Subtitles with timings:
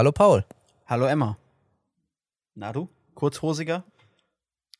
[0.00, 0.46] Hallo Paul.
[0.86, 1.36] Hallo Emma.
[2.54, 2.88] Na du?
[3.14, 3.84] Kurzhosiger?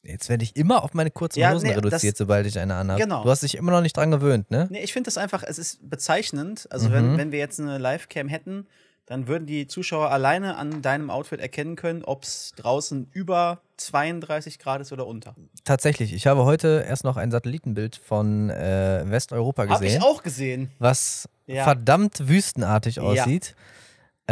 [0.02, 2.74] Jetzt werde ich immer auf meine kurzen Ja, Hosen nee, reduziert, das- sobald ich eine
[2.76, 3.02] anhabe.
[3.02, 3.22] Genau.
[3.22, 4.66] Du hast dich immer noch nicht dran gewöhnt, ne?
[4.70, 6.66] Nee, ich finde das einfach, es ist bezeichnend.
[6.70, 6.92] Also, Mhm.
[6.94, 8.66] wenn, wenn wir jetzt eine Livecam hätten,
[9.04, 14.58] dann würden die Zuschauer alleine an deinem Outfit erkennen können, ob es draußen über 32
[14.58, 15.34] Grad ist oder unter.
[15.66, 16.14] Tatsächlich.
[16.14, 20.70] Ich habe heute erst noch ein Satellitenbild von äh, Westeuropa Habe gesehen, ich auch gesehen.
[20.78, 21.64] was Ja.
[21.64, 23.54] verdammt wüstenartig aussieht.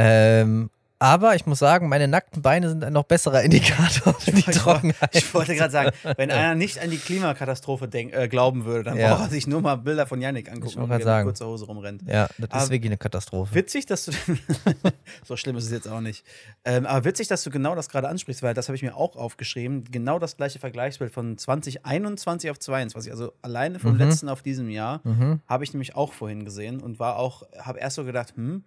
[0.00, 0.70] Ähm,
[1.00, 4.46] aber ich muss sagen, meine nackten Beine sind ein noch besserer Indikator für die Ich
[4.46, 5.10] wollte- Trockenheit.
[5.14, 8.96] Ich wollte gerade sagen, wenn einer nicht an die Klimakatastrophe denk, äh, glauben würde, dann
[8.98, 9.14] Ja.
[9.14, 12.02] braucht er sich nur mal Bilder von Yannick angucken, grad er mit kurzer Hose rumrennt.
[12.06, 13.54] Ja, das ist Aber- wirklich eine Katastrophe.
[13.54, 14.12] Witzig, dass du.
[15.24, 16.24] so schlimm ist es jetzt auch nicht.
[16.64, 19.16] Ähm, aber witzig, dass du genau das gerade ansprichst, weil das habe ich mir auch
[19.16, 19.84] aufgeschrieben.
[19.90, 23.12] Genau das gleiche Vergleichsbild von 2021 auf 22.
[23.12, 23.98] Also alleine vom Mhm.
[23.98, 25.40] letzten auf diesem Jahr Mhm.
[25.46, 28.64] habe ich nämlich auch vorhin gesehen und war auch, habe erst so gedacht, hm,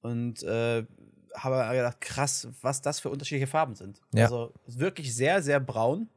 [0.00, 0.84] und äh,
[1.34, 4.00] habe gedacht, krass, was das für unterschiedliche Farben sind.
[4.14, 4.24] Ja.
[4.24, 6.08] Also wirklich sehr, sehr braun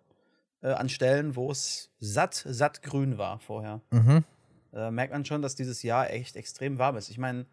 [0.62, 4.24] äh, an Stellen, wo es satt, satt grün war vorher Mhm.
[4.74, 7.10] äh, merkt man schon, dass dieses Jahr echt extrem warm ist.
[7.10, 7.46] Ich meine,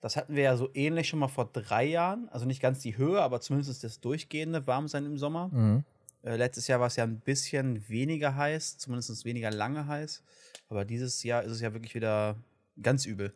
[0.00, 2.28] das hatten wir ja so ähnlich schon mal vor drei Jahren.
[2.28, 5.48] Also nicht ganz die Höhe, aber zumindest das durchgehende Warmsein im Sommer.
[5.48, 5.84] Mhm.
[6.22, 10.22] Äh, letztes Jahr war es ja ein bisschen weniger heiß, zumindest weniger lange heiß.
[10.68, 12.36] Aber dieses Jahr ist es ja wirklich wieder
[12.82, 13.32] ganz übel,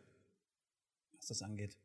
[1.17, 1.77] was das angeht.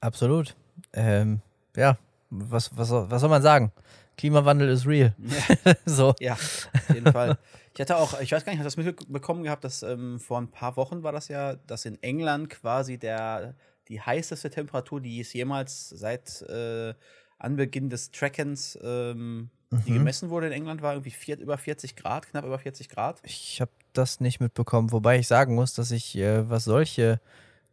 [0.00, 0.54] Absolut.
[0.92, 1.40] Ähm,
[1.76, 1.98] ja,
[2.30, 3.72] was, was, soll- was soll man sagen?
[4.16, 5.14] Klimawandel ist real.
[5.84, 6.14] so.
[6.20, 7.36] Ja, auf jeden Fall.
[7.74, 10.38] Ich hatte auch, ich weiß gar nicht, hast du das mitbekommen gehabt, dass ähm, vor
[10.40, 13.54] ein paar Wochen war das ja, dass in England quasi der,
[13.88, 16.94] die heißeste Temperatur, die es jemals seit äh,
[17.38, 19.50] Anbeginn des Trackens, ähm,
[19.84, 19.94] die Mhm.
[19.94, 23.18] gemessen wurde in England, war irgendwie vier, über 40 Grad, knapp über 40 Grad.
[23.24, 27.20] Ich habe das nicht mitbekommen, wobei ich sagen muss, dass ich, äh, was solche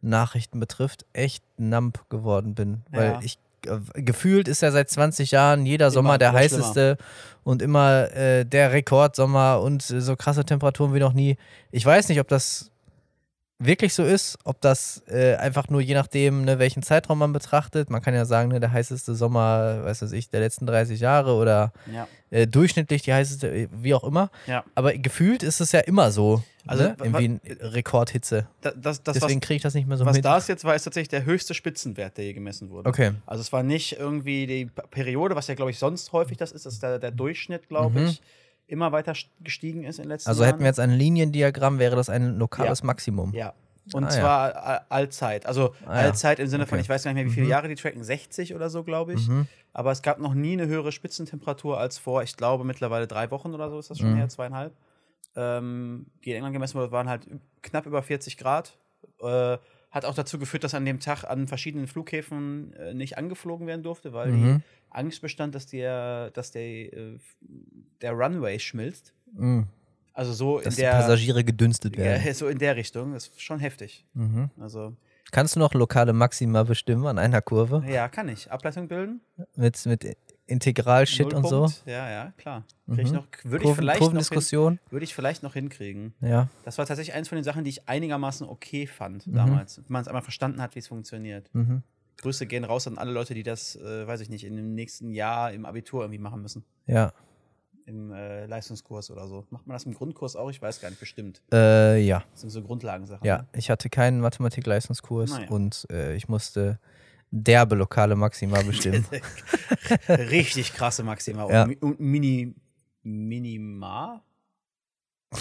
[0.03, 2.81] Nachrichten betrifft, echt numb geworden bin.
[2.91, 3.19] Weil Ja.
[3.23, 6.97] ich äh, gefühlt ist ja seit 20 Jahren jeder Sommer der immer heißeste
[7.43, 11.37] und immer äh, der Rekordsommer und äh, so krasse Temperaturen wie noch nie.
[11.71, 12.71] Ich weiß nicht, ob das
[13.65, 17.89] wirklich so ist, ob das äh, einfach nur je nachdem, ne, welchen Zeitraum man betrachtet.
[17.89, 21.33] Man kann ja sagen, ne, der heißeste Sommer, weiß was ich, der letzten 30 Jahre
[21.35, 22.07] oder Ja.
[22.29, 24.29] äh, durchschnittlich die heißeste, äh, wie auch immer.
[24.47, 24.63] Ja.
[24.75, 26.43] Aber gefühlt ist es ja immer so.
[26.65, 26.95] Also, ne?
[26.97, 28.47] irgendwie ein Rekordhitze.
[28.61, 30.23] Da, das, das, Deswegen was, kriege ich das nicht mehr so was mit.
[30.23, 32.87] das jetzt war, ist tatsächlich der höchste Spitzenwert, der je gemessen wurde.
[32.87, 33.11] Okay.
[33.25, 36.65] Also es war nicht irgendwie die Periode, was ja, glaube ich, sonst häufig das ist,
[36.65, 38.07] dass der, der Durchschnitt, glaube Mhm.
[38.07, 38.21] ich,
[38.73, 40.51] immer weiter st- gestiegen ist in den letzten Also Jahren.
[40.53, 43.33] hätten wir jetzt ein Liniendiagramm, wäre das ein lokales Maximum.
[43.33, 43.53] Ja.
[43.93, 44.13] Und Ah, ja.
[44.19, 45.45] zwar a- Allzeit.
[45.45, 46.01] Also Ah, ja.
[46.07, 46.83] Allzeit im Sinne von, Okay.
[46.83, 47.51] ich weiß gar nicht mehr, wie viele Mhm.
[47.51, 49.27] Jahre die tracken, 60 oder so, glaube ich.
[49.27, 49.47] Mhm.
[49.73, 53.53] Aber es gab noch nie eine höhere Spitzentemperatur als vor, ich glaube, mittlerweile drei Wochen
[53.53, 54.17] oder so ist das schon Mhm.
[54.17, 54.73] her, zweieinhalb.
[55.35, 57.27] Ähm, die in England gemessen wurde, waren halt
[57.61, 58.77] knapp über 40 Grad.
[59.21, 59.57] Äh,
[59.91, 63.83] hat auch dazu geführt, dass an dem Tag an verschiedenen Flughäfen äh, nicht angeflogen werden
[63.83, 64.43] durfte, weil Mhm.
[64.57, 66.61] die Angst bestand, dass, der, dass der,
[66.93, 67.17] äh,
[68.01, 69.13] der Runway schmilzt.
[69.33, 69.67] Mhm.
[70.13, 72.23] Also so Dass in die der Passagiere gedünstet werden.
[72.25, 73.13] ja, so in der Richtung.
[73.13, 74.05] Das ist schon heftig.
[74.13, 74.49] Mhm.
[74.59, 74.95] Also,
[75.31, 77.83] Kannst du noch lokale Maxima bestimmen an einer Kurve?
[77.87, 78.51] ja, kann ich.
[78.51, 79.21] Ableitung bilden.
[79.55, 80.15] Mit, mit
[80.45, 81.67] Integral-Shit und so?
[81.85, 82.63] Ja, ja, klar.
[82.87, 83.15] Krieg ich Mhm.
[83.15, 84.79] noch, würde ich, Kurven, vielleicht noch hin, Kurvendiskussion?
[84.91, 86.13] würde ich vielleicht noch hinkriegen.
[86.21, 86.49] Ja.
[86.65, 89.33] Das war tatsächlich eins von den Sachen, die ich einigermaßen okay fand Mhm.
[89.35, 89.77] damals.
[89.77, 91.49] Wenn man es einmal verstanden hat, wie es funktioniert.
[91.53, 91.81] Mhm.
[92.23, 95.11] Grüße gehen raus an alle Leute, die das, äh, weiß ich nicht, in dem nächsten
[95.11, 96.63] Jahr im Abitur irgendwie machen müssen.
[96.87, 97.13] Ja.
[97.85, 99.45] Im äh, Leistungskurs oder so.
[99.49, 100.49] Macht man das im Grundkurs auch?
[100.49, 101.41] Ich weiß gar nicht, bestimmt.
[101.51, 102.23] Äh, ja.
[102.31, 103.25] Das sind so Grundlagensachen.
[103.27, 103.39] Ja.
[103.39, 103.47] ne?
[103.57, 105.49] Ich hatte keinen Mathematik-Leistungskurs Naja.
[105.49, 106.79] und äh, ich musste
[107.31, 109.05] derbe lokale Maxima bestimmen.
[110.07, 111.49] Richtig krasse Maxima.
[111.51, 111.63] Ja.
[111.63, 112.55] Und, Mi- und Mini.
[113.03, 114.23] Minima?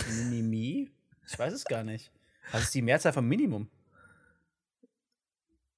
[0.09, 0.91] Minimi?
[1.29, 2.11] Ich weiß es gar nicht.
[2.51, 3.69] Was ist die Mehrzahl von Minimum?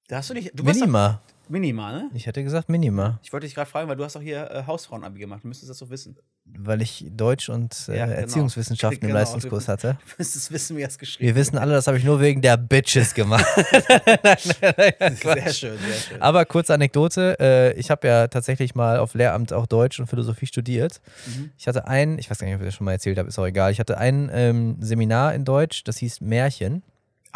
[0.07, 0.51] Da hast du nicht.
[0.53, 1.21] Du doch- Minima.
[1.47, 2.09] Minima, ne?
[2.15, 4.63] Ich hätte gesagt Minima, Ich wollte dich gerade fragen, weil du hast doch hier äh,
[4.65, 5.43] Hausfrauenabi gemacht.
[5.43, 6.15] Du müsstest das doch wissen.
[6.57, 8.17] weil ich Deutsch und äh, Ja, genau.
[8.17, 9.97] Erziehungswissenschaften im Genau, Leistungskurs du- hatte.
[10.09, 12.41] Du müsstest wissen, wie er es geschrieben Wir wissen alle, das habe ich nur wegen
[12.41, 13.45] der Bitches gemacht.
[13.55, 16.21] Sehr schön, sehr schön.
[16.21, 20.47] Aber kurze Anekdote, äh, ich habe ja tatsächlich mal auf Lehramt auch Deutsch und Philosophie
[20.47, 20.99] studiert.
[21.27, 21.51] Mhm.
[21.59, 23.37] Ich hatte ein, ich weiß gar nicht, ob ich das schon mal erzählt habe, ist
[23.37, 23.71] auch egal.
[23.71, 26.81] Ich hatte ein ähm, Seminar in Deutsch, das hieß Märchen,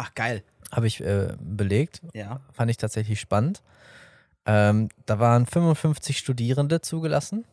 [0.02, 0.42] Ach, geil.
[0.72, 2.40] habe ich äh, belegt, Ja.
[2.52, 3.62] fand ich tatsächlich spannend.
[4.46, 7.44] Ähm, da waren 55 Studierende zugelassen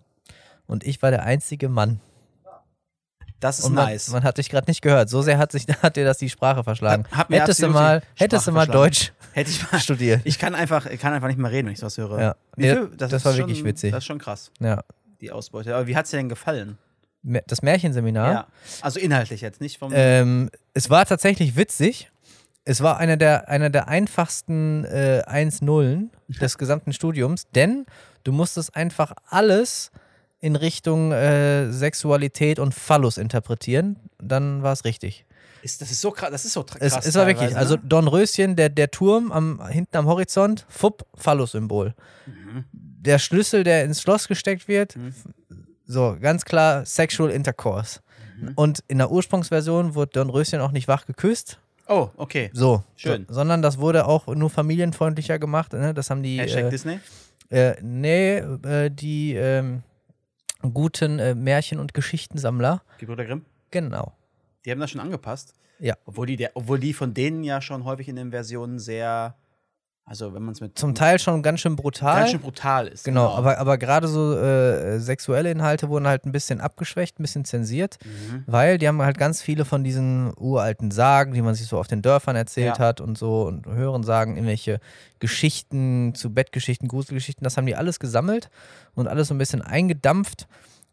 [0.67, 1.99] und ich war der einzige Mann.
[3.39, 4.09] Das ist Und man, nice.
[4.09, 5.09] man hat dich gerade nicht gehört.
[5.09, 7.03] So sehr hat, sich, hat dir das die Sprache verschlagen.
[7.11, 9.13] Hat- hat hättest du mal, hättest du mal Deutsch.
[9.33, 9.79] Hätte ich mal.
[9.79, 10.21] studiert.
[10.23, 12.19] Ich kann einfach, kann einfach nicht mehr reden, wenn ich sowas höre.
[12.19, 12.35] Ja.
[12.55, 12.89] Nee, viel?
[12.97, 13.91] das ist war schon, wirklich witzig.
[13.91, 14.81] Das ist schon krass, Ja.
[15.21, 15.75] die Ausbeute.
[15.75, 16.77] Aber wie hat es dir denn gefallen?
[17.45, 18.31] Das Märchenseminar.
[18.31, 18.47] Ja.
[18.81, 19.91] Also inhaltlich jetzt, nicht vom.
[19.93, 22.09] Ähm, es war tatsächlich witzig.
[22.69, 26.11] Es war einer der, einer der einfachsten äh, 1-Nullen
[26.41, 27.85] des gesamten Studiums, denn
[28.25, 29.89] du musstest einfach alles
[30.41, 33.95] in Richtung äh, Sexualität und Phallus interpretieren.
[34.21, 35.25] Dann war es richtig.
[35.61, 37.05] Ist, das ist so krass, das ist so tra- Es, krass.
[37.05, 37.81] es war wirklich, also ne?
[37.85, 41.95] Dornröschen, der, der Turm am, hinten am Horizont, fupp, Phallus-Symbol.
[42.25, 42.65] Mhm.
[42.71, 44.97] Der Schlüssel, der ins Schloss gesteckt wird,
[45.85, 48.01] so, ganz klar Sexual Intercourse.
[48.39, 48.51] Mhm.
[48.55, 52.49] Und in der Ursprungsversion wurde Dornröschen auch nicht wach geküsst, Oh, okay.
[52.53, 53.25] so, Schön.
[53.27, 55.73] So, sondern das wurde auch nur familienfreundlicher gemacht.
[55.73, 55.93] Ne?
[55.93, 56.99] Das haben die, Hashtag äh, Disney.
[57.49, 59.83] äh, nee, äh, die ähm,
[60.73, 63.45] guten äh, Märchen- und Geschichtensammler, Gebrüder Grimm.
[63.71, 64.13] genau.
[64.65, 65.53] Die haben das schon angepasst.
[65.79, 65.95] Ja.
[66.05, 69.35] Obwohl die, der, obwohl die von denen ja schon häufig in den Versionen sehr,
[70.09, 72.15] also wenn man es mit Zum Teil schon ganz schön brutal.
[72.19, 73.03] ganz schön brutal ist.
[73.03, 77.43] Genau, aber, aber gerade so äh, sexuelle Inhalte wurden halt ein bisschen abgeschwächt, ein bisschen
[77.45, 78.43] zensiert, Mhm.
[78.47, 81.87] weil die haben halt ganz viele von diesen uralten Sagen, die man sich so auf
[81.87, 82.85] den Dörfern erzählt Ja.
[82.85, 84.79] hat und so und hören sagen, irgendwelche
[85.19, 88.49] Geschichten zu Bettgeschichten, Gruselgeschichten, das haben die alles gesammelt
[88.95, 90.47] und alles so ein bisschen eingedampft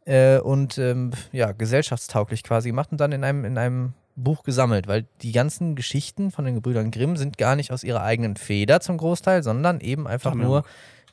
[0.07, 4.87] äh, und ähm, ja, gesellschaftstauglich quasi gemacht und dann in einem, in einem Buch gesammelt,
[4.87, 8.81] weil die ganzen Geschichten von den Gebrüdern Grimm sind gar nicht aus ihrer eigenen Feder
[8.81, 10.49] zum Großteil, sondern eben einfach Sammlung.
[10.49, 10.65] nur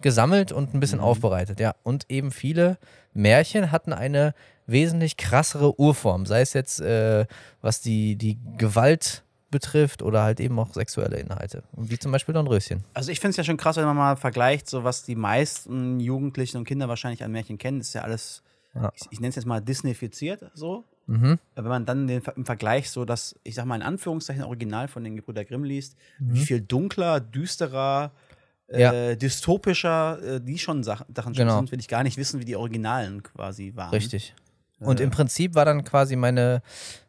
[0.02, 1.06] gesammelt und ein bisschen Mhm.
[1.06, 1.76] aufbereitet, ja.
[1.84, 2.78] Und eben viele
[3.14, 4.34] Märchen hatten eine
[4.68, 7.26] wesentlich krassere Urform, sei es jetzt, äh,
[7.62, 11.64] was die, die Gewalt betrifft oder halt eben auch sexuelle Inhalte.
[11.74, 12.86] Wie zum Beispiel Dornröschen.
[12.94, 16.00] Also ich finde es ja schon krass, wenn man mal vergleicht, so was die meisten
[16.00, 18.44] Jugendlichen und Kinder wahrscheinlich an Märchen kennen, ist ja alles,
[18.74, 18.92] Ja.
[18.96, 20.86] ich, ich nenne es jetzt mal Disneyfiziert, so.
[21.08, 21.40] Mhm.
[21.56, 25.04] Wenn man dann den, im Vergleich so das, ich sag mal in Anführungszeichen Original von
[25.04, 26.34] den Gebrüder Grimm liest, Mhm.
[26.34, 28.12] wie viel dunkler, düsterer,
[28.70, 28.94] Ja.
[28.94, 31.58] äh, dystopischer äh, die schon Sachen, Sachen schon Genau.
[31.58, 33.90] sind, will ich gar nicht wissen, wie die Originalen quasi waren.
[33.90, 34.34] Richtig.
[34.80, 35.04] Und Äh.
[35.04, 36.62] im Prinzip war dann quasi meine,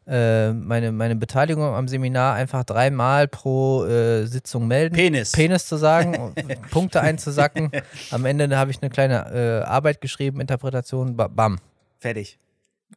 [0.07, 4.95] äh, meine, meine Beteiligung am Seminar einfach dreimal pro äh, Sitzung melden.
[4.97, 5.33] Penis.
[5.33, 6.35] Penis zu sagen, und
[6.71, 7.71] Punkte einzusacken.
[8.11, 11.59] Am Ende habe ich eine kleine äh, Arbeit geschrieben, Interpretation, ba- bam.
[12.01, 12.39] Fertig.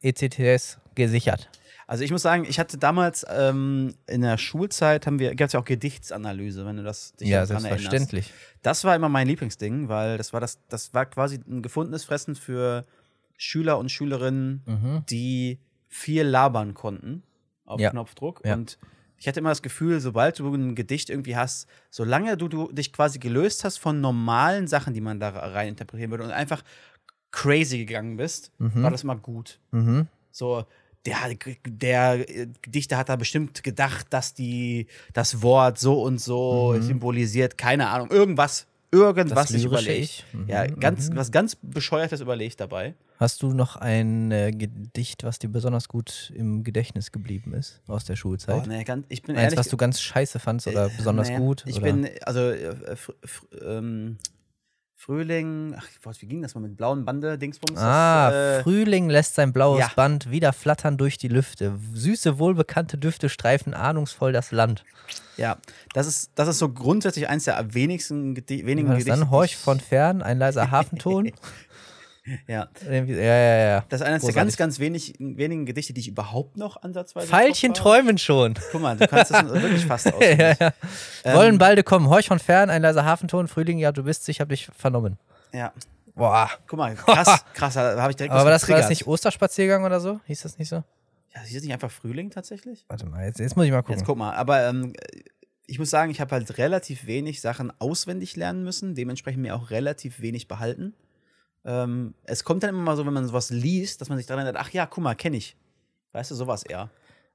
[0.02, 1.50] ECTS gesichert.
[1.88, 5.54] Also ich muss sagen, ich hatte damals ähm, in der Schulzeit haben wir, gab es
[5.54, 7.82] ja auch Gedichtsanalyse, wenn du das dich Ja, daran erinnerst.
[7.84, 8.34] selbstverständlich.
[8.64, 12.36] Das war immer mein Lieblingsding, weil das war das, das war quasi ein gefundenes Fressen
[12.36, 12.86] für
[13.38, 15.04] Schüler und Schülerinnen, Mhm.
[15.10, 17.22] die viel labern konnten
[17.66, 17.92] auf Ja.
[17.92, 18.42] Knopfdruck.
[18.44, 18.56] Ja.
[18.56, 18.80] Und
[19.18, 22.94] ich hatte immer das Gefühl, sobald du ein Gedicht irgendwie hast, solange du, du dich
[22.94, 26.64] quasi gelöst hast von normalen Sachen, die man da rein interpretieren würde und einfach
[27.32, 28.82] crazy gegangen bist, Mhm.
[28.84, 29.60] war das immer gut.
[29.72, 30.08] Mhm.
[30.32, 30.66] So,
[31.06, 31.18] der,
[31.68, 36.82] der äh, Dichter hat da bestimmt gedacht, dass die das Wort so und so Mhm.
[36.82, 40.24] symbolisiert, keine Ahnung, irgendwas, irgendwas Das sich überlegt.
[40.34, 41.16] Mhm, Ja, ganz, mhm.
[41.18, 42.94] was ganz bescheuertes überlegt dabei.
[43.18, 48.04] Hast du noch ein äh, Gedicht, was dir besonders gut im Gedächtnis geblieben ist aus
[48.04, 48.68] der Oh, Schulzeit?
[48.68, 51.38] nee, ganz, ich bin Eins, ehrlich, was du ganz scheiße fandst oder äh, besonders nee,
[51.38, 51.64] gut?
[51.66, 51.94] Ich oder?
[51.94, 54.18] bin, also, äh, fr fr ähm,
[54.98, 57.80] Frühling, ach, was, wie ging das mal mit blauen Bande, Dingsbums?
[57.80, 59.92] Ah, das, äh, Frühling lässt sein blaues ja.
[59.96, 61.78] Band wieder flattern durch die Lüfte.
[61.94, 64.84] Süße, wohlbekannte Düfte streifen ahnungsvoll das Land.
[65.38, 65.58] ja,
[65.94, 69.12] das ist, das ist so grundsätzlich eins der wenigsten, wenigen Gedichte.
[69.12, 71.32] dann horch von fern, ein leiser Hafenton.
[72.48, 73.86] Ja, Irgendwie- ja, ja, ja.
[73.90, 77.28] das ist eines der ganz, ganz wenig, wenigen Gedichte, die ich überhaupt noch ansatzweise.
[77.28, 78.56] Pfeilchen träumen schon.
[78.72, 80.40] Guck mal, du kannst das wirklich fast auswendig.
[80.40, 80.74] ja, ja.
[81.24, 82.10] Ähm, Wollen balde kommen.
[82.10, 83.48] Horch von fern, ein leiser Hafenton.
[83.48, 85.18] Frühling, ja, du bist, ich hab dich vernommen.
[85.54, 85.72] Ja,
[86.16, 86.50] Boah.
[86.68, 89.06] guck mal, krass, krass, da habe ich direkt Aber was war das, war das nicht
[89.06, 90.20] Osterspaziergang oder so?
[90.26, 90.78] Hieß das nicht so?
[91.36, 92.86] Ja, ist das nicht einfach Frühling tatsächlich?
[92.88, 93.98] Warte mal, jetzt, jetzt muss ich mal gucken.
[93.98, 94.94] Jetzt guck mal, aber ähm,
[95.68, 99.70] ich muss sagen, ich habe halt relativ wenig Sachen auswendig lernen müssen, dementsprechend mir auch
[99.70, 100.94] relativ wenig behalten.
[101.66, 104.46] Ähm, es kommt dann immer mal so, wenn man sowas liest, dass man sich daran
[104.46, 105.56] erinnert, ach ja, guck mal, kenne ich.
[106.12, 106.90] Weißt du, sowas eher.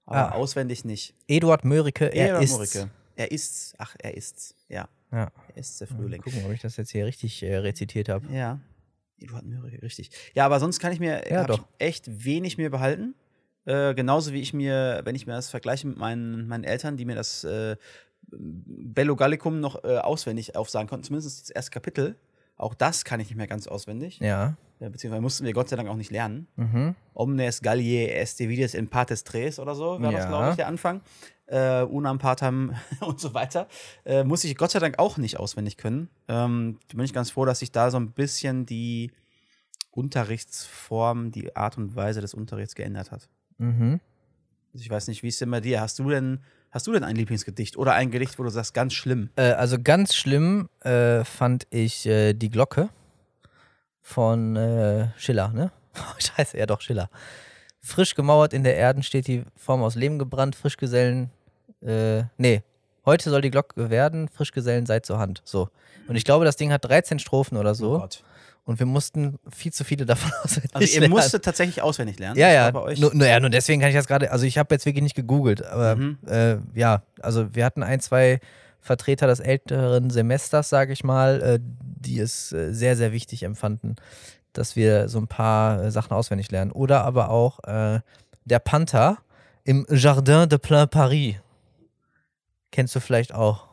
[0.07, 0.37] Aber Ah.
[0.37, 1.15] auswendig nicht.
[1.29, 2.53] Eduard Mörike, er Eduard ist.
[2.53, 2.91] Murike.
[3.17, 3.75] Er ist's.
[3.79, 4.55] Ach, er ist's.
[4.69, 5.31] Ja, Ja.
[5.49, 6.23] er ist der Mal Frühling.
[6.23, 8.27] gucken, ob ich das jetzt hier richtig äh, rezitiert habe.
[8.33, 8.61] Ja.
[9.19, 10.11] Eduard Mörike, richtig.
[10.35, 11.67] Ja, aber sonst kann ich mir Ja, doch.
[11.79, 13.15] Echt wenig mir behalten.
[13.67, 17.05] Äh, genauso wie ich mir, wenn ich mir das vergleiche mit meinen, meinen Eltern, die
[17.05, 17.77] mir das äh,
[18.33, 22.17] Bello Gallicum noch äh, auswendig aufsagen konnten, zumindest das erste Kapitel.
[22.61, 24.19] Auch das kann ich nicht mehr ganz auswendig.
[24.21, 24.57] Ja.
[24.81, 26.47] Ja, beziehungsweise mussten wir Gott sei Dank auch nicht lernen.
[26.57, 26.95] Mhm.
[27.15, 30.29] Omnes Galliae est divides in partes tres oder so, wäre das, Ja.
[30.29, 31.01] glaube ich, der Anfang.
[31.47, 33.67] Äh, unam partam und so weiter.
[34.05, 36.09] Äh, muss ich Gott sei Dank auch nicht auswendig können.
[36.29, 39.11] Ähm, da bin ich ganz froh, dass sich da so ein bisschen die
[39.91, 43.29] Unterrichtsform, die Art und Weise des Unterrichts geändert hat.
[43.59, 44.01] Mhm.
[44.73, 45.81] Also ich weiß nicht, wie ist denn bei dir?
[45.81, 48.95] Hast du denn, hast du denn ein Lieblingsgedicht oder ein Gedicht, wo du sagst, ganz
[48.95, 49.31] schlimm?
[49.37, 52.89] Äh, also ganz schlimm äh, fand ich äh, die Glocke
[54.01, 55.73] von äh, Schiller, ne?
[56.19, 57.11] Scheiße, ja doch, Schiller.
[57.81, 61.31] Frisch gemauert in der Erden steht die Form aus Lehm gebrannt, Frischgesellen,
[61.83, 62.63] äh, nee,
[63.07, 65.43] Heute soll die Glocke werden, Frischgesellen seid zur Hand.
[65.45, 65.69] So.
[66.07, 67.97] Und ich glaube, das Ding hat 13 Strophen oder so.
[67.97, 68.23] Oh Gott.
[68.71, 71.13] Und wir mussten viel zu viele davon auswendig Also ihr lernen.
[71.15, 72.39] musstet tatsächlich auswendig lernen.
[72.39, 72.71] Ja, ja.
[72.71, 73.01] Bei euch.
[73.01, 75.17] Nur, nur, ja, nur deswegen kann ich das gerade, also ich habe jetzt wirklich nicht
[75.17, 76.19] gegoogelt, aber Mhm.
[76.29, 78.39] äh, ja, also wir hatten ein, zwei
[78.81, 83.97] Vertreter des älteren Semesters, sage ich mal, äh, die es äh, sehr, sehr wichtig empfanden,
[84.53, 86.71] dass wir so ein paar äh, Sachen auswendig lernen.
[86.71, 88.01] Oder aber auch äh,
[88.45, 89.19] der Panther
[89.65, 91.35] im Jardin de Plein Paris.
[92.71, 93.67] Kennst du vielleicht auch?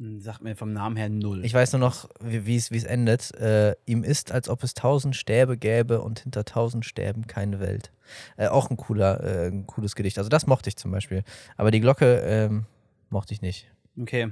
[0.00, 1.44] Sagt mir vom Namen her null.
[1.44, 3.34] Ich weiß nur noch, wie es endet.
[3.34, 7.90] Äh, ihm ist, als ob es tausend Stäbe gäbe und hinter tausend Stäben keine Welt.
[8.36, 10.18] Äh, auch ein cooler, äh, ein cooles Gedicht.
[10.18, 11.24] Also das mochte ich zum Beispiel.
[11.56, 12.66] Aber die Glocke ähm,
[13.10, 13.72] mochte ich nicht.
[14.00, 14.30] Okay.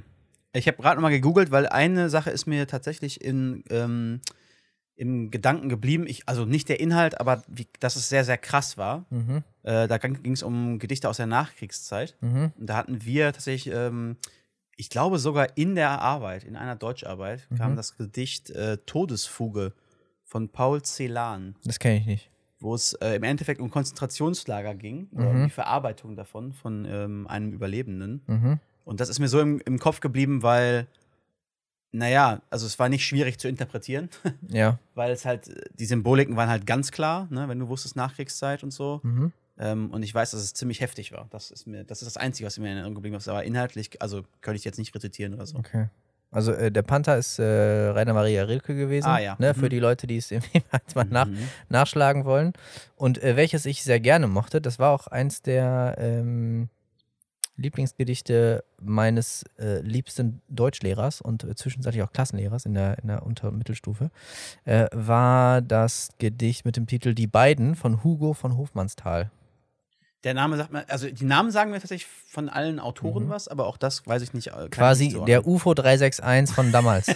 [0.53, 4.21] Ich habe gerade noch mal gegoogelt, weil eine Sache ist mir tatsächlich in, ähm,
[4.95, 6.07] im Gedanken geblieben.
[6.07, 9.05] Ich, also nicht der Inhalt, aber wie, dass es sehr, sehr krass war.
[9.09, 9.43] Mhm.
[9.63, 12.15] Äh, da ging es um Gedichte aus der Nachkriegszeit.
[12.21, 12.53] Mhm.
[12.57, 14.15] Und da hatten wir tatsächlich, ähm,
[14.77, 17.75] ich glaube sogar in der Arbeit, in einer Deutscharbeit, kam Mhm.
[17.75, 19.73] das Gedicht äh, Todesfuge
[20.23, 22.29] von Paul Celan, Das kenne ich nicht.
[22.59, 25.43] wo es äh, im Endeffekt um Konzentrationslager ging, um Mhm.
[25.45, 28.21] die Verarbeitung davon von ähm, einem Überlebenden.
[28.27, 28.59] Mhm.
[28.85, 30.87] Und das ist mir so im, im Kopf geblieben, weil,
[31.91, 34.09] naja, also es war nicht schwierig zu interpretieren,
[34.49, 34.77] Ja.
[34.95, 38.71] weil es halt, die Symboliken waren halt ganz klar, ne, wenn du wusstest Nachkriegszeit und
[38.71, 39.01] so.
[39.59, 41.27] Ähm, und ich weiß, dass es ziemlich heftig war.
[41.31, 43.27] Das ist mir, das ist das Einzige, was mir in Erinnerung geblieben ist.
[43.27, 45.57] Aber inhaltlich, also könnte ich jetzt nicht rezitieren oder so.
[45.57, 45.87] Okay.
[46.29, 47.43] Also äh, der Panther ist äh,
[47.89, 49.07] Rainer Maria Rilke gewesen.
[49.07, 49.35] Ah, ja.
[49.39, 49.59] Ne, Mhm.
[49.59, 50.61] Für die Leute, die es irgendwie
[50.93, 51.37] mal nach, Mhm.
[51.69, 52.53] nachschlagen wollen.
[52.97, 56.69] Und äh, welches ich sehr gerne mochte, das war auch eins der ähm,
[57.55, 63.47] Lieblingsgedichte meines äh, liebsten Deutschlehrers und äh, zwischenzeitlich auch Klassenlehrers in der, in der Unter-
[63.47, 64.11] und Mittelstufe,
[64.65, 69.31] äh, war das Gedicht mit dem Titel Die beiden von Hugo von Hofmannsthal.
[70.23, 73.29] Der Name sagt mir, also die Namen sagen mir tatsächlich von allen Autoren Mhm.
[73.29, 74.47] was, aber auch das weiß ich nicht.
[74.47, 75.27] äh, ich Quasi zuordnen.
[75.27, 77.07] der UFO 361 von damals.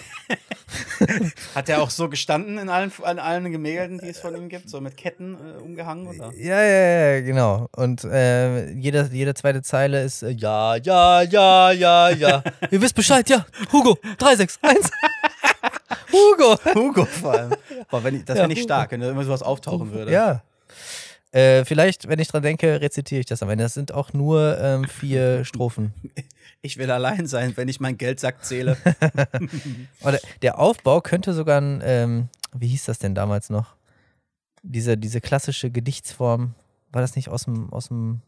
[1.55, 4.69] Hat der auch so gestanden in allen, in allen Gemälden, die es von ihm gibt,
[4.69, 6.07] so mit Ketten äh, umgehangen?
[6.07, 6.31] Oder?
[6.35, 7.67] Ja, ja, ja, genau.
[7.75, 12.43] Und äh, jede, jede zweite Zeile ist äh, ja, ja, ja, ja, ja.
[12.69, 13.45] Ihr wisst Bescheid, ja.
[13.73, 14.91] Hugo, 361.
[16.11, 16.57] Hugo.
[16.75, 17.51] Hugo vor allem.
[17.89, 20.11] Boah, wenn ich, das Ja, wäre nicht stark, wenn da immer sowas auftauchen würde.
[20.11, 20.41] Ja.
[21.31, 23.63] Äh, vielleicht, wenn ich dran denke, rezitiere ich das am Ende.
[23.63, 25.93] Das sind auch nur ähm, vier Strophen.
[26.61, 28.75] Ich will allein sein, wenn ich meinen Geldsack zähle.
[30.03, 33.75] Oder der Aufbau könnte sogar ein, ähm, wie hieß das denn damals noch?
[34.61, 36.53] Diese, diese klassische Gedichtsform,
[36.91, 38.21] war das nicht aus dem, aus dem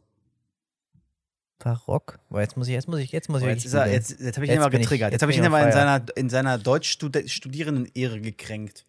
[1.60, 2.20] Barock?
[2.30, 4.38] Boah, jetzt muss ich, jetzt muss ich, jetzt muss ich wirklich jetzt er, jetzt, jetzt
[4.38, 5.12] habe ich ihn mal bin ich- getriggert.
[5.12, 8.86] jetzt Jetzt, habe ich ihn mal in seiner, in seiner Deutsch-Studierenden-Ehre gekränkt.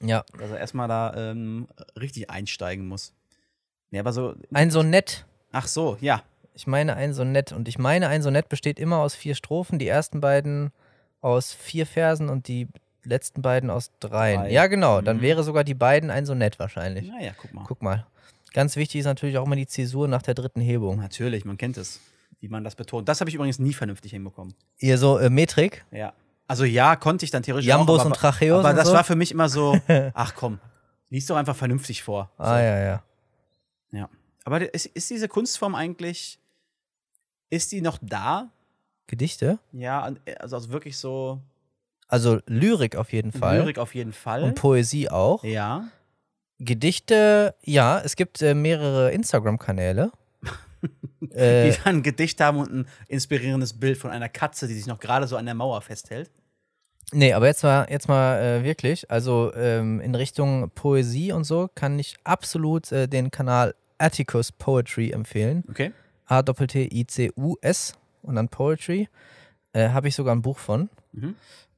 [0.00, 0.24] Ja.
[0.38, 3.12] Dass er erstmal da ähm, richtig einsteigen muss.
[3.90, 4.34] Nee, aber so.
[4.52, 5.24] Ein Sonett.
[5.52, 6.22] Ach so, ja.
[6.54, 7.52] Ich meine ein Sonett.
[7.52, 9.78] Und ich meine, ein Sonett besteht immer aus vier Strophen.
[9.78, 10.72] Die ersten beiden
[11.20, 12.68] aus vier Versen und die
[13.04, 14.40] letzten beiden aus dreien.
[14.42, 14.50] Drei.
[14.52, 15.00] Ja, genau.
[15.00, 15.22] Dann Mhm.
[15.22, 17.08] wäre sogar die beiden ein Sonett wahrscheinlich.
[17.08, 17.64] Naja, guck mal.
[17.66, 18.06] Guck mal.
[18.52, 20.98] Ganz wichtig ist natürlich auch immer die Zäsur nach der dritten Hebung.
[20.98, 22.00] Natürlich, man kennt es,
[22.40, 23.08] wie man das betont.
[23.08, 24.54] Das habe ich übrigens nie vernünftig hinbekommen.
[24.78, 26.12] Ihr so äh, Metrik, Ja.
[26.50, 28.94] Also ja, konnte ich dann theoretisch Jambos auch, aber, und Tracheos aber und das so?
[28.94, 29.78] war für mich immer so,
[30.14, 30.58] ach komm,
[31.10, 32.30] lies doch einfach vernünftig vor.
[32.38, 32.44] So.
[32.44, 33.02] Ah, ja, ja.
[33.92, 34.08] Ja.
[34.44, 36.38] Aber ist, ist diese Kunstform eigentlich,
[37.50, 38.50] ist die noch da?
[39.06, 39.58] Gedichte?
[39.72, 41.40] Ja, also, also wirklich so
[42.08, 43.58] Also Lyrik auf jeden Fall.
[43.58, 44.42] Lyrik auf jeden Fall.
[44.42, 45.44] Und Poesie auch.
[45.44, 45.88] ja.
[46.60, 50.10] Gedichte, ja, es gibt äh, mehrere Instagram-Kanäle.
[51.20, 54.86] Die äh, dann ein Gedicht haben und ein inspirierendes Bild von einer Katze, die sich
[54.86, 56.32] noch gerade so an der Mauer festhält.
[57.12, 61.68] Nee, aber jetzt mal, jetzt mal äh, wirklich, also ähm, in Richtung Poesie und so
[61.74, 65.64] kann ich absolut äh, den Kanal Atticus Poetry empfehlen.
[65.68, 65.92] Okay.
[66.26, 69.08] A-T-T-I-C-U-S und dann Poetry.
[69.72, 70.88] Äh, Habe ich sogar ein Buch von.
[71.12, 71.34] Mhm.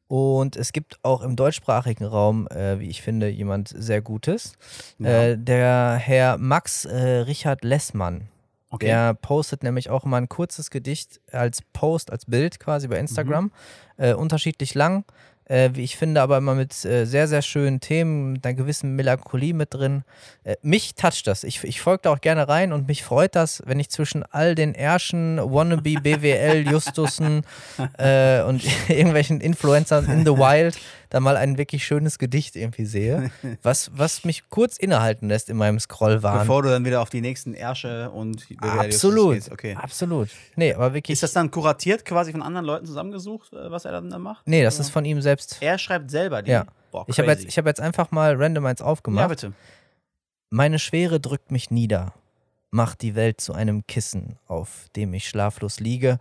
[0.09, 4.55] Und es gibt auch im deutschsprachigen Raum, äh, wie ich finde, jemand sehr Gutes.
[4.99, 5.23] Ja.
[5.23, 8.29] Äh, der Herr Max äh, Richard Lessmann.
[8.71, 8.87] Okay.
[8.87, 13.45] Der postet nämlich auch immer ein kurzes Gedicht als Post, als Bild quasi bei Instagram.
[13.45, 13.51] Mhm.
[14.05, 15.05] Äh, unterschiedlich lang,
[15.47, 18.95] äh, wie ich finde, aber immer mit äh, sehr, sehr schönen Themen, mit einer gewissen
[18.95, 20.05] Melancholie mit drin.
[20.45, 21.43] Äh, mich toucht das.
[21.43, 24.55] Ich, ich folge da auch gerne rein und mich freut das, wenn ich zwischen all
[24.55, 27.43] den Ärschen, Wannabe, BWL, Justussen
[27.99, 30.79] äh, und irgendwelchen Influencern in the wild
[31.11, 33.31] da mal ein wirklich schönes Gedicht irgendwie sehe,
[33.63, 36.41] was, was mich kurz innehalten lässt in meinem Scrollwahn.
[36.41, 39.35] Bevor du dann wieder auf die nächsten Ärsche und Absolut.
[39.35, 39.53] gehst.
[39.53, 39.75] Okay.
[39.75, 40.31] Absolut.
[40.57, 41.15] Nee, aber wirklich.
[41.15, 44.47] Ist das dann kuratiert, quasi von anderen Leuten zusammengesucht, äh, was er dann da macht?
[44.47, 44.85] nee, das Oder?
[44.85, 45.59] ist von ihm selbst.
[45.61, 46.53] Er schreibt selber die.
[46.53, 46.67] Ja.
[46.91, 49.29] Boah, Ich habe jetzt, ich hab jetzt einfach mal random eins ja, aufgemacht.
[49.29, 49.53] bitte.
[50.49, 52.13] Meine Schwere drückt mich nieder,
[52.71, 56.19] macht die Welt zu einem Kissen, auf dem ich schlaflos liege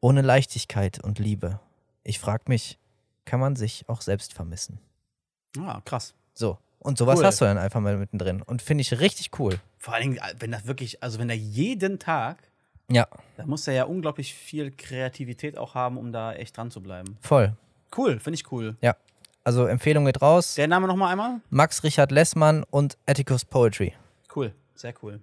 [0.00, 1.60] ohne Leichtigkeit und Liebe.
[2.02, 2.78] Ich frag mich,
[3.24, 4.78] kann man sich auch selbst vermissen?
[5.58, 6.14] Ah, krass.
[6.34, 6.58] So.
[6.78, 7.26] Und sowas Cool.
[7.26, 8.42] hast du dann einfach mal mittendrin.
[8.42, 9.58] Und finde ich richtig cool.
[9.78, 12.38] Vor allen Dingen, wenn das wirklich, also wenn er jeden Tag,
[12.90, 16.82] Ja, da muss er ja unglaublich viel Kreativität auch haben, um da echt dran zu
[16.82, 17.16] bleiben.
[17.22, 17.56] voll.
[17.96, 18.76] Cool, finde ich cool.
[18.80, 18.96] Ja.
[19.44, 20.54] Also Empfehlung geht raus.
[20.56, 21.40] Der Name nochmal einmal?
[21.50, 23.94] Max Richard Lessmann und Atticus Poetry.
[24.34, 25.20] Cool, sehr cool.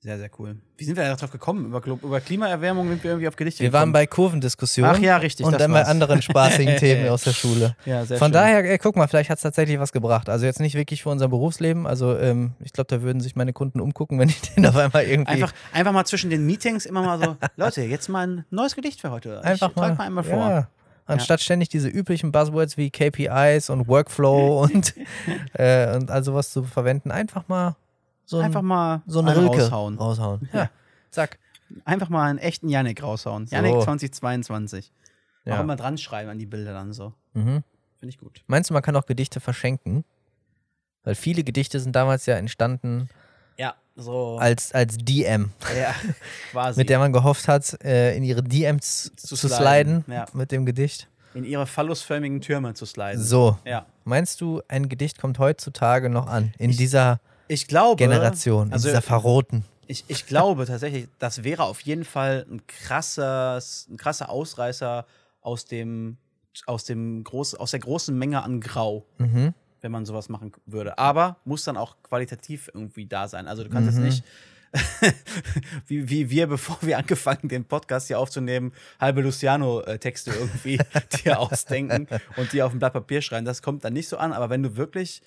[0.00, 0.56] Sehr, sehr cool.
[0.76, 1.66] Wie sind wir da drauf gekommen?
[1.66, 3.92] Über, über Klimaerwärmung sind wir irgendwie auf Gedichte Wir waren gekommen.
[3.94, 4.92] bei Kurvendiskussionen.
[4.94, 5.88] Ach ja, richtig, Und dann bei war's.
[5.88, 7.74] anderen spaßigen Themen aus der Schule.
[7.84, 8.32] Ja, sehr Von schön.
[8.34, 10.28] daher, ey, guck mal, vielleicht hat es tatsächlich was gebracht.
[10.28, 11.84] Also jetzt nicht wirklich für unser Berufsleben.
[11.88, 15.02] Also ähm, ich glaube, da würden sich meine Kunden umgucken, wenn ich den auf einmal
[15.02, 18.76] irgendwie Einfach, einfach mal zwischen den Meetings immer mal so, Leute, jetzt mal ein neues
[18.76, 19.42] Gedicht für heute.
[19.42, 20.48] einfach ich trag mal einmal vor.
[20.48, 20.68] Ja.
[21.06, 24.94] Anstatt ständig diese üblichen Buzzwords wie KPIs und Workflow und,
[25.54, 27.74] äh, und all sowas zu verwenden, einfach mal
[28.28, 29.96] so ein, Einfach mal so eine einen Rilke raushauen.
[29.98, 30.48] raushauen.
[30.52, 30.58] Ja.
[30.64, 30.70] Ja.
[31.10, 31.38] Zack.
[31.84, 33.46] Einfach mal einen echten Yannick raushauen.
[33.46, 33.56] So.
[33.56, 34.92] Yannick 2022.
[35.44, 35.60] Auch Ja.
[35.62, 37.14] immer dran schreiben an die Bilder dann so.
[37.32, 37.62] Mhm.
[38.00, 38.42] Finde ich gut.
[38.46, 40.04] Meinst du, man kann auch Gedichte verschenken?
[41.04, 43.08] Weil viele Gedichte sind damals ja entstanden
[43.56, 44.36] Ja, so.
[44.38, 45.94] als, als DM, ja,
[46.52, 46.78] quasi.
[46.80, 50.26] mit der man gehofft hat, äh, in ihre DMs zu, Zu sliden, sliden, ja.
[50.34, 51.08] mit dem Gedicht.
[51.34, 53.22] in ihre phallusförmigen Türme zu sliden.
[53.22, 53.56] So.
[53.64, 53.86] Ja.
[54.04, 56.52] Meinst du, ein Gedicht kommt heutzutage noch an?
[56.58, 57.96] In dieser Ich glaube.
[57.96, 59.64] Generation, also dieser verroten.
[59.86, 65.06] ich, ich glaube tatsächlich, das wäre auf jeden Fall ein krasses, ein krasser Ausreißer
[65.40, 66.18] aus dem,
[66.66, 69.54] aus dem groß, aus der großen Menge an Grau, Mhm.
[69.80, 70.98] wenn man sowas machen würde.
[70.98, 73.48] Aber muss dann auch qualitativ irgendwie da sein.
[73.48, 74.04] Also du kannst Mhm.
[74.04, 74.24] jetzt nicht.
[75.86, 80.78] wie, wie wir, bevor wir angefangen, den Podcast hier aufzunehmen, halbe Luciano-Texte irgendwie
[81.24, 83.46] dir ausdenken und die auf ein Blatt Papier schreiben.
[83.46, 85.22] Das kommt dann nicht so an, aber wenn du wirklich,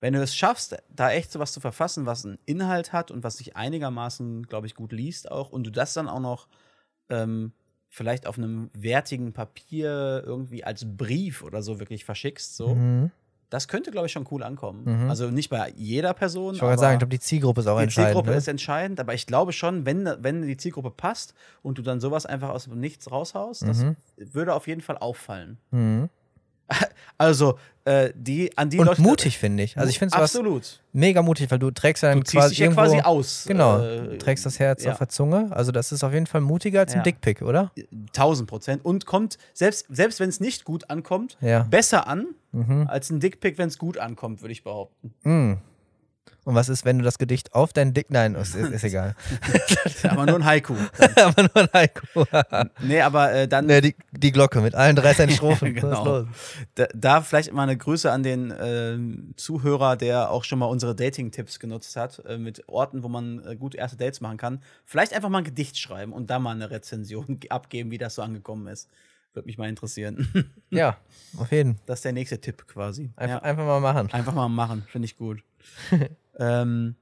[0.00, 3.38] wenn du es schaffst, da echt sowas zu verfassen, was einen Inhalt hat und was
[3.38, 6.48] sich einigermaßen, glaube ich, gut liest auch und du das dann auch noch
[7.08, 7.52] ähm,
[7.88, 13.10] vielleicht auf einem wertigen Papier irgendwie als Brief oder so wirklich verschickst, so, Mhm.
[13.48, 14.82] das könnte, glaube ich, schon cool ankommen.
[15.04, 15.08] Mhm.
[15.08, 16.54] Also nicht bei jeder Person.
[16.56, 18.08] Ich wollte gerade sagen, ich glaube, die Zielgruppe ist auch die entscheidend.
[18.08, 18.36] Zielgruppe ne?
[18.36, 21.32] ist entscheidend, aber ich glaube schon, wenn, wenn die Zielgruppe passt
[21.62, 23.96] und du dann sowas einfach aus dem Nichts raushaust, Mhm.
[24.18, 25.58] das würde auf jeden Fall auffallen.
[25.70, 26.10] Mhm.
[27.18, 29.00] Also, äh, die, an die Und Leute.
[29.00, 29.78] mutig, finde ich.
[29.78, 30.82] Also ich finde es Absolut.
[30.92, 33.44] mega mutig, weil du trägst ja Du dann ziehst quasi dich ja irgendwo, quasi aus.
[33.48, 34.92] Genau, äh, du trägst das Herz ja.
[34.92, 35.48] auf der Zunge.
[35.50, 37.02] Also das ist auf jeden Fall mutiger als ein Ja.
[37.04, 37.72] Dickpick, oder?
[38.08, 38.84] 1000 Prozent.
[38.84, 41.62] Und kommt, selbst, selbst wenn es nicht gut ankommt, Ja.
[41.62, 42.86] besser an Mhm.
[42.86, 45.14] als ein Dickpick, wenn es gut ankommt, würde ich behaupten.
[45.22, 45.58] Mhm.
[46.46, 48.08] Und was ist, wenn du das Gedicht auf deinen Dick...
[48.08, 49.16] Nein, ist, ist, ist egal.
[50.08, 50.76] aber nur ein Haiku.
[51.16, 52.24] aber nur ein Haiku.
[52.80, 55.74] Nee, aber äh, dann ne, die, die Glocke mit allen 13 Strophen.
[55.74, 55.90] Genau.
[55.90, 56.26] Ist los?
[56.76, 60.94] Da, da vielleicht mal eine Grüße an den ähm, Zuhörer, der auch schon mal unsere
[60.94, 64.62] Dating-Tipps genutzt hat, äh, mit Orten, wo man äh, gut erste Dates machen kann.
[64.84, 68.22] Vielleicht einfach mal ein Gedicht schreiben und da mal eine Rezension abgeben, wie das so
[68.22, 68.88] angekommen ist.
[69.34, 70.52] Würde mich mal interessieren.
[70.70, 70.96] Ja,
[71.38, 71.78] auf jeden.
[71.86, 73.10] Das ist der nächste Tipp quasi.
[73.16, 73.42] Einfach, Ja.
[73.42, 74.12] einfach mal machen.
[74.12, 75.42] Einfach mal machen, finde ich gut.
[76.38, 76.96] Ähm,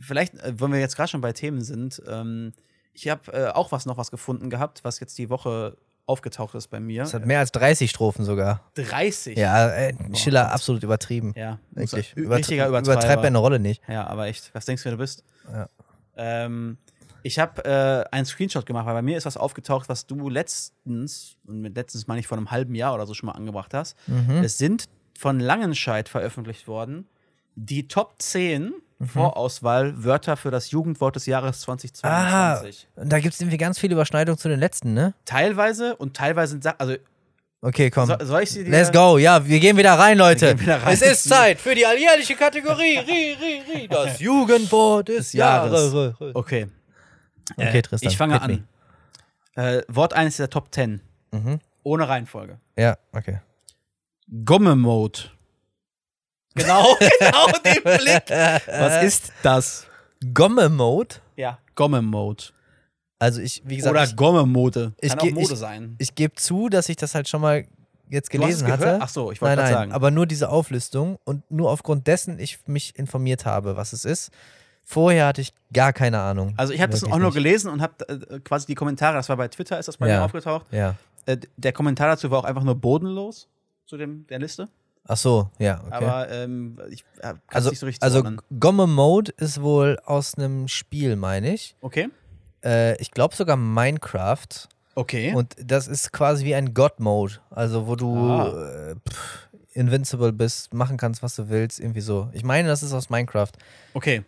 [0.00, 2.52] vielleicht, äh, wenn wir jetzt gerade schon bei Themen sind, ähm,
[2.92, 6.68] ich habe äh, auch was noch was gefunden gehabt, was jetzt die Woche aufgetaucht ist
[6.68, 7.02] bei mir.
[7.02, 8.62] Es hat mehr als 30 Strophen sogar.
[8.74, 9.36] 30.
[9.36, 10.52] Ja, äh, Schiller Gott.
[10.54, 11.32] absolut übertrieben.
[11.36, 12.16] Ja, Wirklich.
[12.16, 12.92] Ü- Übertrie- richtiger Übertreiber.
[12.98, 13.82] Übertreibt eine Rolle nicht.
[13.88, 14.50] Ja, aber echt.
[14.54, 15.22] Was denkst du, wer du bist?
[15.52, 15.68] Ja.
[16.16, 16.78] Ähm,
[17.22, 21.36] ich habe äh, einen Screenshot gemacht, weil bei mir ist was aufgetaucht, was du letztens,
[21.46, 23.96] und mit letztens meine ich vor einem halben Jahr oder so schon mal angebracht hast.
[24.08, 24.42] Mhm.
[24.42, 24.86] Es sind
[25.18, 27.06] von Langenscheid veröffentlicht worden
[27.66, 29.06] die Top 10 Mhm.
[29.06, 32.88] Vorauswahl Wörter für das Jugendwort des Jahres Aha, 2022.
[32.96, 35.14] und da gibt es irgendwie ganz viele Überschneidungen zu den letzten, ne?
[35.24, 36.94] Teilweise und teilweise sind Sachen, also
[37.60, 38.06] Okay, komm.
[38.08, 39.16] so, soll ich sie dir Let's go.
[39.18, 40.58] Ja, wir gehen wieder rein, Leute.
[40.58, 40.92] wieder rein.
[40.94, 42.98] Es ist Zeit für die alljährliche Kategorie.
[43.06, 43.88] Ri, ri, ri.
[43.88, 45.92] Das Jugendwort des Des Jahres.
[45.92, 46.14] Jahres.
[46.34, 46.66] Okay.
[47.56, 48.10] Okay, Äh, Tristan.
[48.10, 48.66] Ich fange an.
[49.54, 51.00] Äh, Wort 1 der Top 10.
[51.30, 51.60] Mhm.
[51.84, 52.58] Ohne Reihenfolge.
[52.76, 53.38] Ja, okay.
[54.44, 55.20] Gomme-Mode.
[56.54, 58.30] Genau, genau den Blick.
[58.66, 59.86] Was ist das?
[60.34, 61.16] Gomme-Mode?
[61.36, 62.44] Ja, Gomme-Mode.
[63.20, 64.92] Also ich, wie gesagt, Oder ich, Gomme-Mode.
[65.00, 65.96] ich Kann auch Mode ich- sein.
[65.98, 67.66] ich gebe zu, dass ich das halt schon mal
[68.10, 68.98] jetzt Du hast es gelesen hatte.
[69.00, 69.92] Ach so, ich wollte nein, gerade sagen.
[69.92, 74.30] aber nur diese Auflistung und nur aufgrund dessen ich mich informiert habe, was es ist.
[74.84, 76.54] Vorher hatte ich gar keine Ahnung.
[76.56, 79.36] Also ich habe das auch nur gelesen und habe äh, quasi die Kommentare, das war
[79.36, 80.18] bei Twitter, ist das bei Ja.
[80.20, 80.64] mir aufgetaucht.
[80.70, 80.94] Ja.
[81.26, 83.48] Äh, der Kommentar dazu war auch einfach nur bodenlos
[83.84, 84.68] zu dem, der Liste.
[85.10, 85.94] Ach so, ja, okay.
[86.04, 88.40] Aber ähm, ich äh, kann es also, nicht so richtig also zuordnen.
[88.60, 91.74] Gomme Mode ist wohl aus einem Spiel, meine ich.
[91.80, 92.08] Okay.
[92.62, 94.46] Äh, ich glaube sogar Minecraft.
[94.94, 95.32] Okay.
[95.34, 97.34] Und das ist quasi wie ein God-Mode.
[97.50, 98.90] Also, wo du Ah.
[98.90, 102.28] äh, pff, invincible bist, machen kannst, was du willst, irgendwie so.
[102.32, 103.52] Ich meine, das ist aus Minecraft.
[103.94, 104.22] okay.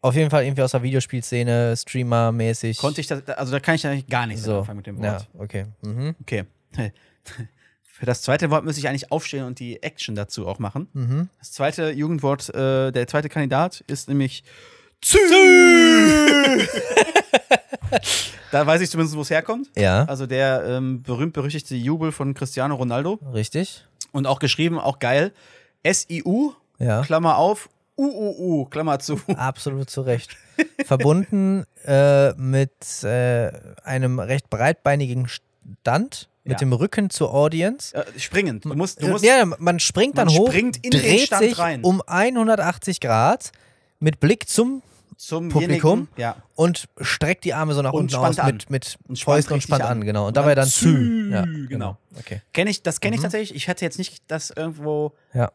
[0.00, 2.76] Auf jeden Fall irgendwie aus der Videospielszene, Streamer-mäßig.
[2.76, 4.58] Konnte ich das, also da kann ich eigentlich gar nichts so.
[4.58, 5.28] anfangen mit dem Ja, Wort.
[5.38, 5.64] okay.
[5.80, 6.14] Mhm.
[6.20, 6.44] Okay.
[7.96, 10.88] Für das zweite Wort müsste ich eigentlich aufstehen und die Action dazu auch machen.
[10.94, 11.28] Mhm.
[11.38, 14.42] Das zweite Jugendwort, äh, der zweite Kandidat ist nämlich
[15.00, 15.16] Zü.
[18.50, 19.68] da weiß ich zumindest, wo es herkommt.
[19.76, 23.20] Ja, Also der ähm, berühmt-berüchtigte Jubel von Cristiano Ronaldo.
[23.32, 23.86] richtig.
[24.10, 25.32] Und auch geschrieben, auch geil.
[25.84, 27.02] S-I-U, Ja.
[27.02, 29.20] Klammer auf, U-U-U, Klammer zu.
[29.36, 30.36] Absolut zu Recht.
[30.84, 33.52] Verbunden äh, mit äh,
[33.84, 36.58] einem recht breitbeinigen Stand, mit Ja.
[36.58, 37.94] dem Rücken zur Audience.
[37.96, 38.64] Äh, springend.
[38.64, 41.42] Du musst, du musst ja, man springt dann man hoch, springt in den dreht Stand
[41.44, 41.82] sich rein.
[41.82, 43.50] um 180 Grad
[44.00, 44.82] mit Blick zum
[45.16, 46.08] zum Publikum.
[46.16, 46.36] Ja.
[46.56, 48.52] und streckt die Arme so nach Und unten aus an.
[48.52, 50.04] mit, mit Und Fäusten und spannt an, an.
[50.04, 50.22] genau.
[50.22, 50.68] Und Und dabei dann.
[50.68, 51.96] Zü, Ja, genau.
[52.18, 52.42] Okay.
[52.52, 53.00] Kenn ich, das Mhm.
[53.00, 53.54] kenne ich tatsächlich.
[53.56, 55.52] Ich hätte jetzt nicht das irgendwo Ja.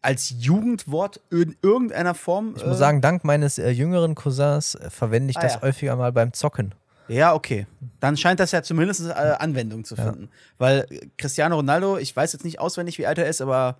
[0.00, 2.54] als Jugendwort in irgendeiner Form.
[2.56, 6.12] Ich muss sagen, dank meines äh, jüngeren Cousins äh, verwende ich Ah, das häufiger mal
[6.12, 6.72] beim Zocken.
[7.08, 7.66] Ja, okay.
[8.00, 10.28] Dann scheint das ja zumindest äh, Anwendung zu finden.
[10.58, 13.78] Weil äh, Cristiano Ronaldo, ich weiß jetzt nicht auswendig, wie alt er ist, aber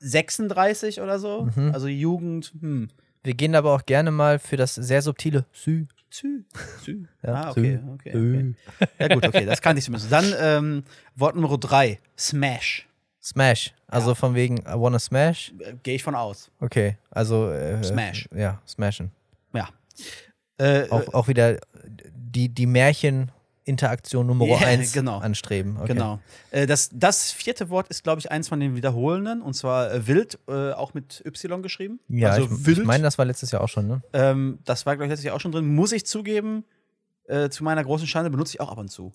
[0.00, 1.48] 36 oder so.
[1.54, 1.72] Mhm.
[1.72, 2.88] Also Jugend, hm.
[3.24, 5.86] Wir gehen aber auch gerne mal für das sehr subtile Sü.
[6.10, 6.44] Zü,
[6.82, 7.04] zü.
[7.22, 7.92] Ja, ah, okay, Sü.
[7.92, 8.54] okay, Sü.
[8.80, 8.88] okay.
[8.98, 10.10] Ja, gut, okay, das kannte ich zumindest.
[10.10, 10.84] Dann ähm,
[11.16, 12.88] Wort Nummer 3, Smash.
[13.22, 13.74] Smash.
[13.88, 15.52] Also von wegen I wanna smash.
[15.58, 16.50] Äh, Gehe ich von aus.
[16.60, 18.28] Okay, also äh, Smash.
[18.34, 19.10] Ja, smashen.
[19.52, 19.68] Ja.
[20.56, 21.58] Äh, Auch, auch wieder
[22.30, 25.18] die, die Märchen-Interaktion Nummer Ja, 1 genau.
[25.18, 25.76] anstreben.
[25.76, 25.88] Okay.
[25.94, 26.20] Genau.
[26.50, 30.06] Äh, das, das vierte Wort ist, glaube ich, eins von den wiederholenden, und zwar äh,
[30.06, 32.00] wild, äh, auch mit Y geschrieben.
[32.08, 32.78] Ja, also ich, wild.
[32.78, 34.02] ich meine, das war letztes Jahr auch schon, ne?
[34.12, 35.74] ähm, das war, glaube ich, letztes Jahr auch schon drin.
[35.74, 36.64] Muss ich zugeben,
[37.50, 39.12] zu meiner großen Schande benutze ich auch ab und zu.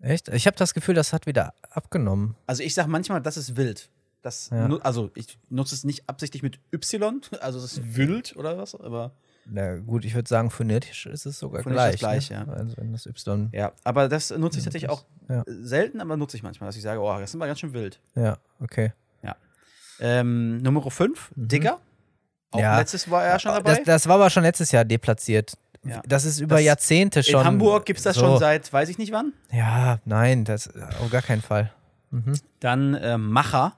[0.00, 0.28] Echt?
[0.30, 2.34] Ich habe das Gefühl, das hat wieder abgenommen.
[2.46, 3.88] Also ich sage manchmal, das ist wild.
[4.22, 4.66] Das Ja.
[4.78, 9.12] also ich nutze es nicht absichtlich mit Y, also es ist wild oder was, aber
[9.52, 12.28] Na gut, ich würde sagen, phonetisch ist es sogar Phonetisch gleich.
[12.28, 12.46] gleich, ne?
[12.46, 12.52] ja.
[12.52, 13.48] Also wenn das Y.
[13.52, 13.72] ja.
[13.84, 15.42] Aber das nutze ich tatsächlich auch ja.
[15.46, 18.00] selten, aber nutze ich manchmal, dass ich sage, oh, das ist mal ganz schön wild.
[18.14, 18.92] Ja, okay.
[20.02, 21.78] Ähm, Nummer 5, Digger.
[22.52, 22.62] Auch Mhm.
[22.62, 22.78] Ja.
[22.78, 23.74] letztes war er schon dabei.
[23.74, 25.58] Das, das war aber schon letztes Jahr deplatziert.
[25.84, 26.00] Ja.
[26.06, 27.40] Das ist über Das- Jahrzehnte schon.
[27.42, 28.22] In Hamburg gibt es das so.
[28.22, 29.34] schon seit weiß ich nicht wann.
[29.52, 31.70] Ja, nein, das auf gar keinen Fall.
[32.10, 32.32] Mhm.
[32.60, 33.76] Dann äh, Macher.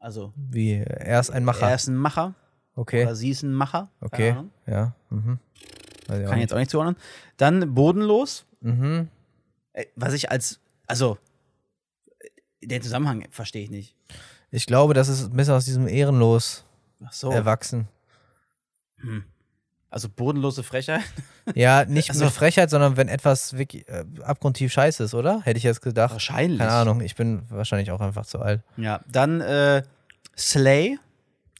[0.00, 1.68] Also Wie, er ist ein Macher.
[1.68, 2.34] er ist ein Macher
[2.76, 3.90] okay, oder sie ist ein Macher.
[4.00, 4.36] Okay,
[4.66, 4.94] ja.
[5.10, 5.38] Mhm.
[6.08, 6.96] Auch Kann ich jetzt auch nicht zuordnen.
[7.36, 8.46] Dann bodenlos.
[8.60, 9.08] Mhm.
[9.72, 11.18] Äh, Was ich als, also
[12.62, 13.94] den Zusammenhang verstehe ich nicht.
[14.50, 16.64] Ich glaube, das ist ein bisschen aus diesem Ehrenlos
[17.10, 17.30] so.
[17.30, 17.88] erwachsen.
[18.98, 19.24] Hm.
[19.90, 21.02] Also bodenlose Frechheit.
[21.54, 25.42] Ja, nicht Also- mit Frechheit, sondern wenn etwas wirklich äh, abgrundtief scheiße ist, oder?
[25.42, 26.12] Hätte ich jetzt gedacht.
[26.12, 26.58] Wahrscheinlich.
[26.58, 28.62] Keine Ahnung, ich bin wahrscheinlich auch einfach zu alt.
[28.76, 29.00] Ja.
[29.06, 29.82] Dann äh,
[30.36, 30.98] Slay.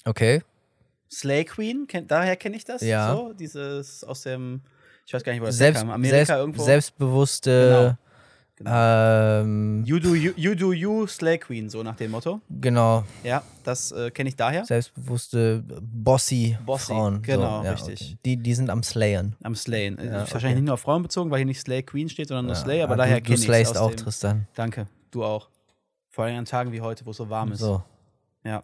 [0.05, 0.43] Okay.
[1.21, 1.87] Slay Queen.
[1.87, 2.83] Kennt, daher kenne ich das.
[2.83, 3.13] Ja.
[3.15, 4.61] So, dieses aus dem,
[5.07, 5.93] ich weiß gar nicht, wo das Selbst, herkam.
[5.95, 6.63] Amerika selbst, irgendwo.
[6.63, 7.97] Selbstbewusste.
[8.59, 8.71] Genau.
[8.75, 12.41] Ähm, You do you, you do you, Slay Queen, so nach dem Motto.
[12.49, 13.05] genau.
[13.23, 14.65] Ja, das äh, kenne ich daher.
[14.65, 17.21] Selbstbewusste, bossy, Bossy, Frauen.
[17.21, 18.01] genau, ja, richtig.
[18.01, 18.19] okay.
[18.25, 19.37] Die, die sind am Slayen.
[19.43, 19.99] Am Slayen.
[19.99, 20.55] Äh, Ja, Wahrscheinlich okay.
[20.55, 22.95] nicht nur auf Frauen bezogen, weil hier nicht Slay Queen steht, sondern nur Slay, aber
[22.95, 24.49] ah, daher du, kenne du ich slayst es auch, dem, Tristan.
[24.55, 25.51] Danke, du auch.
[26.09, 27.59] Vor allem an Tagen wie heute, wo es so warm ist.
[27.61, 27.83] So.
[28.47, 28.63] Ja.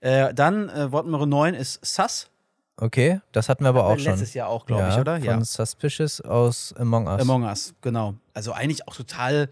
[0.00, 2.28] Äh, dann äh, Wort Nummer 9 ist Sus.
[2.76, 4.12] Okay, das hatten wir aber auch schon.
[4.12, 5.20] Letztes Jahr auch, glaube ja, ich, oder?
[5.20, 7.20] Von Suspicious aus Among Us.
[7.20, 8.14] Among Us, genau.
[8.34, 9.48] Also eigentlich auch total.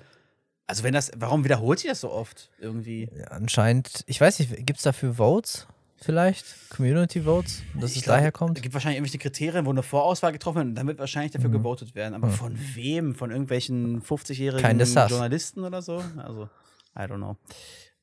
[0.66, 3.09] Also wenn das, warum wiederholt sich das so oft irgendwie?
[3.16, 5.66] Ja, anscheinend, ich weiß nicht, gibt es dafür Votes
[5.97, 6.45] vielleicht?
[6.71, 7.62] Community Votes?
[7.75, 8.62] Dass Ich es glaub, daher Es kommt?
[8.62, 11.95] gibt wahrscheinlich irgendwelche Kriterien, wo eine Vorauswahl getroffen wird und dann wird wahrscheinlich dafür gewotet
[11.95, 12.14] werden.
[12.14, 13.14] Aber von wem?
[13.14, 15.11] Von irgendwelchen 50-jährigen Keine Sus.
[15.11, 16.03] Journalisten oder so?
[16.16, 16.49] Also,
[16.97, 17.37] I don't know.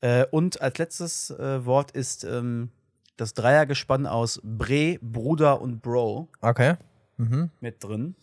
[0.02, 2.70] Äh, und als letztes äh, Wort ist ähm,
[3.18, 6.76] das Dreiergespann aus Bre, Bruder und Bro Okay.
[7.18, 7.50] Mhm.
[7.62, 8.16] mit drin.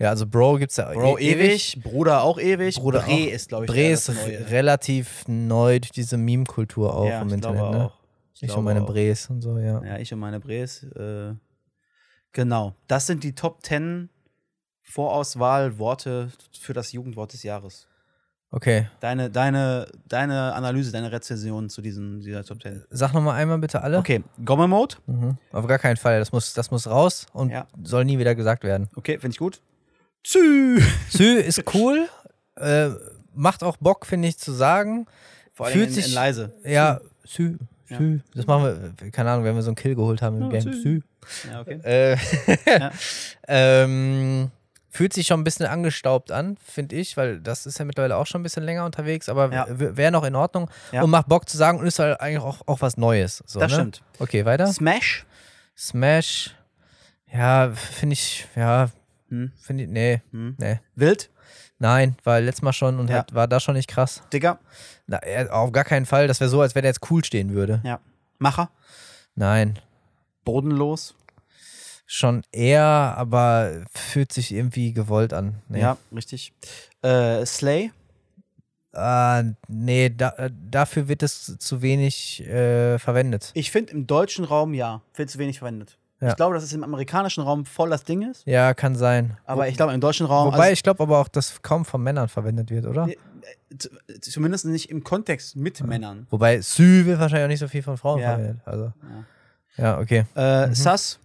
[0.00, 3.32] Ja, also Bro gibt es ja Bro e- ewig, Bruder auch ewig, Bruder Bre auch.
[3.32, 4.50] ist, glaube ich, Bre ist Neue.
[4.50, 7.60] relativ neu durch diese Meme-Kultur auch ja, im ich Internet.
[7.60, 7.84] glaube Ne?
[7.84, 8.00] auch.
[8.34, 8.86] Ich Ich glaube und meine auch.
[8.86, 9.80] Bres und so, ja.
[9.84, 10.82] Ja, ich und meine Bres.
[10.82, 11.34] Äh,
[12.32, 12.74] genau.
[12.88, 14.08] Das sind die Top 10
[14.82, 17.86] Vorauswahl-Worte für das Jugendwort des Jahres.
[18.56, 18.86] Okay.
[19.00, 22.84] Deine, deine, deine Analyse, deine Rezension zu diesen, dieser Top 10.
[22.88, 23.98] Sag nochmal einmal bitte alle.
[23.98, 24.94] Okay, Gomme Mode.
[25.06, 25.36] Mhm.
[25.50, 26.20] Auf gar keinen Fall.
[26.20, 27.66] Das muss, das muss raus und Ja.
[27.82, 28.88] soll nie wieder gesagt werden.
[28.94, 29.60] Okay, finde ich gut.
[30.22, 30.80] Zü.
[31.10, 32.08] Sü ist cool.
[32.54, 32.90] Äh,
[33.34, 35.06] macht auch Bock, finde ich, zu sagen.
[35.52, 36.52] Vor allem Fühlt in, sich- in leise.
[36.64, 37.56] Ja, Sü.
[37.88, 37.98] Ja.
[37.98, 38.20] Sü.
[38.36, 40.72] Das machen wir, keine Ahnung, wenn wir so einen Kill geholt haben im Ja, Game.
[40.72, 40.80] Sü.
[40.82, 41.00] Sü.
[41.50, 41.80] Ja, okay.
[41.82, 42.16] Äh,
[42.78, 42.92] Ja.
[43.48, 44.50] ähm,
[44.94, 48.26] fühlt sich schon ein bisschen angestaubt an, finde ich, weil das ist ja mittlerweile auch
[48.26, 49.66] schon ein bisschen länger unterwegs, aber Ja.
[49.68, 51.02] wäre noch in Ordnung Ja.
[51.02, 53.42] und macht Bock zu sagen und ist halt eigentlich auch, auch was Neues.
[53.46, 53.78] So, Das ne?
[53.78, 54.02] stimmt.
[54.20, 54.68] Okay, weiter.
[54.68, 55.26] Smash.
[55.76, 56.54] Smash,
[57.32, 58.88] ja, finde ich, ja,
[59.30, 59.50] Hm.
[59.60, 60.54] finde ich, nee, Hm.
[60.58, 60.78] nee.
[60.94, 61.30] Wild,
[61.80, 63.16] Nein, war letztes Mal schon und Ja.
[63.18, 64.22] hat, war da schon nicht krass.
[64.32, 64.60] Digger,
[65.08, 65.18] Na,
[65.50, 66.28] auf gar keinen Fall.
[66.28, 67.80] Das wäre so, als wenn er jetzt cool stehen würde.
[67.84, 67.98] ja.
[68.38, 68.70] Macher,
[69.34, 69.78] Nein.
[70.44, 71.14] bodenlos.
[72.06, 72.84] Schon eher,
[73.16, 75.62] aber fühlt sich irgendwie gewollt an.
[75.68, 75.80] Nee.
[75.80, 76.52] Ja, richtig.
[77.02, 77.90] Äh, Slay,
[78.96, 83.50] Ah, nee, da, äh, dafür wird es zu wenig äh, verwendet.
[83.54, 85.98] ich finde im deutschen Raum ja, viel zu wenig verwendet.
[86.20, 86.28] Ja.
[86.28, 89.36] Ich glaube, dass es im amerikanischen Raum voll das Ding ist, Ja, kann sein.
[89.46, 92.04] aber ich glaube im deutschen Raum, Wobei also, ich glaube aber auch, dass kaum von
[92.04, 93.06] Männern verwendet wird, oder?
[93.06, 93.18] Nee.
[93.76, 93.90] z-
[94.20, 96.28] zumindest nicht im Kontext mit Männern.
[96.30, 98.34] Wobei Sü wird wahrscheinlich auch nicht so viel von Frauen Ja.
[98.36, 98.60] verwendet.
[98.64, 98.92] Also,
[99.76, 100.24] ja, okay.
[100.36, 100.74] Äh, Mhm.
[100.76, 101.18] Sass,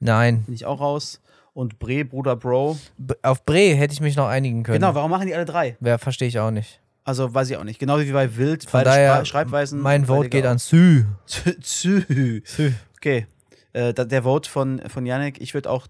[0.00, 0.42] Nein.
[0.44, 1.20] bin ich auch raus.
[1.54, 2.78] Und Bre, Bruder, Bro.
[2.98, 4.78] B auf Bre hätte ich mich noch einigen können.
[4.80, 5.76] Genau, warum machen die alle drei?
[5.80, 6.80] Wer verstehe ich auch nicht.
[7.04, 7.80] Also weiß ich auch nicht.
[7.80, 9.80] Genauso wie bei Wild, Von daher, Schreibweisen.
[9.80, 11.04] mein Vote geht an Sü.
[11.26, 12.42] Zü.
[12.44, 12.72] Sü.
[12.98, 13.26] Okay.
[13.72, 15.86] Äh, der Vote von, von Yannick, ich würde auch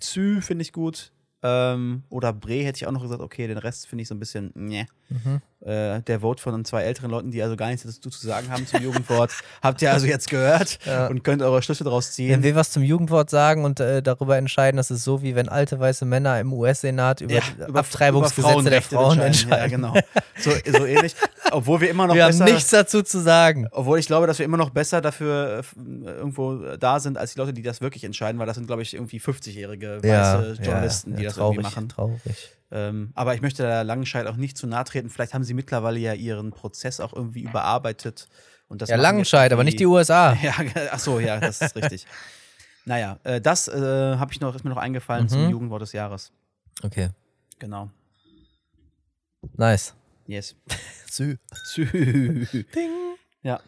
[0.00, 1.12] Zü, finde ich gut.
[1.42, 4.18] Ähm, oder Bre hätte ich auch noch gesagt, okay, den Rest finde ich so ein
[4.18, 4.86] bisschen, ne.
[5.64, 8.66] Äh, der Vote von zwei älteren Leuten, die also gar nichts dazu zu sagen haben
[8.66, 9.30] zum Jugendwort,
[9.62, 11.06] habt ihr also jetzt gehört Ja.
[11.06, 12.42] und könnt eure Schlüsse daraus Wenn ziehen.
[12.42, 15.78] wir was zum Jugendwort sagen und äh, darüber entscheiden, das ist so, wie wenn alte
[15.78, 19.58] weiße Männer im US-Senat über, Ja, die Abtreibungsgesetze der Frauenrechte Frauen entscheiden.
[19.58, 19.94] Ja, genau.
[20.38, 21.14] So, so ähnlich.
[21.52, 22.44] Obwohl wir immer noch Wir besser.
[22.44, 23.68] haben nichts dazu zu sagen.
[23.70, 27.38] Obwohl ich glaube, dass wir immer noch besser dafür äh, irgendwo da sind, als die
[27.38, 31.22] Leute, die das wirklich entscheiden, weil das sind, glaube ich, irgendwie 50-jährige weiße Journalisten, die
[31.24, 31.88] das traurig, irgendwie machen.
[31.88, 32.50] Traurig.
[32.74, 35.10] Ähm, aber ich möchte der Langenscheid auch nicht zu nahe treten.
[35.10, 38.26] Vielleicht haben sie mittlerweile ja ihren Prozess auch irgendwie überarbeitet.
[38.68, 40.32] Und das Ja, Langenscheid, aber nicht die USA.
[40.42, 40.54] Ja,
[40.90, 42.06] ach so, ja, das ist richtig.
[42.84, 45.50] Naja, äh, das äh, ich noch, ist mir noch eingefallen zum Mhm.
[45.50, 46.32] Jugendwort des Jahres.
[46.82, 47.10] Okay,
[47.60, 47.90] Genau.
[49.56, 49.94] nice.
[50.26, 50.56] Yes.
[51.10, 51.36] Sü.
[51.76, 52.90] Ding.
[53.42, 53.60] Ja.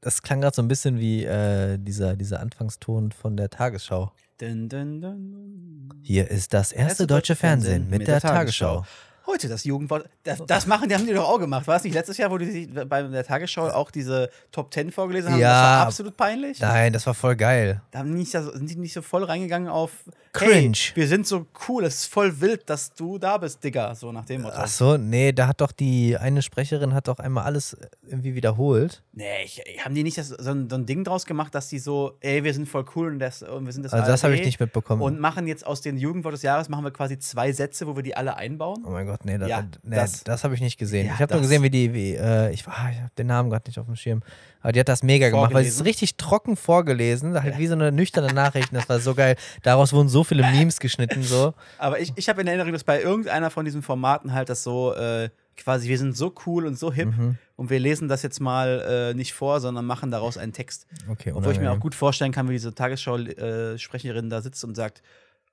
[0.00, 4.10] Das klang gerade so ein bisschen wie äh, dieser, dieser Anfangston von der Tagesschau.
[4.40, 5.88] Dun, dun, dun.
[6.04, 8.84] Hier ist das erste deutsche Fernsehen mit der Tagesschau.
[9.30, 10.08] Heute das Jugendwort.
[10.24, 11.66] Das, das machen, die haben die doch auch gemacht.
[11.66, 15.32] War es nicht letztes Jahr, wo die bei der Tagesschau auch diese Top Ten vorgelesen
[15.32, 15.38] haben?
[15.38, 15.48] Ja.
[15.48, 16.60] Das war absolut peinlich.
[16.60, 17.82] Nein, das war voll geil.
[17.90, 19.90] Da haben nicht, sind die nicht so voll reingegangen auf
[20.32, 20.76] Cringe.
[20.76, 23.94] Hey, wir sind so cool, es ist voll wild, dass du da bist, Digga.
[23.94, 24.56] So nach dem Motto.
[24.56, 29.02] Ach so, nee, da hat doch die eine Sprecherin hat doch einmal alles irgendwie wiederholt.
[29.12, 31.78] Nee, ich, haben die nicht das, so, ein, so ein Ding draus gemacht, dass die
[31.78, 34.34] so, ey, wir sind voll cool und, das, und wir sind das Also das habe
[34.34, 35.02] ich ARD nicht mitbekommen.
[35.02, 38.02] Und machen jetzt aus den Jugendwort des Jahres, machen wir quasi zwei Sätze, wo wir
[38.02, 38.84] die alle einbauen.
[38.86, 41.06] Oh mein Gott, nee, das, Ja, nee, das- das, habe ich nicht gesehen.
[41.06, 43.50] Ja, ich habe nur gesehen, wie die, wie, äh, ich, ah, ich habe den Namen
[43.50, 44.22] gerade nicht auf dem Schirm.
[44.60, 45.86] Aber die hat das mega gemacht, weil sie es Vorgelesen?
[45.86, 48.68] richtig trocken vorgelesen, halt wie so eine nüchterne Nachricht.
[48.72, 49.36] Das war so geil.
[49.62, 51.54] Daraus wurden so viele Memes geschnitten, so.
[51.78, 54.94] Aber ich, ich habe in Erinnerung, dass bei irgendeiner von diesen Formaten halt das so
[54.94, 57.36] äh, quasi, wir sind so cool und so hip Mhm.
[57.56, 60.86] und wir lesen das jetzt mal äh, nicht vor, sondern machen daraus einen Text.
[61.10, 65.02] Okay, Obwohl ich mir auch gut vorstellen kann, wie diese Tagesschau-Sprecherin da sitzt und sagt,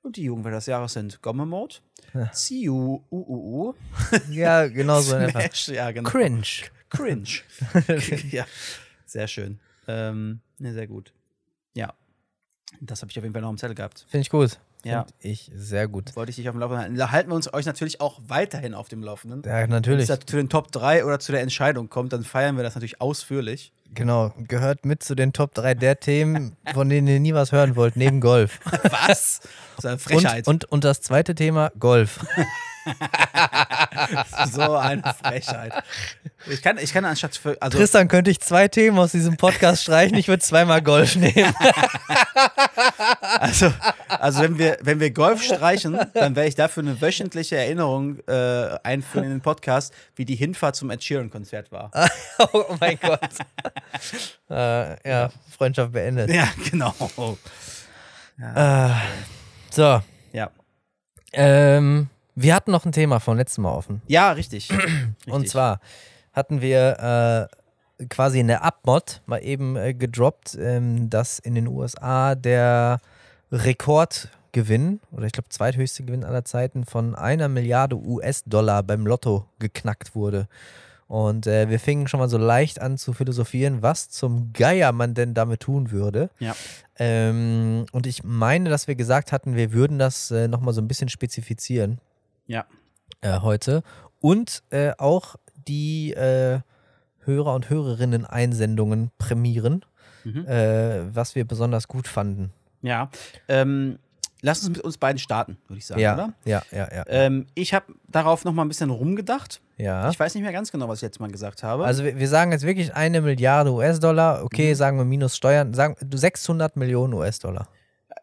[0.06, 1.76] und die Jugendwörter des Jahres sind Gomme Mode,
[2.13, 2.32] Ja.
[2.32, 3.74] Ziu, u, u, u,
[4.30, 5.18] Ja, genau so.
[5.30, 6.10] Smash, ja, genau.
[6.10, 6.44] Cringe.
[6.89, 7.28] Cringe.
[8.32, 8.46] ja,
[9.06, 9.60] sehr schön.
[9.88, 11.13] Ähm, ne, sehr gut.
[11.74, 11.94] Ja.
[12.82, 14.06] Das habe ich auf jeden Fall noch im Zettel gehabt.
[14.10, 14.60] Finde ich gut.
[14.84, 15.04] Ja.
[15.20, 16.15] Finde ich sehr gut.
[16.15, 16.96] Wollte ich dich auf dem Laufenden halten.
[16.96, 19.41] Da halten wir uns euch natürlich auch weiterhin auf dem Laufenden.
[19.44, 20.10] Ja, Wenn natürlich.
[20.10, 22.76] es da zu den Top 3 oder zu der Entscheidung kommt, dann feiern wir das
[22.76, 23.72] natürlich ausführlich.
[23.95, 24.34] Genau.
[24.38, 27.95] Gehört mit zu den Top 3 der Themen, von denen ihr nie was hören wollt,
[27.95, 28.60] neben Golf.
[28.84, 29.41] Was?
[29.77, 30.47] Das ist eine Frechheit.
[30.47, 32.19] Und, und, und das zweite Thema, Golf.
[34.51, 35.73] so eine Frechheit.
[36.47, 37.60] Ich kann, ich kann anstatt für.
[37.60, 40.15] Also, Tristan, könnte ich zwei Themen aus diesem Podcast streichen?
[40.17, 41.53] Ich würde zweimal Golf nehmen.
[43.39, 43.73] also,
[44.08, 48.77] also wenn, wir, wenn wir Golf streichen, dann werde ich dafür eine wöchentliche Erinnerung äh,
[48.84, 51.91] einführen in den Podcast, wie die Hinfahrt zum Ed Sheeran-Konzert war.
[52.53, 53.19] oh mein Gott.
[54.50, 56.30] äh, ja, Freundschaft beendet.
[56.32, 56.93] Ja, genau.
[58.39, 58.89] Äh,
[59.71, 60.02] so,
[60.34, 60.50] Ja.
[61.34, 64.02] ähm, wir hatten noch ein Thema von letztem Mal offen.
[64.08, 64.69] Ja, richtig.
[65.28, 65.52] Und Richtig.
[65.52, 65.80] zwar
[66.34, 67.50] hatten wir
[68.00, 73.00] äh, quasi in der Abmod mal eben äh, gedroppt, ähm, dass in den USA der
[73.52, 80.15] Rekordgewinn oder ich glaube zweithöchste Gewinn aller Zeiten von einer Milliarde US-Dollar beim Lotto geknackt
[80.15, 80.48] wurde.
[81.08, 85.13] Und äh, wir fingen schon mal so leicht an zu philosophieren, was zum Geier man
[85.13, 86.32] denn damit tun würde.
[86.39, 86.56] Ja.
[86.98, 90.88] Ähm, und ich meine, dass wir gesagt hatten, wir würden das äh, nochmal so ein
[90.88, 92.00] bisschen spezifizieren
[92.48, 92.65] Ja.
[93.22, 93.84] äh, heute
[94.20, 95.36] und äh, auch
[95.68, 96.60] die äh,
[97.20, 99.86] Hörer und Hörerinnen Einsendungen prämieren,
[100.24, 100.48] Mhm.
[100.48, 102.52] äh, was wir besonders gut fanden.
[102.82, 103.12] Ja.
[103.48, 104.00] Ähm,
[104.45, 106.34] lass uns mit uns beiden starten, würde ich sagen, ja, oder?
[106.45, 109.62] ja, ja, ja, Ähm, ich habe darauf noch mal ein bisschen rumgedacht.
[109.77, 110.10] ja.
[110.10, 111.84] Ich weiß nicht mehr ganz genau, was ich jetzt mal gesagt habe.
[111.86, 114.43] Also wir, wir sagen jetzt wirklich eine Milliarde US-Dollar.
[114.43, 114.75] Okay, Mhm.
[114.75, 115.73] sagen wir minus Steuern.
[115.73, 117.67] Sagen du 600 Millionen US-Dollar.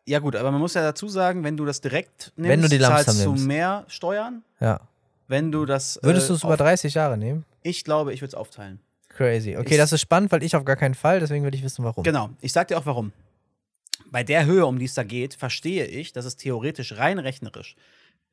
[0.06, 2.68] ja gut, aber man muss ja dazu sagen, wenn du das direkt nimmst, Wenn du
[2.68, 3.46] die zahlst du nimmst.
[3.46, 4.42] mehr Steuern.
[4.60, 4.80] Ja.
[5.28, 7.44] Wenn du das Würdest äh, du es über auf- 30 Jahre nehmen?
[7.62, 8.80] Ich glaube, ich würde es aufteilen.
[9.08, 9.56] Crazy.
[9.56, 11.20] Okay, Ich- das ist spannend, weil ich auf gar keinen Fall.
[11.20, 12.02] Deswegen will ich wissen, warum.
[12.02, 13.12] Genau, ich sag dir auch warum.
[14.12, 17.74] Bei der Höhe, um die es da geht, verstehe ich, dass es theoretisch rein rechnerisch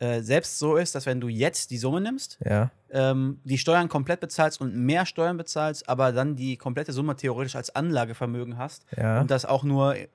[0.02, 2.72] äh, selbst so ist, dass wenn du jetzt die Summe nimmst, Ja.
[2.89, 7.58] ähm, die Steuern komplett bezahlst und mehr Steuern bezahlst, aber dann die komplette Summe theoretisch
[7.58, 9.20] als Anlagevermögen hast Ja.
[9.20, 10.08] und das auch nur äh,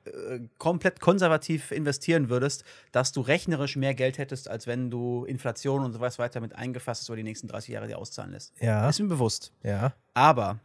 [0.56, 5.92] komplett konservativ investieren würdest, dass du rechnerisch mehr Geld hättest, als wenn du Inflation und
[5.92, 8.54] so was weiter mit eingefasst hast über die nächsten 30 Jahre dir auszahlen lässt.
[8.62, 8.88] Ja.
[8.88, 9.52] Ist mir bewusst.
[9.62, 9.92] Ja.
[10.14, 10.60] Aber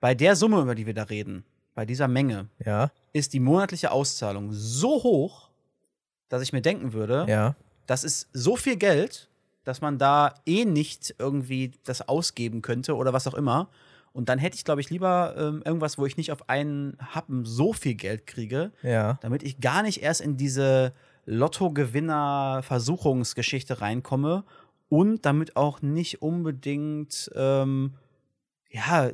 [0.00, 2.90] bei der Summe, über die wir da reden, bei dieser Menge, Ja.
[3.12, 5.48] ist die monatliche Auszahlung so hoch,
[6.28, 7.54] dass ich mir denken würde, Ja.
[7.86, 9.28] das ist so viel Geld,
[9.64, 13.68] dass man da eh nicht irgendwie das ausgeben könnte oder was auch immer.
[14.12, 17.44] Und dann hätte ich, glaube ich, lieber ähm, irgendwas, wo ich nicht auf einen Happen
[17.44, 19.18] so viel Geld kriege, Ja.
[19.22, 20.92] damit ich gar nicht erst in diese
[21.26, 24.44] Lottogewinner-Versuchungsgeschichte reinkomme
[24.88, 27.94] und damit auch nicht unbedingt ähm,
[28.70, 29.10] ja,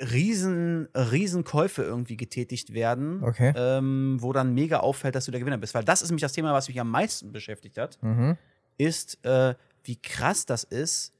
[0.00, 3.52] riesen, riesen Käufe irgendwie getätigt werden, Okay.
[3.56, 5.74] ähm, wo dann mega auffällt, dass du der Gewinner bist.
[5.74, 8.36] Weil das ist nämlich das Thema, was mich am meisten beschäftigt hat, Mhm.
[8.76, 11.12] ist, äh, wie krass das ist,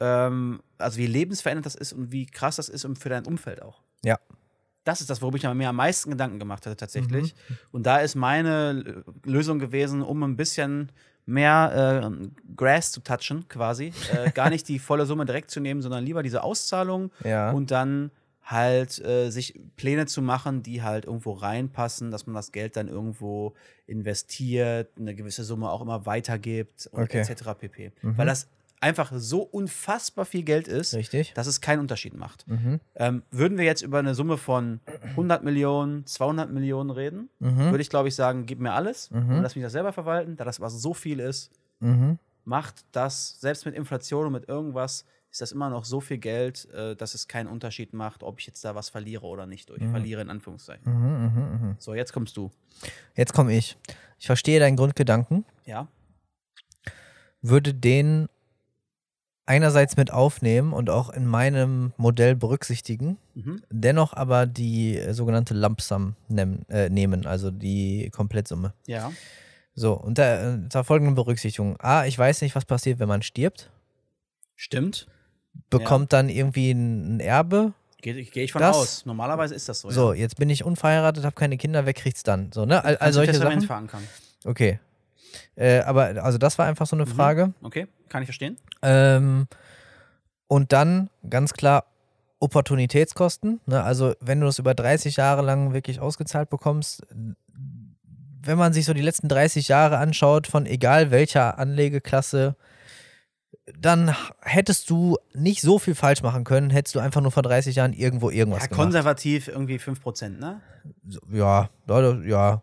[0.00, 3.82] ähm, also wie lebensverändernd das ist und wie krass das ist für dein Umfeld auch.
[4.04, 4.18] Ja.
[4.84, 7.34] Das ist das, worüber ich mir am meisten Gedanken gemacht hatte, tatsächlich.
[7.70, 10.90] Und da ist meine Lösung gewesen, um ein bisschen
[11.30, 13.92] mehr äh, Grass zu touchen, quasi.
[14.12, 17.50] Äh, gar nicht die volle Summe direkt zu nehmen, sondern lieber diese Auszahlung Ja.
[17.52, 18.10] und dann
[18.42, 22.88] halt äh, sich Pläne zu machen, die halt irgendwo reinpassen, dass man das Geld dann
[22.88, 23.54] irgendwo
[23.86, 27.20] investiert, eine gewisse Summe auch immer weitergibt und Okay.
[27.20, 27.44] etc.
[27.58, 27.92] pp.
[28.02, 28.48] Weil das
[28.80, 31.32] einfach so unfassbar viel Geld ist, Richtig.
[31.34, 32.46] dass es keinen Unterschied macht.
[32.48, 32.80] Mhm.
[32.94, 34.80] Ähm, würden wir jetzt über eine Summe von
[35.16, 37.58] 100 Millionen, 200 Millionen reden, Mhm.
[37.70, 39.36] würde ich glaube ich sagen, gib mir alles Mhm.
[39.36, 42.18] und lass mich das selber verwalten, da das was so viel ist, Mhm.
[42.44, 46.66] macht das, selbst mit Inflation und mit irgendwas, ist das immer noch so viel Geld,
[46.72, 49.68] äh, dass es keinen Unterschied macht, ob ich jetzt da was verliere oder nicht.
[49.70, 50.92] Durch verliere in Anführungszeichen.
[50.92, 51.24] Mhm.
[51.26, 51.68] Mhm.
[51.68, 51.76] Mhm.
[51.78, 52.50] So, jetzt kommst du.
[53.14, 53.76] Jetzt komme ich.
[54.18, 55.44] Ich verstehe deinen Grundgedanken.
[55.66, 55.86] Ja.
[57.42, 58.28] würde den
[59.50, 63.62] einerseits mit aufnehmen und auch in meinem Modell berücksichtigen, Mhm.
[63.70, 68.72] dennoch aber die äh, sogenannte Lump Sum nehmen, äh, nehmen, also die Komplettsumme.
[68.86, 69.10] Ja.
[69.74, 71.76] So, unter, unter folgenden Berücksichtigungen.
[71.80, 73.70] A, ich weiß nicht, was passiert, wenn man stirbt.
[74.56, 75.06] Stimmt.
[75.68, 77.72] Bekommt dann irgendwie ein ein Erbe.
[78.02, 79.06] Gehe geh ich von Das- aus.
[79.06, 79.90] Normalerweise ist das so.
[79.90, 82.50] So, jetzt bin ich unverheiratet, habe keine Kinder, wer kriegt's dann?
[82.52, 82.84] So, ne?
[82.84, 83.60] All, all solche Sachen.
[83.62, 84.02] verankern.
[84.44, 84.78] Okay.
[85.56, 87.10] Äh, aber also das war einfach so eine Mhm.
[87.10, 87.54] Frage.
[87.62, 88.56] Okay, kann ich verstehen.
[88.82, 89.46] Ähm,
[90.48, 91.84] und dann ganz klar
[92.38, 93.60] Opportunitätskosten.
[93.66, 93.82] Ne?
[93.82, 97.02] Also wenn du das über 30 Jahre lang wirklich ausgezahlt bekommst,
[98.42, 102.56] wenn man sich so die letzten 30 Jahre anschaut, von egal welcher Anlegeklasse,
[103.78, 107.76] dann hättest du nicht so viel falsch machen können, hättest du einfach nur vor 30
[107.76, 108.80] Jahren irgendwo irgendwas Ja, gemacht.
[108.84, 110.60] konservativ irgendwie 5%, ne?
[111.30, 111.68] Ja,
[112.24, 112.62] ja.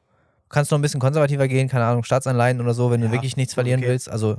[0.49, 3.13] Du kannst noch ein bisschen konservativer gehen, keine Ahnung, Staatsanleihen oder so, wenn Ja, du
[3.13, 3.89] wirklich nichts verlieren okay.
[3.89, 4.09] willst.
[4.09, 4.37] Also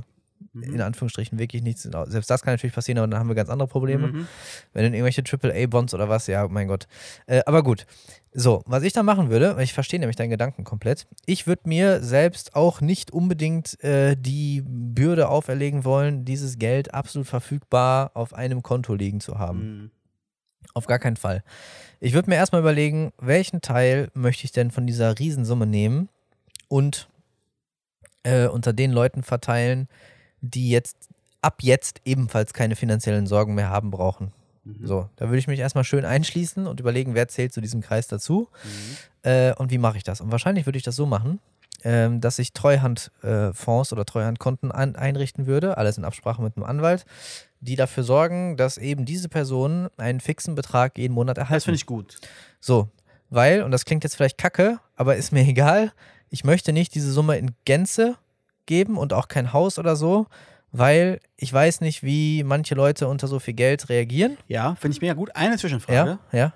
[0.53, 0.63] Mhm.
[0.75, 1.83] in Anführungsstrichen wirklich nichts.
[1.83, 4.09] Selbst das kann natürlich passieren, aber dann haben wir ganz andere Probleme.
[4.09, 4.29] Mhm.
[4.73, 6.87] Wenn in irgendwelche AAA-Bonds oder was, ja, mein Gott.
[7.27, 7.87] Äh, aber gut.
[8.33, 11.63] So, was ich da machen würde, weil ich verstehe nämlich deinen Gedanken komplett, ich würde
[11.69, 18.33] mir selbst auch nicht unbedingt äh, die Bürde auferlegen wollen, dieses Geld absolut verfügbar auf
[18.33, 19.59] einem Konto liegen zu haben.
[19.83, 19.91] Mhm.
[20.75, 21.43] Auf gar keinen Fall.
[22.01, 26.09] Ich würde mir erstmal überlegen, welchen Teil möchte ich denn von dieser Riesensumme nehmen
[26.69, 27.09] und
[28.23, 29.89] äh, unter den Leuten verteilen,
[30.41, 30.97] die jetzt
[31.43, 34.33] ab jetzt ebenfalls keine finanziellen Sorgen mehr haben brauchen.
[34.65, 34.87] Mhm.
[34.87, 38.07] So, da würde ich mich erstmal schön einschließen und überlegen, wer zählt zu diesem Kreis
[38.09, 39.31] dazu Mhm.
[39.31, 40.21] äh, und wie mache ich das.
[40.21, 41.41] Und wahrscheinlich würde ich das so machen,
[41.85, 47.05] ähm, dass ich Treuhandfonds oder Treuhandkonten an, einrichten würde, alles in Absprache mit einem Anwalt,
[47.61, 51.55] die dafür sorgen, dass eben diese Personen einen fixen Betrag jeden Monat erhalten.
[51.55, 52.17] Das finde ich gut.
[52.61, 52.89] So,
[53.31, 55.93] weil, und das klingt jetzt vielleicht kacke, aber ist mir egal,
[56.31, 58.17] ich möchte nicht diese Summe in Gänze
[58.67, 60.27] geben und auch kein Haus oder so,
[60.73, 64.37] weil ich weiß nicht, wie manche Leute unter so viel Geld reagieren.
[64.47, 65.35] Ja, finde ich mega gut.
[65.35, 66.19] Eine Zwischenfrage.
[66.33, 66.53] Ja, ja,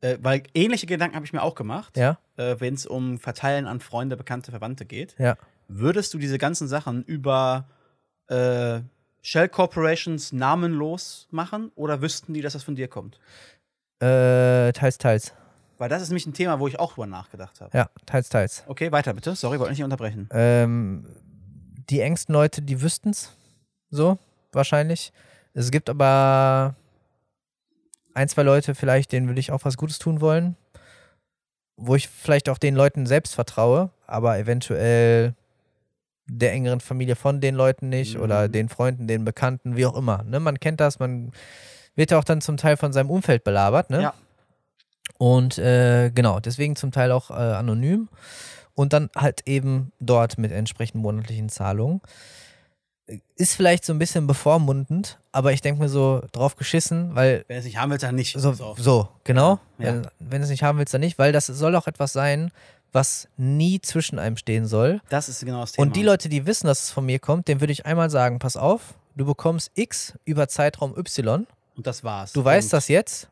[0.00, 3.66] Äh, weil ähnliche Gedanken habe ich mir auch gemacht, ja, äh, wenn es um Verteilen
[3.66, 5.14] an Freunde, Bekannte, Verwandte geht.
[5.18, 5.36] ja.
[5.66, 7.66] Würdest du diese ganzen Sachen über
[8.28, 8.80] äh,
[9.26, 13.18] Shell Corporations namenlos machen oder wüssten die, dass das von dir kommt?
[13.98, 15.32] Äh, teils, teils.
[15.78, 17.76] Weil das ist nämlich ein Thema, wo ich auch drüber nachgedacht habe.
[17.76, 18.64] Ja, teils, teils.
[18.66, 19.34] Okay, weiter bitte.
[19.34, 20.28] Sorry, wollte nicht unterbrechen.
[20.30, 21.06] Ähm,
[21.88, 23.32] die engsten Leute, die wüssten's.
[23.88, 24.18] So,
[24.52, 25.10] wahrscheinlich.
[25.54, 26.74] Es gibt aber
[28.12, 30.54] ein, zwei Leute vielleicht, denen würde ich auch was Gutes tun wollen.
[31.76, 35.34] Wo ich vielleicht auch den Leuten selbst vertraue, aber eventuell
[36.26, 38.22] der engeren Familie von den Leuten nicht Mhm.
[38.22, 40.22] oder den Freunden, den Bekannten, wie auch immer.
[40.24, 40.40] Ne?
[40.40, 41.32] Man kennt das, man
[41.96, 43.90] wird ja auch dann zum Teil von seinem Umfeld belabert.
[43.90, 44.02] Ne?
[44.02, 44.14] Ja.
[45.18, 48.08] Und äh, genau, deswegen zum Teil auch äh, anonym
[48.74, 52.00] und dann halt eben dort mit entsprechenden monatlichen Zahlungen.
[53.36, 57.58] Ist vielleicht so ein bisschen bevormundend, aber ich denke mir so drauf geschissen, weil Wenn
[57.58, 58.34] es nicht haben willst, dann nicht.
[58.38, 59.92] so, so genau, Ja.
[59.92, 62.50] Wenn, wenn es nicht haben willst, dann nicht, weil das soll auch etwas sein,
[62.94, 65.00] was nie zwischen einem stehen soll.
[65.10, 65.82] Das ist genau das Thema.
[65.86, 68.38] Und die Leute, die wissen, dass es von mir kommt, denen würde ich einmal sagen,
[68.38, 72.32] pass auf, du bekommst X über Zeitraum Y, Und das war's.
[72.32, 72.72] du weißt Punkt.
[72.74, 73.28] das jetzt,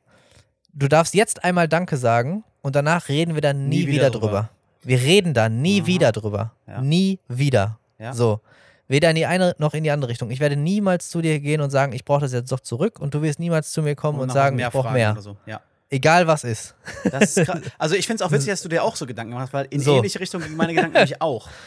[0.72, 4.10] du darfst jetzt einmal Danke sagen und danach reden wir dann nie, Nie wieder wieder,
[4.10, 4.26] drüber.
[4.26, 4.48] drüber.
[4.82, 5.86] Wir reden da nie Aha.
[5.86, 6.52] wieder drüber.
[6.66, 6.80] Ja.
[6.80, 7.78] Nie wieder.
[7.98, 8.12] Ja.
[8.12, 8.40] So.
[8.88, 10.30] Weder in die eine noch in die andere Richtung.
[10.32, 13.14] Ich werde niemals zu dir gehen und sagen, ich brauche das jetzt doch zurück und
[13.14, 15.16] du wirst niemals zu mir kommen und, nach sagen, mehr ich brauche mehr.
[15.20, 15.36] So.
[15.46, 15.60] Ja.
[15.92, 16.74] Egal was ist.
[17.04, 17.42] Ist.
[17.78, 19.80] Also ich finde es auch witzig, dass du dir auch so Gedanken machst, weil in
[19.80, 19.96] So.
[19.96, 21.48] ähnliche Richtung gingen meine Gedanken nämlich auch.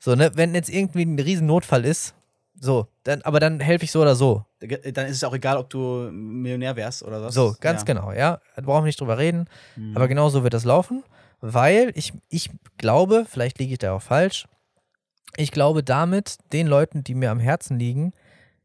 [0.00, 2.14] So, ne, wenn jetzt irgendwie ein Riesennotfall ist,
[2.60, 4.44] so, dann, aber dann helfe ich so oder so.
[4.60, 7.32] Dann ist es auch egal, ob du Millionär wärst oder was.
[7.32, 7.84] So, ganz ja.
[7.86, 8.38] genau, ja.
[8.54, 9.46] Da brauchen wir nicht drüber reden.
[9.76, 9.96] Mhm.
[9.96, 11.04] Aber genau so wird das laufen,
[11.40, 14.46] weil ich, ich glaube, vielleicht liege ich da auch falsch,
[15.38, 18.12] ich glaube damit den Leuten, die mir am Herzen liegen,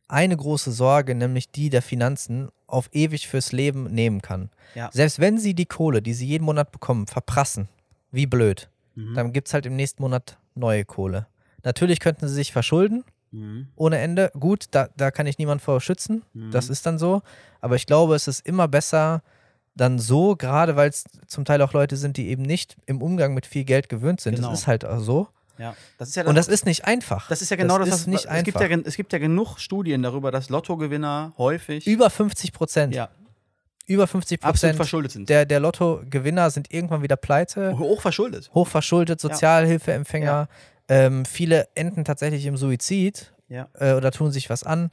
[0.09, 4.49] eine große Sorge, nämlich die der Finanzen, auf ewig fürs Leben nehmen kann.
[4.75, 4.89] Ja.
[4.93, 7.67] Selbst wenn sie die Kohle, die sie jeden Monat bekommen, verprassen,
[8.11, 9.13] wie blöd, Mhm.
[9.15, 11.27] dann gibt es halt im nächsten Monat neue Kohle.
[11.63, 13.67] Natürlich könnten sie sich verschulden, Mhm.
[13.75, 14.31] ohne Ende.
[14.39, 16.23] Gut, da, da kann ich niemand vor schützen.
[16.33, 16.51] Mhm.
[16.51, 17.21] Das ist dann so.
[17.61, 19.21] Aber ich glaube, es ist immer besser
[19.75, 23.33] dann so, gerade weil es zum Teil auch Leute sind, die eben nicht im Umgang
[23.33, 24.35] mit viel Geld gewöhnt sind.
[24.35, 24.49] Genau.
[24.49, 25.27] Das ist halt auch so.
[25.59, 25.75] Ja.
[25.97, 27.27] Das ist ja Und das ist nicht einfach.
[27.27, 28.87] Das ist ja genau das, ist was nicht es gibt, ja, einfach.
[28.87, 32.95] es gibt ja genug Studien darüber, dass Lottogewinner häufig Über 50 Prozent.
[32.95, 33.09] ja,
[33.85, 35.29] Über 50 absolut Prozent verschuldet sind.
[35.29, 38.49] der, der Lottogewinner sind irgendwann wieder pleite, Hoch verschuldet.
[38.53, 40.47] hochverschuldet, Sozialhilfeempfänger.
[40.87, 43.67] Ähm, viele enden tatsächlich im Suizid Ja.
[43.73, 44.89] äh, oder tun sich was an.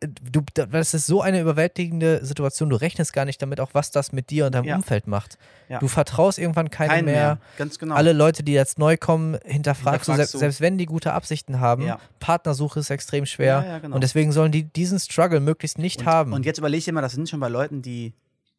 [0.00, 2.70] Du, das ist so eine überwältigende Situation.
[2.70, 4.76] Du rechnest gar nicht damit, auch was das mit dir und deinem Ja.
[4.76, 5.38] Umfeld macht.
[5.68, 5.78] Ja.
[5.78, 7.14] Du vertraust irgendwann keinem Kein mehr.
[7.14, 7.38] mehr.
[7.58, 7.94] Ganz genau.
[7.94, 10.38] Alle Leute, die jetzt neu kommen, hinterfragst, du, Hinterfragst selbst, du.
[10.38, 11.82] selbst wenn die gute Absichten haben.
[11.86, 11.98] Ja.
[12.18, 13.80] Partnersuche ist extrem schwer.
[13.82, 13.94] Genau.
[13.94, 16.32] Und deswegen sollen die diesen Struggle möglichst nicht und, haben.
[16.32, 18.14] Und jetzt überleg dir mal, das sind schon bei Leuten, die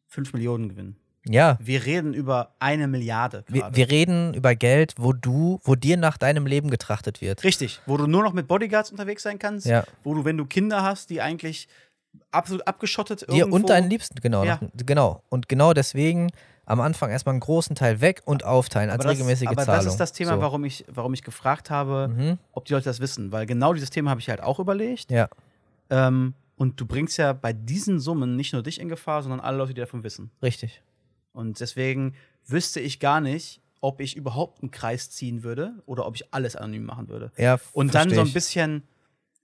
[0.08, 0.96] 5 Millionen gewinnen.
[1.28, 5.96] Ja, Wir reden über eine Milliarde wir, wir reden über Geld, wo du, wo dir
[5.96, 7.42] nach deinem Leben getrachtet wird.
[7.44, 9.84] Richtig, wo du nur noch mit Bodyguards unterwegs sein kannst, Ja.
[10.04, 11.68] wo du, wenn du Kinder hast, die eigentlich
[12.30, 14.44] absolut abgeschottet Dir irgendwo und deinen Liebsten, genau.
[14.44, 14.60] Ja.
[14.76, 15.22] Genau.
[15.28, 16.30] Und genau deswegen
[16.64, 19.84] am Anfang erstmal einen großen Teil weg und aufteilen als aber das, regelmäßige aber Zahlung.
[19.84, 20.40] das ist das Thema, so.
[20.40, 22.38] warum, ich, warum ich gefragt habe, Mhm.
[22.52, 23.30] ob die Leute das wissen.
[23.32, 25.10] Weil genau dieses Thema habe ich halt auch überlegt.
[25.10, 25.28] Ja,
[25.90, 29.58] Ähm, und du bringst ja bei diesen Summen nicht nur dich in Gefahr, sondern alle
[29.58, 30.30] Leute, die davon wissen.
[30.42, 30.82] richtig.
[31.36, 32.14] Und deswegen
[32.46, 36.56] wüsste ich gar nicht, ob ich überhaupt einen Kreis ziehen würde oder ob ich alles
[36.56, 37.30] anonym machen würde.
[37.36, 38.82] Ja, Und dann so ein bisschen.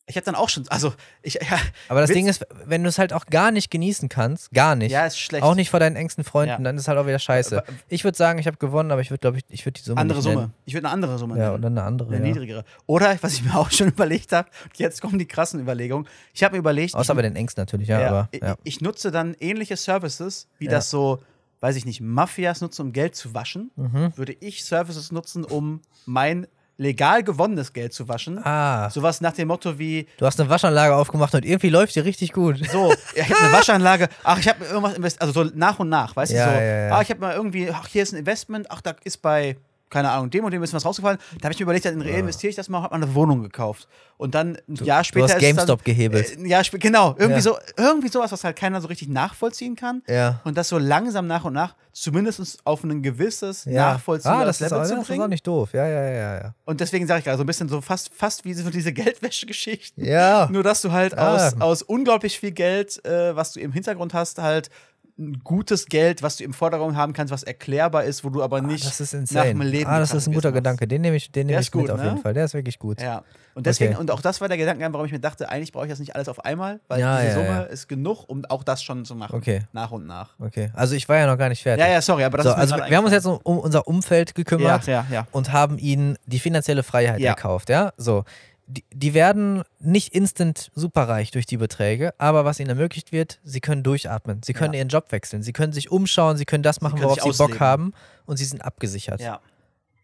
[0.07, 2.99] Ich hätte dann auch schon, also ich, ja, Aber das Ding ist, wenn du es
[2.99, 4.91] halt auch gar nicht genießen kannst, gar nicht.
[4.91, 5.45] ja, ist schlecht.
[5.45, 6.59] Auch nicht vor deinen engsten Freunden, Ja.
[6.59, 7.59] dann ist halt auch wieder scheiße.
[7.59, 9.85] Aber- Ich würde sagen, ich habe gewonnen, aber ich würde, glaube ich, ich würde die
[9.87, 10.35] Summe andere Summe.
[10.35, 10.55] nennen.
[10.65, 11.55] Ich würde eine andere Summe Ja, nennen.
[11.59, 12.09] oder eine andere.
[12.15, 12.33] Eine Ja.
[12.33, 12.65] niedrigere.
[12.87, 16.09] Oder, was ich mir auch schon überlegt habe, und jetzt kommen die krassen Überlegungen.
[16.35, 19.13] Ich habe mir überlegt, Außer ich, bei den Ängsten natürlich, ja, aber ich, ich nutze
[19.13, 21.23] dann ähnliche Services, wie das so,
[21.63, 23.71] weiß ich nicht, Mafias nutzen, um Geld zu waschen.
[23.77, 24.13] Mhm.
[24.17, 26.47] Würde ich Services nutzen, um mein
[26.77, 28.41] legal gewonnenes Geld zu waschen.
[28.45, 32.01] Ah, Sowas nach dem Motto wie, du hast eine Waschanlage aufgemacht und irgendwie läuft die
[32.01, 32.59] richtig gut.
[32.71, 36.17] so, ich habe eine Waschanlage, ach, ich habe irgendwas investiert, also so nach und nach,
[36.17, 36.97] weißt Ja, du, so, ja, ja.
[36.97, 39.57] ah, ich habe mal irgendwie, ach, hier ist ein Investment, ach, da ist bei,
[39.93, 41.19] keine Ahnung, dem und dem ist was rausgefallen.
[41.41, 43.87] Da habe ich mir überlegt, dann reinvestiere ich das mal, habe mal eine Wohnung gekauft.
[44.17, 46.39] Und dann ein Jahr später hast ist es GameStop dann, gehebelt.
[46.39, 47.41] Äh, ja, genau, irgendwie, Ja.
[47.43, 50.03] so, irgendwie sowas, was halt keiner so richtig nachvollziehen kann.
[50.09, 50.41] Ja.
[50.45, 53.93] Und das so langsam nach und nach zumindest auf ein gewisses Ja.
[53.93, 55.31] nachvollziehbares ah, das ist, Level auch, zu das ist auch bringen.
[55.31, 55.71] nicht doof.
[55.75, 56.55] Ja, ja, ja, ja.
[56.65, 58.93] Und deswegen sage ich gerade so ein bisschen so fast, fast wie so diese
[59.37, 60.05] Geldwäsche-Geschichten.
[60.05, 60.49] Ja.
[60.51, 61.35] Nur, dass du halt Ah.
[61.49, 64.71] aus, aus unglaublich viel Geld, äh, was du im Hintergrund hast, halt
[65.19, 68.61] ein gutes Geld, was du im Vordergrund haben kannst, was erklärbar ist, wo du aber
[68.63, 70.53] nicht Ah, Das ist nach dem Leben ah, das ist ein guter.
[70.53, 70.87] Gedanke.
[70.89, 72.07] Den nehme ich, den nehme ich mit gut, auf ne?
[72.09, 72.33] jeden Fall.
[72.35, 73.01] Der ist wirklich gut.
[73.01, 73.23] Ja.
[73.55, 74.01] Und deswegen, Okay.
[74.01, 76.17] und auch das war der Gedankengang, warum ich mir dachte, eigentlich brauche ich das nicht
[76.17, 77.63] alles auf einmal, weil Ja, diese ja, Summe ja.
[77.65, 79.37] ist genug, um auch das schon zu machen.
[79.37, 79.63] Okay.
[79.73, 80.31] Nach und nach.
[80.39, 80.71] Okay.
[80.75, 81.85] Also ich war ja noch gar nicht fertig.
[81.85, 84.35] Ja, ja, sorry, aber das so, ist also wir haben uns jetzt um, unser Umfeld
[84.35, 84.89] gekümmert
[85.33, 87.31] und haben ihnen die finanzielle Freiheit Ja.
[87.33, 87.93] erkauft, ja?
[87.99, 88.25] So.
[88.73, 93.61] Die, die werden nicht instant superreich durch die Beträge, aber was ihnen ermöglicht wird, sie
[93.61, 94.43] können durchatmen.
[94.43, 94.79] Sie können Ja.
[94.79, 95.43] ihren Job wechseln.
[95.43, 97.93] Sie können sich umschauen, sie können das machen, können worauf sie Bock haben
[98.27, 99.21] und sie sind abgesichert.
[99.21, 99.41] Ja.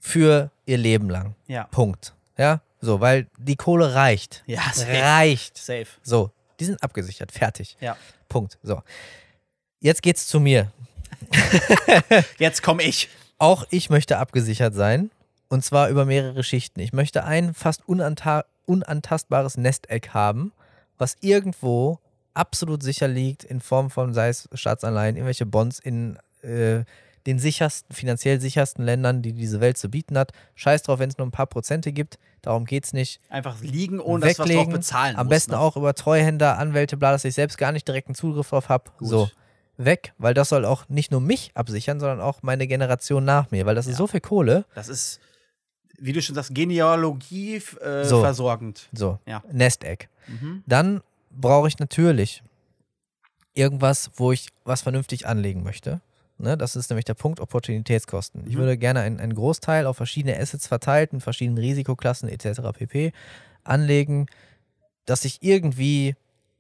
[0.01, 1.35] Für ihr Leben lang.
[1.47, 1.65] Ja.
[1.65, 2.15] Punkt.
[2.37, 4.43] Ja, so, weil die Kohle reicht.
[4.47, 4.93] Ja, safe.
[4.93, 5.59] Reicht.
[5.59, 5.87] Safe.
[6.03, 7.33] So, die sind abgesichert.
[7.33, 7.77] Fertig.
[7.81, 7.97] Ja.
[8.29, 8.59] Punkt.
[8.63, 8.83] So.
[9.81, 10.71] Jetzt geht's zu mir.
[12.39, 13.09] Jetzt komme ich.
[13.39, 15.11] Auch ich möchte abgesichert sein.
[15.49, 16.81] Und zwar über mehrere Schichten.
[16.81, 20.53] Ich möchte ein fast unanta unantastbares Nesteck haben,
[20.99, 21.99] was irgendwo
[22.35, 26.85] absolut sicher liegt in Form von, sei es Staatsanleihen, irgendwelche Bonds in äh,
[27.27, 30.33] den sichersten, finanziell sichersten Ländern, die diese Welt zu bieten hat.
[30.55, 32.19] Scheiß drauf, wenn es nur ein paar Prozente gibt.
[32.43, 33.21] Darum geht's nicht.
[33.29, 35.59] Einfach liegen, ohne dass du was drauf bezahlen Am musst, besten ne?
[35.59, 38.85] auch über Treuhänder, Anwälte, bla, dass ich selbst gar nicht direkten Zugriff drauf habe.
[39.01, 39.29] So,
[39.77, 43.67] weg, weil das soll auch nicht nur mich absichern, sondern auch meine Generation nach mir,
[43.67, 43.99] weil das ist Ja.
[43.99, 44.65] so viel Kohle.
[44.75, 45.21] Das ist,
[45.99, 48.21] wie du schon sagst, Genealogie äh, So.
[48.21, 48.89] versorgend.
[48.93, 49.43] So, Ja.
[49.51, 50.09] Nesteck.
[50.27, 50.63] Mhm.
[50.67, 52.43] Dann brauche ich natürlich
[53.55, 56.01] irgendwas, wo ich was vernünftig anlegen möchte.
[56.41, 58.47] Ne, das ist nämlich der Punkt Opportunitätskosten.
[58.47, 58.59] Ich Mhm.
[58.61, 62.61] würde gerne einen, einen Großteil auf verschiedene Assets verteilt, in verschiedenen Risikoklassen etc.
[62.73, 63.13] pp.
[63.65, 64.27] anlegen,
[65.05, 66.15] dass ich irgendwie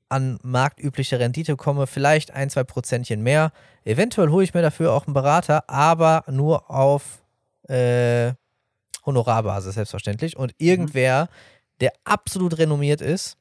[0.08, 3.52] an marktübliche Rendite komme, vielleicht ein, zwei Prozentchen mehr.
[3.84, 7.22] Eventuell hole ich mir dafür auch einen Berater, aber nur auf
[7.68, 8.32] äh,
[9.08, 10.36] Honorarbasis selbstverständlich.
[10.36, 11.28] Und irgendwer,
[11.80, 13.38] der absolut renommiert ist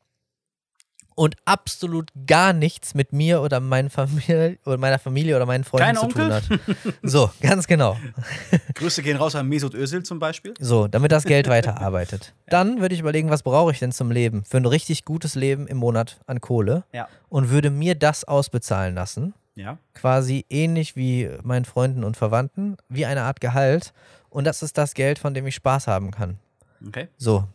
[1.17, 3.59] und absolut gar nichts mit mir oder
[3.89, 6.43] Familie oder meiner Familie oder meinen Freunden Kein zu tun hat.
[6.49, 6.69] Onkel?
[7.01, 7.97] So, ganz genau.
[8.75, 10.53] Grüße gehen raus an Mesut Özil zum Beispiel.
[10.59, 12.33] So, damit das Geld weiterarbeitet.
[12.47, 14.43] Dann würde ich überlegen, was brauche ich denn zum Leben?
[14.43, 16.83] Für ein richtig gutes Leben im Monat an Kohle.
[16.93, 17.07] Ja.
[17.29, 19.33] Und würde mir das ausbezahlen lassen.
[19.55, 19.79] Ja.
[19.95, 23.91] Quasi ähnlich wie meinen Freunden und Verwandten, wie eine Art Gehalt.
[24.29, 26.39] Und das ist das Geld, von dem ich Spaß haben kann.
[26.85, 27.07] Okay.
[27.17, 27.47] So,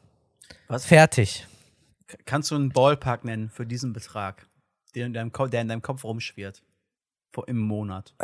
[0.69, 0.85] Was?
[0.87, 1.47] fertig.
[2.25, 4.47] Kannst du einen Ballpark nennen für diesen Betrag,
[4.95, 6.63] der in deinem, Ko- der in deinem Kopf rumschwirrt?
[7.33, 8.15] Vor- Im Monat.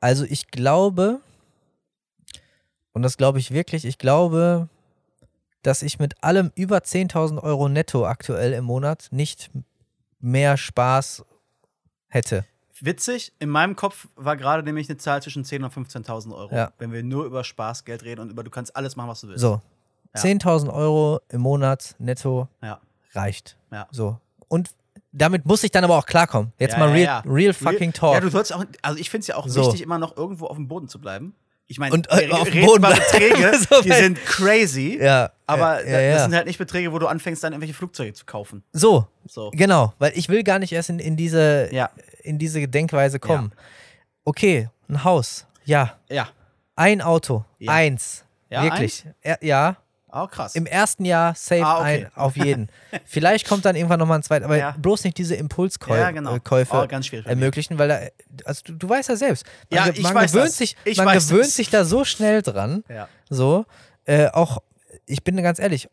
[0.00, 1.20] Also ich glaube,
[2.92, 4.68] und das glaube ich wirklich, ich glaube,
[5.62, 9.50] dass ich mit allem über 10.000 Euro netto aktuell im Monat nicht
[10.20, 11.24] mehr Spaß
[12.08, 12.44] hätte.
[12.80, 16.54] Witzig, in meinem Kopf war gerade nämlich eine Zahl zwischen 10.000 und 15.000 Euro.
[16.54, 16.72] Ja.
[16.78, 19.40] Wenn wir nur über Spaßgeld reden und über du kannst alles machen, was du willst.
[19.40, 19.60] So,
[20.14, 20.20] Ja.
[20.20, 22.80] 10.000 Euro im Monat netto Ja.
[23.12, 23.56] reicht.
[23.72, 23.86] Ja.
[23.90, 24.18] So.
[24.48, 24.70] Und
[25.12, 26.52] damit muss ich dann aber auch klarkommen.
[26.58, 28.14] Jetzt mal real, real fucking talk.
[28.14, 29.62] Ja, du sollst auch, also ich finde es ja auch So.
[29.66, 31.34] wichtig, immer noch irgendwo auf dem Boden zu bleiben.
[31.66, 32.82] Ich meine, Und, äh, auf Boden.
[32.82, 34.98] Beträge, So, die sind crazy.
[35.00, 38.12] ja, Aber ja, ja, das sind halt nicht Beträge, wo du anfängst, dann irgendwelche Flugzeuge
[38.12, 38.62] zu kaufen.
[38.72, 39.50] so, So.
[39.54, 41.90] genau, weil ich will gar nicht erst in, in, diese, Ja.
[42.24, 43.52] In diese Denkweise kommen.
[44.24, 45.94] Okay, ein Haus, ja.
[46.08, 46.28] Ja.
[46.76, 47.72] Ein Auto, Ja.
[47.72, 48.24] eins.
[48.50, 49.04] Ja, Wirklich.
[49.24, 49.76] Ja, ja,
[50.12, 50.54] Oh, krass.
[50.54, 52.06] im ersten Jahr safe Ah, okay.
[52.06, 52.68] ein, auf jeden.
[53.04, 54.74] Vielleicht kommt dann irgendwann nochmal ein zweites, aber Ja.
[54.78, 56.36] bloß nicht diese Impulskäufe ja, genau.
[56.36, 56.86] Oh,
[57.26, 57.98] ermöglichen, weil da,
[58.44, 60.56] also du, du weißt ja selbst, man, Ja, ge- man gewöhnt das.
[60.58, 61.56] sich, Ich man gewöhnt das.
[61.56, 63.08] sich da so schnell dran, Ja.
[63.28, 63.66] so,
[64.04, 64.62] äh, auch,
[65.06, 65.88] ich bin ganz ehrlich,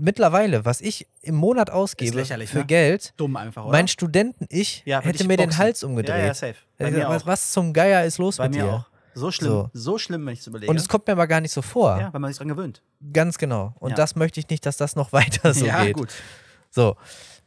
[0.00, 2.64] mittlerweile, was ich im Monat ausgebe für ne?
[2.66, 3.72] Geld, Dumm einfach, oder?
[3.72, 5.58] mein Studenten-Ich Ja, hätte mir den boxen.
[5.62, 6.16] Hals umgedreht.
[6.18, 6.54] Ja, ja, safe.
[6.78, 7.26] Gesagt, was, auch.
[7.26, 8.72] was zum Geier ist los Bei mit mir dir?
[8.74, 8.84] auch.
[9.14, 9.50] So schlimm.
[9.50, 9.70] So.
[9.72, 10.70] So, schlimm, wenn ich es überlege.
[10.70, 11.98] Und es kommt mir aber gar nicht so vor.
[11.98, 12.80] ja, weil man sich dran gewöhnt.
[13.12, 13.74] Ganz genau.
[13.80, 13.96] Und Ja.
[13.96, 15.94] das möchte ich nicht, dass das noch weiter so ja, geht.
[15.96, 16.12] gut.
[16.70, 16.96] So.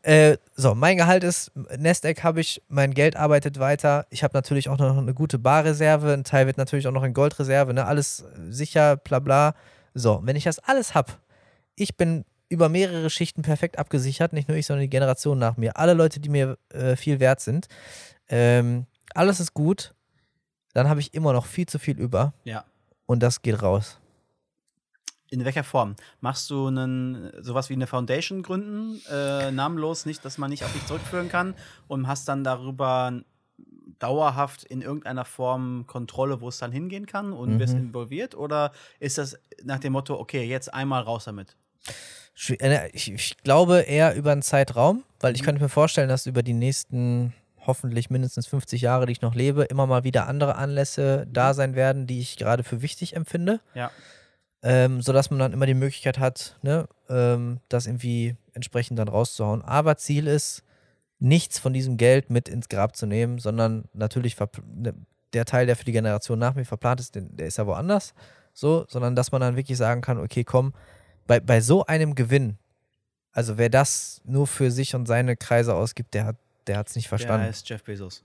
[0.02, 4.06] Äh, so, mein Gehalt ist, Nesteck habe ich, mein Geld arbeitet weiter.
[4.10, 6.12] Ich habe natürlich auch noch eine gute Barreserve.
[6.12, 7.86] Ein Teil wird natürlich auch noch in Goldreserve, ne?
[7.86, 9.56] Alles sicher, bla bla.
[9.94, 11.14] So, wenn ich das alles habe,
[11.76, 15.78] ich bin über mehrere Schichten perfekt abgesichert, nicht nur ich, sondern die Generation nach mir.
[15.78, 17.68] Alle Leute, die mir äh, viel wert sind.
[18.30, 18.86] Ähm,
[19.16, 19.94] alles ist gut.
[20.74, 22.66] Dann habe ich immer noch viel zu viel über Ja.
[23.06, 24.00] und das geht raus.
[25.30, 25.96] In welcher Form?
[26.22, 30.72] Machst du einen, sowas wie eine Foundation gründen, äh, namenlos, nicht, dass man nicht auf
[30.74, 31.56] dich zurückführen kann
[31.88, 33.20] und hast dann darüber
[33.98, 37.60] dauerhaft in irgendeiner Form Kontrolle, wo es dann hingehen kann und Mhm.
[37.60, 38.36] wirst involviert?
[38.36, 41.56] Oder ist das nach dem Motto, okay, jetzt einmal raus damit?
[42.50, 45.46] Äh, Ich, ich glaube eher über einen Zeitraum, weil ich Mhm.
[45.46, 47.34] könnte mir vorstellen, dass über die nächsten
[47.66, 51.76] hoffentlich mindestens 50 Jahre, die ich noch lebe, immer mal wieder andere Anlässe da sein
[51.76, 53.62] werden, die ich gerade für wichtig empfinde.
[53.74, 53.90] Ja.
[54.66, 59.62] Ähm, sodass man dann immer die Möglichkeit hat, ne, ähm, das irgendwie entsprechend dann rauszuhauen.
[59.62, 60.64] Aber Ziel ist,
[61.20, 64.94] nichts von diesem Geld mit ins Grab zu nehmen, sondern natürlich ne,
[65.34, 68.14] der Teil, der für die Generation nach mir verplant ist, der ist ja woanders.
[68.54, 70.74] So, sondern dass man dann wirklich sagen kann, okay, komm,
[71.28, 72.58] bei, bei so einem Gewinn,
[73.32, 76.36] also wer das nur für sich und seine Kreise ausgibt, der hat
[76.68, 77.46] der es nicht Der verstanden.
[77.48, 78.24] heißt Jeff Bezos.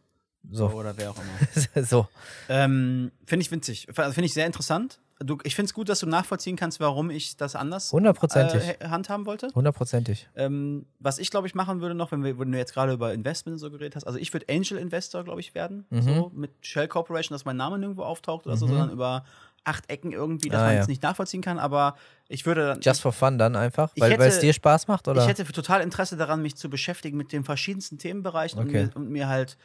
[0.50, 1.82] So, Oder wer auch immer.
[1.84, 2.06] so.
[2.48, 3.88] ähm, finde ich winzig.
[3.96, 5.00] Also Finde ich sehr interessant.
[5.18, 8.62] du, ich finde es gut, dass du nachvollziehen kannst, warum ich das anders Hundertprozentig.
[8.80, 9.48] äh, handhaben wollte.
[9.54, 10.28] Hundertprozentig.
[10.36, 13.12] Ähm, was ich, glaube ich, machen würde noch, wenn, wir, wenn du jetzt gerade über
[13.12, 15.84] Investment so geredet hast, also ich würde Angel Investor, glaube ich, werden.
[15.90, 16.02] Mhm.
[16.02, 18.70] So mit Shell Corporation, dass mein Name nirgendwo auftaucht oder so, Mhm.
[18.70, 19.24] sondern über
[19.68, 20.80] acht Ecken irgendwie, dass Ah, man ja.
[20.80, 21.94] es nicht nachvollziehen kann, aber
[22.28, 22.80] ich würde dann.
[22.80, 25.22] Just for fun dann einfach, weil weil es hätte- dir Spaß macht, oder?
[25.22, 28.68] Ich hätte total Interesse daran, mich zu beschäftigen mit den verschiedensten Themenbereichen Okay.
[28.68, 29.56] und, mir, und mir halt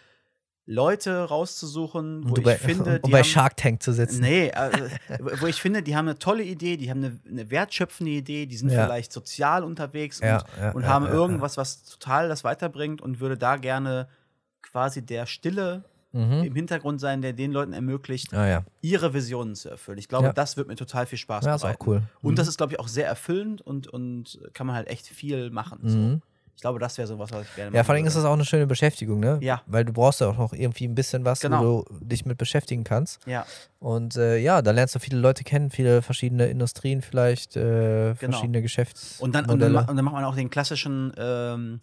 [0.66, 4.22] Leute rauszusuchen, wo ich bei, finde, um bei haben, Shark Tank zu sitzen.
[4.22, 4.78] Nee, also,
[5.42, 8.56] wo ich finde, die haben eine tolle Idee, die haben eine, eine wertschöpfende Idee, die
[8.56, 8.86] sind Ja.
[8.86, 13.58] vielleicht sozial unterwegs Ja, und, und haben irgendwas, was total das weiterbringt und würde da
[13.58, 14.08] gerne
[14.62, 15.84] quasi der Stille
[16.14, 16.44] Mhm.
[16.44, 18.64] im Hintergrund sein, der den Leuten ermöglicht, Ah ja.
[18.82, 19.98] ihre Visionen zu erfüllen.
[19.98, 20.34] Ich glaube, Ja.
[20.34, 21.84] das wird mir total viel Spaß Ja, ist auch bereiten.
[21.88, 22.04] cool.
[22.22, 22.36] Und Mhm.
[22.36, 25.80] das ist, glaube ich, auch sehr erfüllend und, und kann man halt echt viel machen.
[25.82, 25.90] Mhm.
[25.90, 26.20] So.
[26.56, 28.46] Ich glaube, das wäre sowas, was ich gerne Ja, vor allem ist das auch eine
[28.46, 29.40] schöne Beschäftigung, ne?
[29.42, 29.64] Ja.
[29.66, 31.62] Weil du brauchst ja auch noch irgendwie ein bisschen was, Genau.
[31.64, 33.20] wo du dich mit beschäftigen kannst.
[33.26, 33.46] Ja,
[33.80, 38.16] Und äh, ja, da lernst du viele Leute kennen, viele verschiedene Industrien vielleicht, äh, Genau.
[38.34, 39.24] verschiedene Geschäftsmodelle.
[39.26, 41.80] und dann, und, dann, und dann macht man auch den klassischen ähm,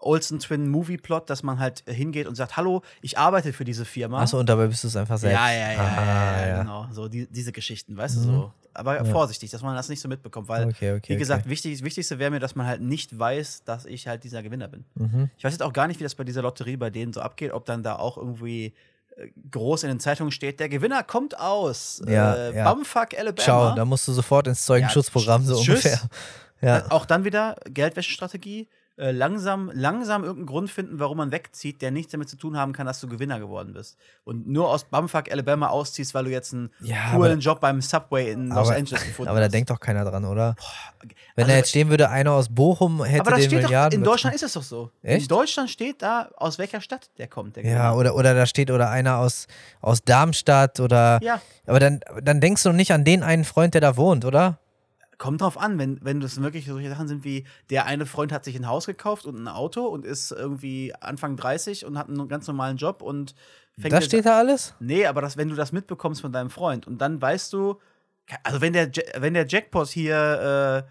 [0.00, 3.84] Olsen Twin Movie Plot, dass man halt hingeht und sagt, hallo, ich arbeite für diese
[3.84, 4.20] Firma.
[4.22, 5.34] Achso, und dabei bist du es einfach selbst.
[5.36, 6.62] Ja, ja, ja, Ah, ja, ja, ja.
[6.62, 6.86] genau.
[6.92, 8.24] So die, diese Geschichten, weißt du Mhm.
[8.24, 8.52] so.
[8.74, 11.50] Aber vorsichtig, dass man das nicht so mitbekommt, weil, Okay, okay, wie gesagt, okay.
[11.50, 14.68] wichtig, das Wichtigste wäre mir, dass man halt nicht weiß, dass ich halt dieser Gewinner
[14.68, 14.84] bin.
[14.94, 15.30] Mhm.
[15.36, 17.50] Ich weiß jetzt auch gar nicht, wie das bei dieser Lotterie bei denen so abgeht,
[17.52, 18.74] ob dann da auch irgendwie
[19.16, 22.72] äh, groß in den Zeitungen steht, der Gewinner kommt aus Ja, äh, ja.
[22.72, 23.42] Bumfuck, Alabama.
[23.42, 25.68] Ciao, da musst du sofort ins Zeugenschutzprogramm so tschüss.
[25.84, 26.00] ungefähr.
[26.60, 26.86] Ja.
[26.90, 28.66] Auch dann wieder Geldwäschestrategie.
[28.98, 32.72] Äh, langsam, langsam irgendeinen Grund finden, warum man wegzieht, der nichts damit zu tun haben
[32.72, 33.96] kann, dass du Gewinner geworden bist.
[34.24, 37.80] Und nur aus Bumfuck, Alabama ausziehst, weil du jetzt einen Ja, coolen aber- Job beim
[37.80, 39.54] Subway in Los aber, Angeles gefunden aber da hast.
[39.54, 40.56] denkt doch keiner dran, oder?
[41.36, 43.68] Wenn also- da jetzt stehen würde, einer aus Bochum hätte aber das den steht doch,
[43.68, 43.98] Milliarden.
[44.00, 44.90] in Deutschland ist es doch so.
[45.02, 45.30] In Echt?
[45.30, 47.54] Deutschland steht da, aus welcher Stadt der kommt.
[47.54, 49.46] Der Ja, oder, oder da steht oder einer aus,
[49.80, 51.20] aus Darmstadt oder.
[51.22, 51.40] Ja.
[51.66, 54.58] Aber dann, dann denkst du nicht an den einen Freund, der da wohnt, oder?
[55.18, 58.44] Kommt drauf an, wenn, wenn das wirklich solche Sachen sind wie, der eine Freund hat
[58.44, 62.28] sich ein Haus gekauft und ein Auto und ist irgendwie Anfang 30 und hat einen
[62.28, 63.34] ganz normalen Job und
[63.76, 64.74] fängt Das steht da alles?
[64.78, 67.80] Nee, aber das, wenn du das mitbekommst von deinem Freund und dann weißt du,
[68.44, 70.90] also wenn der, wenn der Jackpot hier, äh,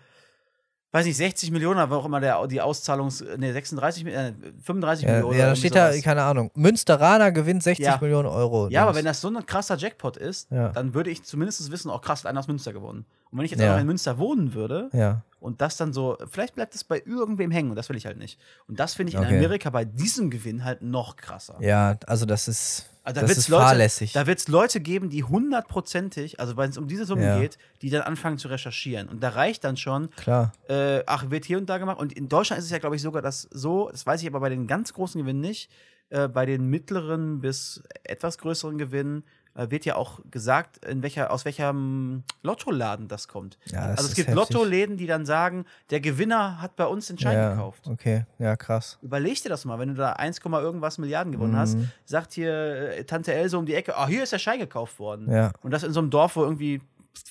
[0.91, 4.33] weiß nicht, 60 Millionen, aber auch immer der, die Auszahlungs, nee, 36, Mi- äh,
[4.63, 5.37] 35 Ja, Millionen.
[5.37, 6.49] ja da steht da, keine Ahnung.
[6.55, 7.97] Münsteraner gewinnt 60 Ja.
[8.01, 8.69] Millionen Euro.
[8.69, 10.69] Ja, aber wenn das so ein krasser Jackpot ist, Ja.
[10.69, 13.05] dann würde ich zumindest wissen, auch krass, hat einer aus Münster gewonnen.
[13.31, 13.67] Und wenn ich jetzt Ja.
[13.71, 15.21] auch noch in Münster wohnen würde Ja.
[15.39, 18.17] Und das dann so, vielleicht bleibt es bei irgendwem hängen und das will ich halt
[18.17, 18.39] nicht.
[18.67, 19.35] Und das finde ich in Okay.
[19.37, 21.57] Amerika bei diesem Gewinn halt noch krasser.
[21.61, 24.13] ja, also das ist, Also das wird's ist fahrlässig.
[24.13, 27.39] Da wird es Leute geben, die hundertprozentig, also wenn es um diese Summe Ja.
[27.39, 29.07] geht, die dann anfangen zu recherchieren.
[29.09, 30.53] Und da reicht dann schon, Klar.
[30.69, 31.99] äh, ach, wird hier und da gemacht.
[31.99, 34.39] Und in Deutschland ist es ja, glaube ich, sogar das so, das weiß ich aber
[34.39, 35.69] bei den ganz großen Gewinnen nicht,
[36.09, 39.23] äh, bei den mittleren bis etwas größeren Gewinnen
[39.69, 43.57] wird ja auch gesagt, in welcher, aus welchem Lottoladen das kommt.
[43.65, 44.35] Ja, das also es gibt heftig.
[44.35, 47.87] Lottoläden, die dann sagen, der Gewinner hat bei uns den Schein ja, gekauft.
[47.87, 48.97] Okay, ja, krass.
[49.01, 51.91] Überleg dir das mal, wenn du da 1, irgendwas Milliarden gewonnen hast, Mhm.
[52.05, 52.53] sagt hier
[52.97, 55.31] äh, Tante Else um die Ecke, ah, hier ist der Schein gekauft worden.
[55.31, 55.51] Ja.
[55.61, 56.81] Und das in so einem Dorf, wo irgendwie,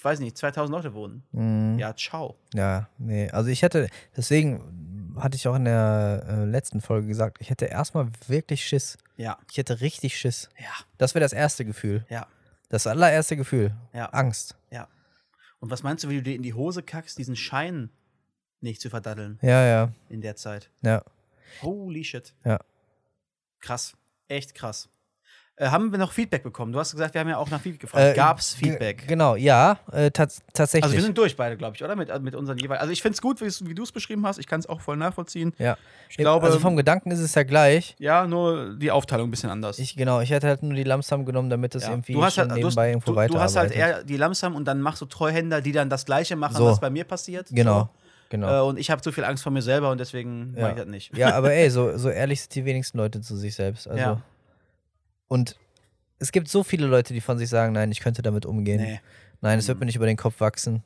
[0.02, 1.22] weiß nicht, 2000 Leute wohnen.
[1.32, 1.78] Mhm.
[1.78, 2.36] Ja, ciao.
[2.54, 3.30] Ja, nee.
[3.30, 7.66] Also ich hätte, deswegen hatte ich auch in der äh, letzten Folge gesagt, ich hätte
[7.66, 8.98] erstmal wirklich Schiss.
[9.16, 10.48] Ja, Ich hätte richtig Schiss.
[10.58, 12.04] ja, Das wäre das erste Gefühl.
[12.08, 12.26] ja,
[12.68, 13.74] Das allererste Gefühl.
[13.92, 14.06] ja.
[14.10, 14.56] Angst.
[14.70, 14.88] Ja.
[15.60, 17.90] Und was meinst du, wie du dir in die Hose kackst, diesen Schein
[18.60, 20.70] nicht zu verdaddeln Ja, ja, in der Zeit?
[20.82, 21.02] ja.
[21.62, 22.34] Holy shit.
[22.44, 22.58] Ja.
[23.60, 23.96] Krass.
[24.28, 24.88] Echt krass.
[25.59, 26.70] Äh, haben wir noch Feedback bekommen?
[26.72, 28.04] Du hast gesagt, wir haben ja auch nach Feedback gefragt.
[28.04, 29.09] Äh, Gab's g- Feedback?
[29.09, 30.84] Genau, ja, äh, tats tatsächlich.
[30.84, 31.96] Also wir sind durch beide, glaube ich, oder?
[31.96, 32.80] Mit, mit unseren jeweils.
[32.80, 34.38] Also ich finde es gut, wie du es beschrieben hast.
[34.38, 35.54] Ich kann es auch voll nachvollziehen.
[35.59, 35.78] ja.
[36.11, 37.96] Ich glaube, also vom Gedanken ist es ja gleich.
[37.98, 39.78] ja, nur die Aufteilung ein bisschen anders.
[39.78, 41.90] Ich, genau, ich hätte halt nur die Lamsam genommen, damit es ja.
[41.90, 44.54] irgendwie du hast halt, du, hast- nebenbei irgendwo du, du hast halt eher die Lamsam
[44.57, 46.66] und dann machst du Treuhänder, die dann das Gleiche machen, So.
[46.66, 47.48] was bei mir passiert.
[47.50, 47.88] Genau, So.
[48.28, 48.59] genau.
[48.64, 50.62] Äh, und ich habe zu viel Angst vor mir selber und deswegen Ja.
[50.62, 51.16] mache ich das nicht.
[51.16, 53.88] Ja, aber ey, so, so ehrlich sind die wenigsten Leute zu sich selbst.
[53.88, 53.98] Also.
[53.98, 54.20] Ja.
[55.28, 55.56] Und
[56.18, 58.80] es gibt so viele Leute, die von sich sagen, nein, ich könnte damit umgehen.
[58.80, 59.00] Nee.
[59.40, 60.82] Nein, es wird mir nicht über den Kopf wachsen.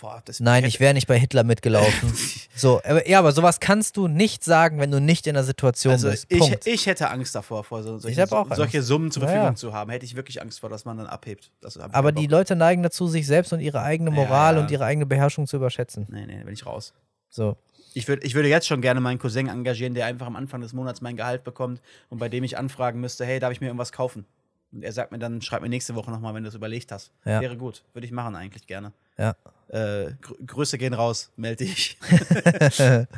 [0.00, 2.14] Boah, Nein, ich wäre nicht bei Hitler mitgelaufen.
[2.56, 5.92] so, aber, ja, aber sowas kannst du nicht sagen, wenn du nicht in der Situation
[5.92, 6.26] Also bist.
[6.30, 8.56] ich, ich hätte Angst davor, vor so, solche, Angst.
[8.56, 9.54] solche Summen zur Ja, Verfügung ja.
[9.56, 9.90] zu haben.
[9.90, 11.50] Hätte ich wirklich Angst vor, dass man dann abhebt.
[11.92, 12.28] Aber die.
[12.28, 14.60] Leute neigen dazu, sich selbst und ihre eigene Ja, Moral ja.
[14.62, 16.06] und ihre eigene Beherrschung zu überschätzen.
[16.10, 16.94] Nee, nee, bin ich raus.
[17.30, 17.56] So.
[17.94, 20.72] Ich, würd, ich würde jetzt schon gerne meinen Cousin engagieren, der einfach am Anfang des
[20.72, 23.90] Monats mein Gehalt bekommt und bei dem ich anfragen müsste, hey, darf ich mir irgendwas
[23.92, 24.26] kaufen?
[24.72, 27.10] Und er sagt mir dann, schreib mir nächste Woche nochmal, wenn du es überlegt hast.
[27.24, 27.40] Ja.
[27.40, 27.82] Wäre gut.
[27.92, 28.92] Würde ich machen eigentlich gerne.
[29.18, 29.34] Ja.
[29.68, 31.98] Äh, Grü Grüße gehen raus, melde dich.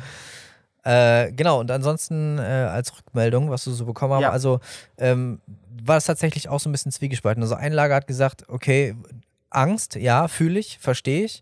[0.85, 4.31] Äh, genau, und ansonsten äh, als Rückmeldung, was du so bekommen hast, Ja.
[4.31, 4.59] also
[4.97, 5.39] ähm,
[5.81, 7.41] war es tatsächlich auch so ein bisschen zwiegespalten.
[7.41, 8.93] Also ein Lager hat gesagt, okay,
[9.49, 11.41] Angst, ja, fühle ich, verstehe ich,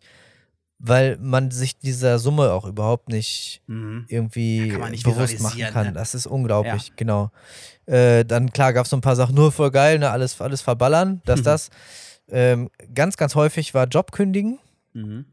[0.84, 4.06] weil man sich dieser Summe auch überhaupt nicht Mhm.
[4.08, 5.88] irgendwie Ja, nicht bewusst machen visualisieren, kann.
[5.88, 5.94] ne?
[5.94, 7.32] Das ist unglaublich, genau.
[7.86, 10.62] Äh, dann klar gab es so ein paar Sachen, nur voll geil, ne, alles, alles
[10.62, 11.44] verballern, das, Mhm.
[11.44, 11.70] das.
[12.30, 14.58] Ähm, ganz, ganz häufig war Job kündigen,
[14.94, 15.26] Mhm.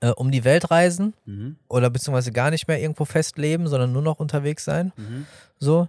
[0.00, 1.56] äh, um die Welt reisen Mhm.
[1.68, 4.92] oder beziehungsweise gar nicht mehr irgendwo festleben, sondern nur noch unterwegs sein.
[4.96, 5.26] Mhm.
[5.58, 5.88] So.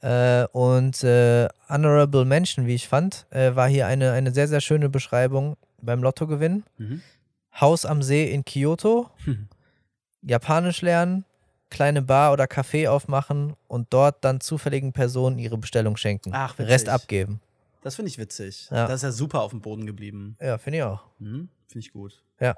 [0.00, 4.60] Äh, und äh, Honorable Mention, wie ich fand, äh, war hier eine, eine sehr, sehr
[4.60, 6.64] schöne Beschreibung beim Lottogewinn.
[6.78, 7.02] Mhm.
[7.60, 9.48] Haus am See in Kyoto, Mhm.
[10.22, 11.24] Japanisch lernen,
[11.70, 16.30] kleine Bar oder Café aufmachen und dort dann zufälligen Personen ihre Bestellung schenken.
[16.34, 16.72] Ach, witzig.
[16.72, 17.40] Rest abgeben.
[17.82, 18.68] Das finde ich witzig.
[18.70, 18.86] Ja.
[18.86, 20.36] Das ist ja super auf dem Boden geblieben.
[20.40, 21.04] Ja, finde ich auch.
[21.18, 21.48] Mhm.
[21.68, 22.22] Finde ich gut.
[22.40, 22.56] Ja.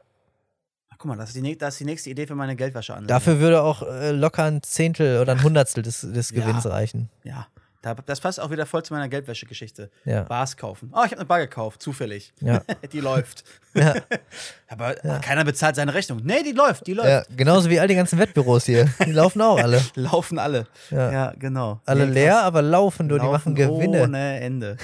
[0.88, 2.94] Ach, guck mal, das ist, die, nä- das ist die nächste Idee für meine Geldwäsche
[2.94, 3.06] an.
[3.06, 6.40] Dafür würde auch äh, locker ein Zehntel oder ein Hundertstel des, des Ja.
[6.40, 7.10] Gewinns reichen.
[7.24, 7.46] Ja.
[7.82, 9.90] Da, das passt auch wieder voll zu meiner Geldwäsche-Geschichte.
[10.04, 10.24] Ja.
[10.24, 10.90] Bars kaufen.
[10.92, 12.32] Oh, ich habe eine Bar gekauft, zufällig.
[12.40, 12.60] Ja.
[12.92, 13.42] die läuft.
[13.72, 13.94] Ja.
[14.68, 16.20] Aber keiner bezahlt seine Rechnung.
[16.22, 17.08] Nee, die läuft, die läuft.
[17.08, 18.88] ja, genauso wie all die ganzen Wettbüros hier.
[19.06, 19.80] Die laufen auch alle.
[19.94, 20.66] Laufen alle.
[20.90, 21.32] Ja.
[21.38, 21.80] Genau.
[21.86, 24.02] Alle Nee, leer, aber laufen nur, die machen Gewinne.
[24.02, 24.76] Ohne Ende.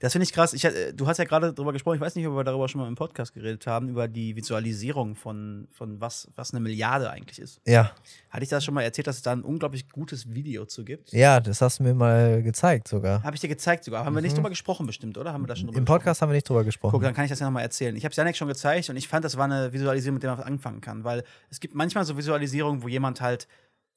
[0.00, 0.52] Das finde ich krass.
[0.52, 2.80] Ich, äh, du hast ja gerade darüber gesprochen, ich weiß nicht, ob wir darüber schon
[2.80, 7.38] mal im Podcast geredet haben, über die Visualisierung von, von was, was eine Milliarde eigentlich
[7.38, 7.60] ist.
[7.66, 7.92] Ja,
[8.30, 11.12] Hatte ich das schon mal erzählt, dass es da ein unglaublich gutes Video zu gibt?
[11.12, 13.22] ja, das hast du mir mal gezeigt sogar.
[13.22, 14.04] Habe ich dir gezeigt sogar.
[14.04, 15.32] Haben wir nicht drüber gesprochen bestimmt, oder?
[15.32, 15.78] Haben wir da schon drüber Mhm.
[15.78, 15.98] Im gesprochen?
[15.98, 16.92] Podcast haben wir nicht drüber gesprochen.
[16.92, 17.94] Guck, dann kann ich das ja nochmal erzählen.
[17.94, 20.30] Ich habe es Janik schon gezeigt und ich fand, das war eine Visualisierung, mit der
[20.30, 21.04] man was anfangen kann.
[21.04, 23.46] Weil es gibt manchmal so Visualisierungen, wo jemand halt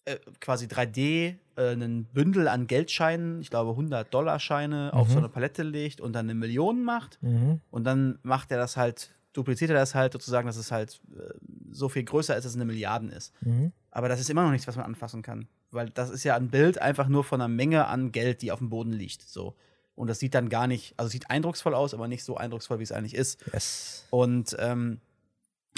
[0.06, 5.64] äh, quasi 3D äh, einen Bündel an Geldscheinen, ich glaube 100-Dollar-Scheine, auf so eine Palette
[5.64, 7.20] legt und dann eine Million macht.
[7.22, 7.62] Mhm.
[7.72, 11.34] Und dann macht er das halt, dupliziert er das halt sozusagen, dass es halt äh,
[11.72, 13.34] so viel größer ist, als es eine Milliarden ist.
[13.42, 13.72] Mhm.
[13.92, 15.48] Aber das ist immer noch nichts, was man anfassen kann.
[15.72, 18.60] Weil das ist ja ein Bild einfach nur von einer Menge an Geld, die auf
[18.60, 19.22] dem Boden liegt.
[19.22, 19.56] So.
[19.96, 22.84] Und das sieht dann gar nicht, also sieht eindrucksvoll aus, aber nicht so eindrucksvoll, wie
[22.84, 23.44] es eigentlich ist.
[23.54, 24.06] Yes.
[24.10, 25.00] Und ähm,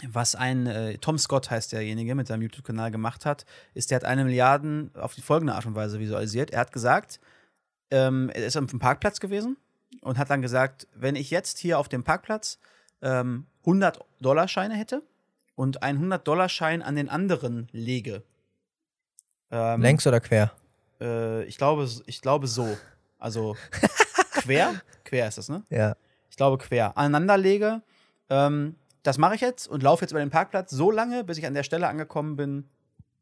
[0.08, 4.04] was ein äh, Tom Scott heißt derjenige mit seinem YouTube-Kanal gemacht hat, ist, der hat
[4.04, 6.52] eine Milliarden auf die folgende Art und Weise visualisiert.
[6.52, 7.20] Er hat gesagt,
[7.92, 9.58] ähm, er ist auf dem Parkplatz gewesen
[10.02, 12.60] und hat dann gesagt, wenn ich jetzt hier auf dem Parkplatz
[13.02, 15.02] ähm, 100 Dollarscheine hätte
[15.56, 18.24] und einen 100 Dollarschein an den anderen lege.
[19.52, 20.52] Ähm, Längs oder quer?
[21.00, 22.78] Äh, ich glaube, ich glaube so.
[23.18, 23.56] Also
[24.32, 25.64] quer, quer ist das, ne?
[25.70, 25.96] Ja.
[26.30, 27.82] ich glaube, quer aneinander lege.
[28.30, 28.76] Ähm,
[29.06, 31.54] das mache ich jetzt und laufe jetzt über den Parkplatz so lange, bis ich an
[31.54, 32.70] der Stelle angekommen bin,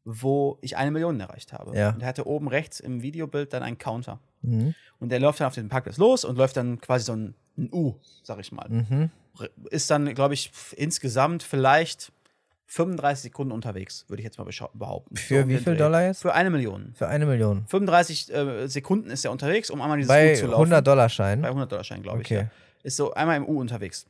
[0.04, 1.76] wo ich eine Million erreicht habe.
[1.76, 1.90] Ja.
[1.90, 4.18] Und er hatte oben rechts im Videobild dann einen Counter.
[4.40, 4.74] Mhm.
[4.98, 7.70] Und der läuft dann auf den Parkplatz los und läuft dann quasi so ein, ein
[7.70, 8.68] U, sag ich mal.
[8.68, 9.10] Mhm.
[9.70, 12.12] Ist dann, glaube ich, insgesamt vielleicht
[12.66, 15.16] 35 Sekunden unterwegs, würde ich jetzt mal behaupten.
[15.16, 15.76] Für um wie viel Dreh.
[15.76, 16.22] Dollar jetzt?
[16.22, 16.94] Für eine Million.
[16.94, 17.66] Für eine Million.
[17.66, 20.54] 35 äh, Sekunden ist er unterwegs, um einmal dieses Bei U zu laufen.
[20.54, 21.42] 100 Dollar Schein.
[21.42, 22.26] Bei 100 Dollar Schein, glaube ich.
[22.26, 22.42] Okay.
[22.44, 22.50] Ja.
[22.82, 24.06] Ist so einmal im U unterwegs.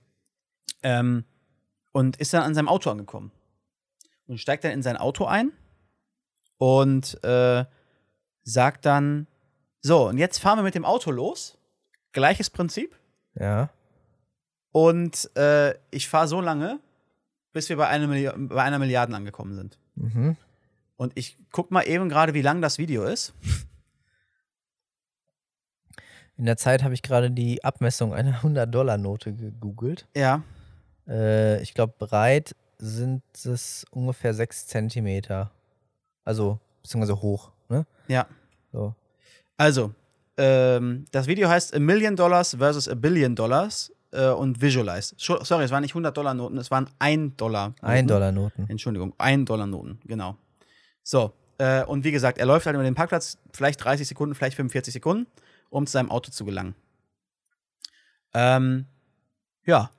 [0.82, 1.24] Ähm,
[1.95, 3.30] und ist dann an seinem Auto angekommen.
[4.26, 5.53] Und steigt dann in sein Auto ein
[6.59, 7.64] und äh,
[8.42, 9.28] sagt dann:
[9.80, 11.57] So, und jetzt fahren wir mit dem Auto los.
[12.12, 12.99] Gleiches Prinzip.
[13.38, 13.70] Ja.
[14.72, 16.80] Und äh, ich fahre so lange,
[17.53, 19.78] bis wir bei einer, Milli bei einer Milliarde angekommen sind.
[19.95, 20.36] Mhm.
[20.97, 23.34] Und ich guck mal eben gerade, wie lang das Video ist.
[26.36, 30.09] In der Zeit habe ich gerade die Abmessung einer 100-Dollar-Note gegoogelt.
[30.16, 30.42] Ja.
[31.09, 35.50] Äh, ich glaube, breit sind es ungefähr 6 Zentimeter.
[36.24, 37.52] Also, beziehungsweise hoch.
[37.68, 37.86] Ne?
[38.09, 38.26] Ja.
[38.72, 38.94] So.
[39.57, 39.94] Also,
[40.36, 45.14] ähm, das Video heißt A Million Dollars versus a Billion Dollars äh, und Visualize.
[45.16, 47.68] Sorry, es waren nicht 100 Dollar Noten, es waren 1 Dollar.
[47.68, 47.86] Noten.
[47.86, 48.66] 1 Dollar Noten.
[48.68, 50.36] Entschuldigung, 1 Dollar Noten, genau.
[51.02, 54.57] So, äh, und wie gesagt, er läuft halt über den Parkplatz, vielleicht 30 Sekunden, vielleicht
[54.57, 55.26] 45 Sekunden,
[55.70, 56.74] um zu seinem Auto zu gelangen.
[58.32, 58.86] Ähm,
[59.64, 59.90] ja.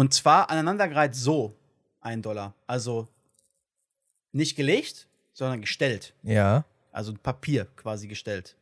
[0.00, 1.54] Und zwar aneinandergereiht so
[2.00, 2.54] 1 Dollar.
[2.66, 3.06] Also
[4.32, 6.14] nicht gelegt, sondern gestellt.
[6.22, 6.64] Ja.
[6.90, 8.56] Also Papier quasi gestellt.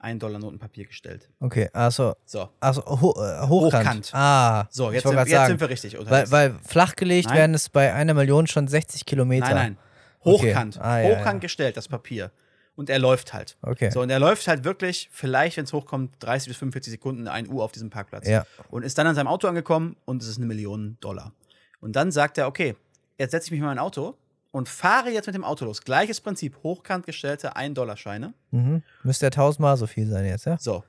[0.00, 1.30] 1 Dollar Notenpapier gestellt.
[1.40, 2.50] Okay, also, So.
[2.60, 3.86] also ho äh, hochkant.
[3.86, 4.10] Hochkant.
[4.12, 7.38] Ah, So, jetzt, sind, jetzt sagen, sind wir richtig weil, weil flachgelegt Nein.
[7.38, 9.46] werden es bei einer Million schon 60 Kilometer.
[9.46, 9.78] nein, nein.
[10.20, 10.50] Okay.
[10.50, 10.78] Hochkant.
[10.82, 11.46] Ah, ja, Hochkant ja.
[11.46, 12.30] gestellt, das Papier.
[12.74, 13.56] Und er läuft halt.
[13.62, 13.90] Okay.
[13.90, 17.48] So, und er läuft halt wirklich, vielleicht, wenn es hochkommt, 30 bis 45 Sekunden, ein
[17.48, 18.26] Uhr auf diesem Parkplatz.
[18.26, 18.46] Ja.
[18.70, 21.32] Und ist dann an seinem Auto angekommen und es ist eine Million Dollar.
[21.80, 22.74] Und dann sagt er, okay,
[23.18, 24.16] jetzt setze ich mich in mein Auto
[24.52, 25.82] und fahre jetzt mit dem Auto los.
[25.82, 28.32] Gleiches Prinzip, hochkant gestellte 1-Dollar-Scheine.
[28.52, 28.82] Mhm.
[29.02, 30.56] Müsste ja tausendmal so viel sein jetzt, ja?
[30.58, 30.82] So.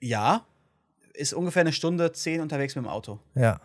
[0.00, 0.44] Ja,
[1.14, 3.60] ist ungefähr eine Stunde zehn unterwegs mit dem Auto, Ja.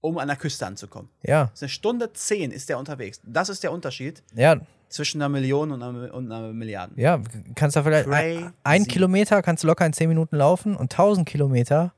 [0.00, 1.10] um an der Küste anzukommen.
[1.22, 1.50] Ja.
[1.52, 3.20] Ist eine Stunde zehn ist der unterwegs.
[3.24, 4.56] Das ist der Unterschied Ja,
[4.88, 6.92] zwischen einer Million und einer, und einer Milliarde.
[6.96, 7.20] ja,
[7.54, 8.50] kannst du vielleicht ein, Crazy.
[8.64, 11.92] ein Kilometer kannst du locker in 10 Minuten laufen und 1000 Kilometer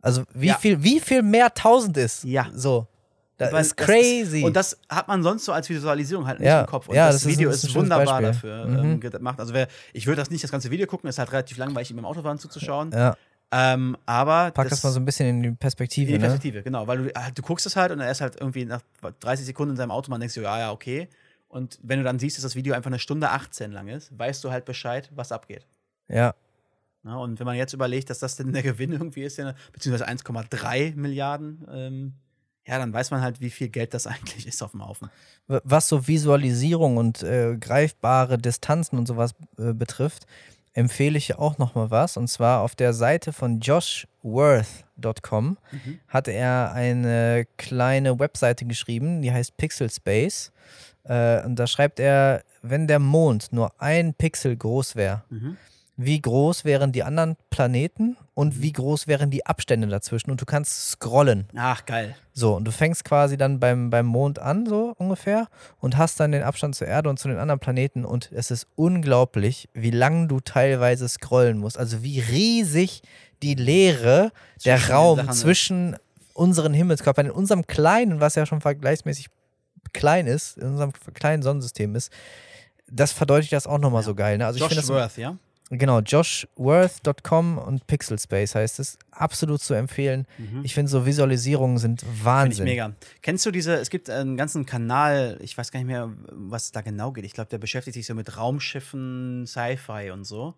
[0.00, 0.54] Also wie Ja.
[0.54, 2.24] viel, wie viel mehr 1000 ist.
[2.24, 2.46] Ja.
[2.54, 2.86] So.
[3.36, 4.42] Das Weil ist das crazy.
[4.44, 6.88] und das hat man sonst so als Visualisierung halt nicht Ja, im Kopf.
[6.88, 8.78] Und ja, das, das ist Video das ist ist, wunderbar dafür Mhm.
[8.78, 9.38] ähm, gemacht.
[9.38, 11.98] Also wer, ich würde das nicht das ganze Video gucken, ist halt relativ langweilig, ihm
[11.98, 12.90] im Autofahren zuzuschauen.
[12.92, 13.16] ja,
[13.52, 16.08] Ähm, aber pack das, mal so ein bisschen in die Perspektive.
[16.10, 16.24] in die ne?
[16.28, 16.86] Perspektive, genau.
[16.88, 18.80] Weil du, ah, du guckst es halt und er ist halt irgendwie nach
[19.20, 21.08] 30 Sekunden in seinem Auto, man denkst du, ja, ja, okay.
[21.48, 24.44] Und wenn du dann siehst, dass das Video einfach eine Stunde 18 lang ist, weißt
[24.44, 25.66] du halt Bescheid, was abgeht.
[26.08, 26.34] Ja,
[27.04, 29.40] Ja, und wenn man jetzt überlegt, dass das denn der Gewinn irgendwie ist,
[29.72, 32.12] beziehungsweise 1,3 Milliarden, ähm,
[32.66, 35.08] ja, dann weiß man halt, wie viel Geld das eigentlich ist auf dem Haufen.
[35.46, 40.26] Was so Visualisierung und äh, greifbare Distanzen und sowas äh, betrifft,
[40.74, 42.18] empfehle ich auch noch mal was.
[42.18, 46.00] Und zwar auf der Seite von joshworth.com Mhm.
[46.08, 50.52] hat er eine kleine Webseite geschrieben, die heißt Pixel Space.
[51.04, 55.56] Äh, und da schreibt er, wenn der Mond nur ein Pixel groß wäre, Mhm.
[55.96, 60.44] wie groß wären die anderen Planeten und wie groß wären die Abstände dazwischen und du
[60.44, 61.48] kannst scrollen.
[61.56, 62.14] Ach, geil.
[62.32, 65.48] So, und du fängst quasi dann beim, beim Mond an, so ungefähr,
[65.80, 68.04] und hast dann den Abstand zur Erde und zu den anderen Planeten.
[68.04, 71.78] Und es ist unglaublich, wie lang du teilweise scrollen musst.
[71.78, 73.02] Also wie riesig
[73.42, 74.30] die Leere,
[74.64, 75.96] der Zwischen den Raum zwischen
[76.34, 79.26] unseren Himmelskörpern, in unserem kleinen, was ja schon vergleichsmäßig
[79.92, 82.12] klein ist, in unserem kleinen Sonnensystem ist.
[82.90, 84.38] Das verdeutlicht das auch nochmal so geil.
[84.38, 84.46] Ne?
[84.46, 85.36] Also ich Josh finde das Worth, ja?
[85.70, 88.98] Genau, joshworth.com und Pixel Space heißt es.
[89.10, 90.26] Absolut zu empfehlen.
[90.62, 92.06] Ich finde, so Visualisierungen sind Mhm.
[92.06, 92.64] Finde ich Wahnsinn.
[92.64, 92.92] mega.
[93.22, 96.72] Kennst du diese, es gibt einen ganzen Kanal, ich weiß gar nicht mehr, was es
[96.72, 97.24] da genau geht.
[97.24, 100.54] Ich glaube, der beschäftigt sich so mit Raumschiffen, Sci-Fi und so.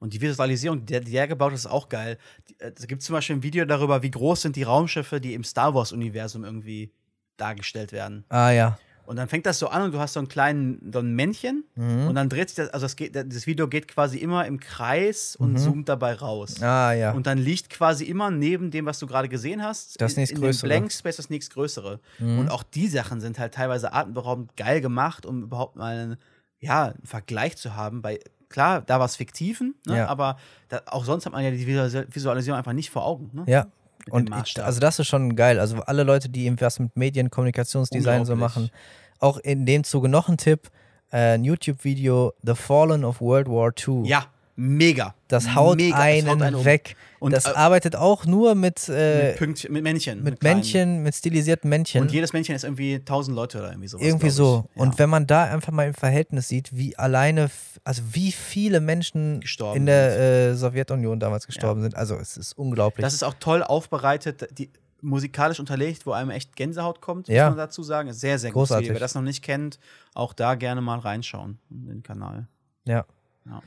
[0.00, 2.18] Und die Visualisierung, die, die er gebaut hat, ist auch geil.
[2.48, 5.34] Die- äh, Es gibt zum Beispiel ein Video darüber, wie groß sind die Raumschiffe, die
[5.34, 6.90] im Star Wars-Universum irgendwie
[7.36, 8.24] dargestellt werden.
[8.28, 8.78] Ah ja.
[9.06, 11.64] Und dann fängt das so an und du hast so einen kleinen, so ein Männchen
[11.74, 12.06] Mhm.
[12.08, 15.36] und dann dreht sich das, also das, geht, das Video geht quasi immer im Kreis
[15.36, 16.58] und zoomt dabei raus.
[16.58, 16.64] Mhm.
[16.64, 17.12] Ah ja.
[17.12, 20.40] Und dann liegt quasi immer neben dem, was du gerade gesehen hast, Das in, in
[20.40, 20.56] dem.
[20.58, 22.00] Blank Space das nächstgrößere.
[22.18, 22.38] Mhm.
[22.38, 26.16] Und auch die Sachen sind halt teilweise atemberaubend geil gemacht, um überhaupt mal einen,
[26.60, 28.00] ja, einen Vergleich zu haben.
[28.00, 29.98] Bei, klar, da war es Fiktiven, ne?
[29.98, 30.06] Ja.
[30.08, 30.38] aber
[30.70, 33.28] da, auch sonst hat man ja die Visualis- Visualisierung einfach nicht vor Augen.
[33.34, 33.44] Ne?
[33.48, 33.66] ja.
[34.10, 35.58] Und ich, also das ist schon geil.
[35.58, 38.70] Also alle Leute, die irgendwas mit Medien, Kommunikationsdesign so machen.
[39.18, 40.70] Auch in dem Zuge noch ein Tipp.
[41.10, 44.06] Äh, ein YouTube-Video, The Fallen of World War II.
[44.08, 44.26] Ja,
[44.56, 45.14] mega.
[45.28, 45.96] Das haut mega.
[45.96, 46.64] Das einen haut einen um.
[46.64, 46.96] weg.
[47.18, 50.22] Und, das äh, arbeitet auch nur mit, äh, mit, Pünktchen, mit Männchen.
[50.22, 50.56] mit kleinen.
[50.56, 52.02] Männchen, mit stilisierten Männchen.
[52.02, 54.04] Und jedes Männchen ist irgendwie 1000 Leute oder irgendwie sowas.
[54.04, 54.68] Irgendwie so.
[54.74, 54.82] Ja.
[54.82, 57.50] Und wenn man da einfach mal im Verhältnis sieht, wie alleine,
[57.82, 60.18] also wie viele Menschen Gestorben in der
[60.50, 63.02] äh, Sowjetunion damals gestorben sind, also es ist unglaublich.
[63.02, 67.44] Das ist auch toll aufbereitet, die, musikalisch unterlegt, wo einem echt Gänsehaut kommt, Ja.
[67.44, 68.12] muss man dazu sagen.
[68.12, 68.60] Sehr, sehr gut.
[68.60, 68.90] Großartig.
[68.90, 69.78] Wer das noch nicht kennt,
[70.14, 72.48] auch da gerne mal reinschauen in den Kanal.
[72.84, 73.04] ja.
[73.46, 73.60] Ja.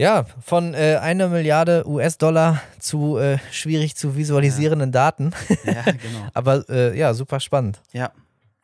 [0.00, 5.32] Ja, von äh, einer Milliarde US-Dollar zu äh, schwierig zu visualisierenden Daten.
[5.64, 6.26] Ja, genau.
[6.32, 7.82] Aber äh, ja, super spannend.
[7.92, 8.10] ja,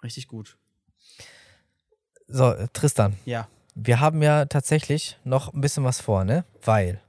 [0.03, 0.57] richtig gut.
[2.27, 6.47] So, äh, Tristan, Ja, wir haben ja tatsächlich noch ein bisschen was vor, ne?
[6.65, 7.03] Weil,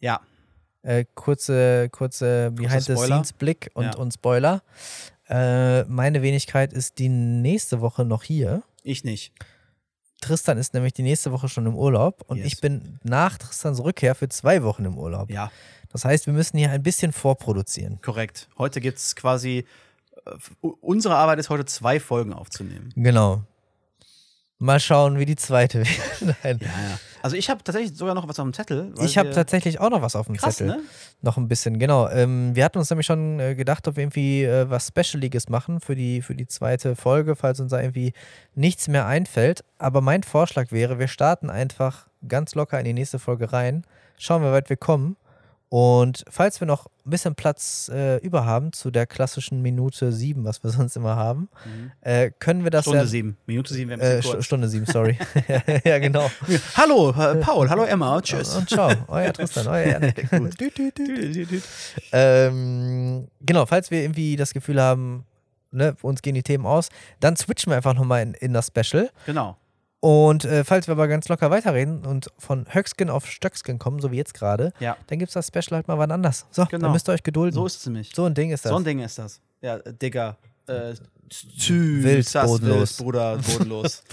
[0.00, 0.22] ja,
[0.82, 3.96] äh, kurze, kurze Behind-the-Scenes-Blick und, Ja.
[3.96, 4.62] und Spoiler.
[5.28, 8.64] Äh, meine Wenigkeit ist die nächste Woche noch hier.
[8.82, 9.32] ich nicht.
[10.20, 12.46] Tristan ist nämlich die nächste Woche schon im Urlaub und Yes.
[12.46, 15.30] ich bin nach Tristans Rückkehr für zwei Wochen im Urlaub.
[15.30, 15.50] Ja,
[15.92, 18.00] Das heißt, wir müssen hier ein bisschen vorproduzieren.
[18.02, 18.48] korrekt.
[18.58, 19.64] Heute gibt es quasi,
[20.26, 22.92] äh, unsere Arbeit ist heute zwei Folgen aufzunehmen.
[22.96, 23.42] Genau.
[24.58, 25.80] Mal schauen, wie die zweite
[26.20, 26.36] wird.
[26.42, 26.58] Nein.
[26.60, 26.98] Ja, ja.
[27.22, 28.92] Also ich habe tatsächlich sogar noch was auf dem Zettel.
[29.00, 30.76] Ich habe tatsächlich auch noch was auf dem Krass, Zettel.
[30.76, 30.82] ne?
[31.20, 32.08] Noch ein bisschen, genau.
[32.08, 35.80] Ähm, wir hatten uns nämlich schon äh, gedacht, ob wir irgendwie äh, was Specialiges machen
[35.80, 38.12] für die, für die zweite Folge, falls uns da irgendwie
[38.54, 39.64] nichts mehr einfällt.
[39.78, 43.84] Aber mein Vorschlag wäre, wir starten einfach ganz locker in die nächste Folge rein,
[44.16, 45.16] schauen, wie weit wir kommen.
[45.70, 50.44] Und falls wir noch ein bisschen Platz äh, über haben zu der klassischen Minute sieben,
[50.44, 51.50] was wir sonst immer haben,
[52.00, 52.90] äh, können wir das Mhm.
[52.90, 53.06] Stunde ja.
[53.06, 53.36] sieben.
[53.46, 54.44] Minute sieben wäre ein Äh, bisschen kurz.
[54.46, 55.18] Stunde sieben, sorry.
[55.84, 56.30] ja, genau.
[56.74, 57.68] Hallo, äh, Paul.
[57.68, 58.20] Hallo, Emma.
[58.22, 58.56] Tschüss.
[58.56, 60.26] Und ciao, euer Tristan, euer Janik.
[62.12, 65.24] Ähm, genau, falls wir irgendwie das Gefühl haben,
[65.70, 66.88] ne, uns gehen die Themen aus,
[67.20, 69.10] dann switchen wir einfach nochmal in, in das Special.
[69.26, 69.56] Genau.
[70.00, 74.12] Und äh, falls wir aber ganz locker weiterreden und von Höckskin auf Stöckskin kommen, so
[74.12, 74.96] wie jetzt gerade, Ja.
[75.08, 76.46] dann gibt es das Special halt mal wann anders.
[76.52, 76.84] So, Genau.
[76.84, 77.54] dann müsst ihr euch gedulden.
[77.54, 78.12] So ist es nämlich.
[78.14, 78.70] So ein Ding ist das.
[78.70, 79.40] So ein Ding ist das.
[79.60, 80.36] Ja, äh, Digga.
[80.68, 80.94] Äh,
[81.28, 82.98] tschüss, Wild, das bodenlos.
[82.98, 84.02] Wild, Bruder, bodenlos.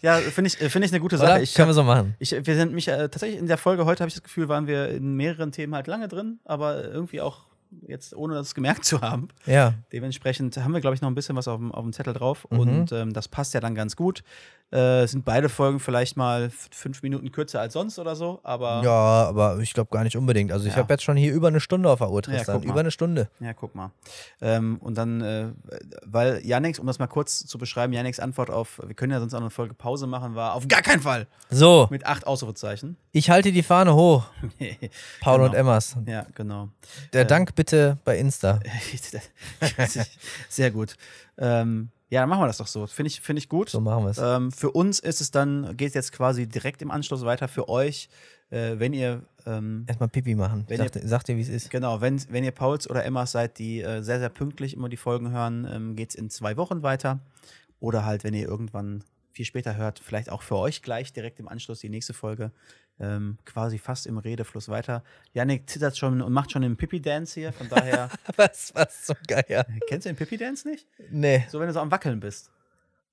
[0.00, 1.18] Ja, finde ich, find ich eine gute?
[1.18, 1.42] Sache.
[1.42, 2.14] Ich, Können wir so machen.
[2.20, 4.68] ich, wir sind mich äh, tatsächlich in der Folge heute, habe ich das Gefühl, waren
[4.68, 7.40] wir in mehreren Themen halt lange drin, aber irgendwie auch
[7.86, 9.28] jetzt ohne das gemerkt zu haben.
[9.46, 9.74] Ja.
[9.92, 12.46] Dementsprechend haben wir, glaube ich, noch ein bisschen was auf dem, auf dem Zettel drauf.
[12.50, 12.58] Mhm.
[12.58, 14.22] Und ähm, das passt ja dann ganz gut.
[14.70, 19.28] Äh, sind beide Folgen vielleicht mal fünf Minuten kürzer als sonst oder so, aber Ja,
[19.28, 20.50] aber ich glaube gar nicht unbedingt.
[20.50, 20.78] Also ich Ja.
[20.78, 22.60] habe jetzt schon hier über eine Stunde auf der Uhr, Tristan.
[22.60, 22.64] mal.
[22.66, 23.28] über eine Stunde.
[23.38, 23.90] Ja, guck mal.
[24.40, 25.48] Ähm, und dann, äh,
[26.06, 29.34] weil Yannicks, um das mal kurz zu beschreiben, Yannicks Antwort auf, wir können ja sonst
[29.34, 31.26] auch eine Folge Pause machen, war auf gar keinen Fall.
[31.50, 32.96] So, Mit acht Ausrufezeichen.
[33.12, 34.24] ich halte die Fahne hoch.
[35.20, 35.50] Paul Genau.
[35.50, 35.96] und Emmas.
[36.06, 36.70] ja, genau.
[37.12, 37.61] Der Dank bitte
[38.04, 38.60] bei Insta.
[40.48, 40.96] Sehr gut.
[41.38, 42.86] Ähm, ja, dann machen wir das doch so.
[42.86, 43.70] Finde ich, finde ich gut.
[43.70, 44.18] So machen wir es.
[44.18, 47.48] Ähm, für uns ist es dann, geht jetzt quasi direkt im Anschluss weiter.
[47.48, 48.08] Für euch,
[48.50, 50.64] äh, wenn ihr, ähm, Erstmal Pipi machen.
[50.68, 51.70] wenn Sag, dir- sag dir, wie es ist.
[51.70, 54.96] genau, wenn, wenn ihr Pauls oder Emmas seid, die äh, sehr, sehr pünktlich immer die
[54.98, 57.20] Folgen hören, ähm, geht es in zwei Wochen weiter.
[57.80, 59.02] Oder halt, wenn ihr irgendwann
[59.32, 62.52] viel später hört, vielleicht auch für euch gleich direkt im Anschluss die nächste Folge.
[63.02, 65.02] Ähm, quasi fast im Redefluss weiter.
[65.34, 68.08] Janik zittert schon und macht schon den Pippi-Dance hier, von daher.
[68.36, 69.66] Was, was zum Geier?
[69.88, 70.86] Kennst du den Pippi-Dance nicht?
[71.10, 71.44] Nee.
[71.48, 72.50] So, wenn du so am Wackeln bist.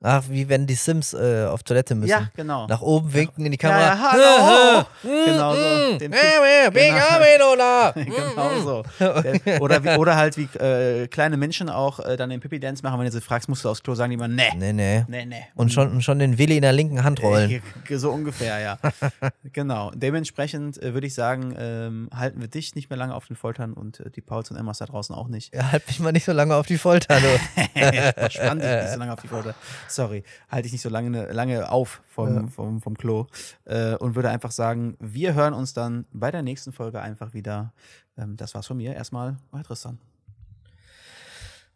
[0.01, 2.09] Ach, wie wenn die Sims äh, auf Toilette müssen.
[2.11, 2.67] Ja, genau.
[2.67, 4.17] Nach oben winken in die Ja, Kamera.
[4.17, 5.25] ja, hallo!
[5.25, 5.97] genau so.
[5.97, 6.71] Den Hey, Genau.
[6.71, 8.83] Benjamin, genau so.
[8.99, 12.97] Der- Oder, wie, oder halt wie äh, kleine Menschen auch äh, dann den Pippi-Dance machen,
[12.99, 15.03] wenn du sie fragst, musst du aufs Klo sagen, die immer, nee, Nee, nee.
[15.07, 15.43] nee, nee.
[15.55, 17.61] Und schon, und schon den Willi in der linken Hand rollen.
[17.89, 18.77] So ungefähr, ja.
[19.53, 19.91] genau.
[19.95, 23.73] Dementsprechend äh, würde ich sagen, ähm, halten wir dich nicht mehr lange auf den Foltern
[23.73, 25.53] und äh, die Pauls und Emmas da draußen auch nicht.
[25.53, 28.29] Ja, halt mich mal nicht so lange auf die Folter, du.
[28.29, 29.55] Spann dich nicht so lange auf die Folter.
[29.91, 33.27] Sorry, halte ich nicht so lange, lange auf vom, vom, vom Klo.
[33.65, 37.73] Äh, und würde einfach sagen, wir hören uns dann bei der nächsten Folge einfach wieder.
[38.17, 38.93] Ähm, das war's von mir.
[38.93, 39.99] Erstmal bei Tristan.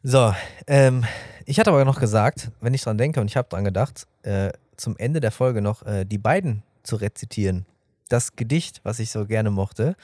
[0.04, 0.34] So,
[0.68, 1.06] ähm,
[1.46, 4.52] ich hatte aber noch gesagt, wenn ich dran denke und ich habe dran gedacht, äh,
[4.76, 7.66] zum Ende der Folge noch äh, die beiden zu rezitieren.
[8.10, 9.96] Das Gedicht, was ich so gerne mochte,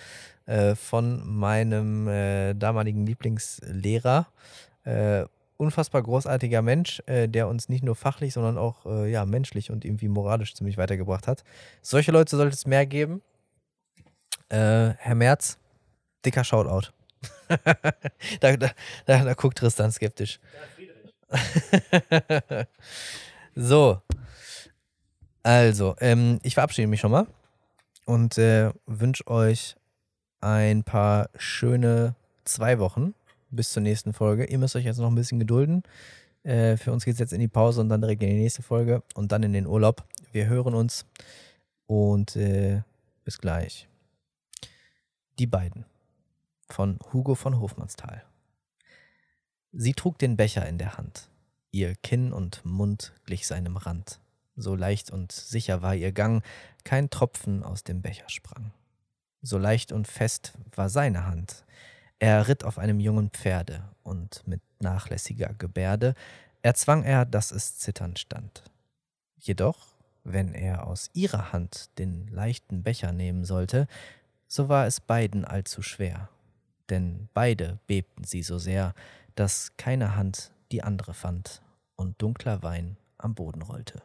[0.45, 4.27] äh, von meinem äh, damaligen Lieblingslehrer.
[5.59, 9.83] Unfassbar großartiger Mensch, äh, der uns nicht nur fachlich, sondern auch äh, ja, menschlich und
[9.83, 11.43] irgendwie moralisch ziemlich weitergebracht hat.
[11.81, 13.21] Solche Leute sollte es mehr geben.
[14.47, 15.59] Äh, Herr Merz,
[16.25, 16.93] dicker Shoutout.
[18.39, 18.69] da, da,
[19.05, 20.39] da, da guckt Tristan skeptisch.
[23.55, 24.01] so.
[25.43, 27.27] Also, ähm, ich verabschiede mich schon mal
[28.05, 29.75] und äh, wünsche euch
[30.39, 33.13] ein paar schöne zwei Wochen
[33.49, 34.45] bis zur nächsten Folge.
[34.45, 35.83] Ihr müsst euch jetzt noch ein bisschen gedulden.
[36.43, 38.61] Äh, für uns geht es jetzt in die Pause und dann direkt in die nächste
[38.61, 40.05] Folge und dann in den Urlaub.
[40.31, 41.05] Wir hören uns
[41.87, 42.81] und äh,
[43.23, 43.87] bis gleich.
[45.37, 45.85] Die beiden
[46.69, 48.23] von Hugo von Hofmannsthal.
[49.71, 51.29] Sie trug den Becher in der Hand.
[51.71, 54.19] Ihr Kinn und Mund glich seinem Rand.
[54.55, 56.43] So leicht und sicher war ihr Gang,
[56.83, 58.71] kein Tropfen aus dem Becher sprang.
[59.41, 61.63] So leicht und fest war seine Hand.
[62.19, 66.15] Er ritt auf einem jungen Pferde und mit nachlässiger Gebärde
[66.61, 68.63] erzwang er, dass es zitternd stand.
[69.37, 69.87] Jedoch,
[70.25, 73.87] wenn er aus ihrer Hand den leichten Becher nehmen sollte,
[74.47, 76.27] so war es beiden allzu schwer,
[76.89, 78.93] denn beide bebten sie so sehr,
[79.35, 81.61] dass keine Hand die andere fand
[81.95, 84.01] und dunkler Wein am Boden rollte.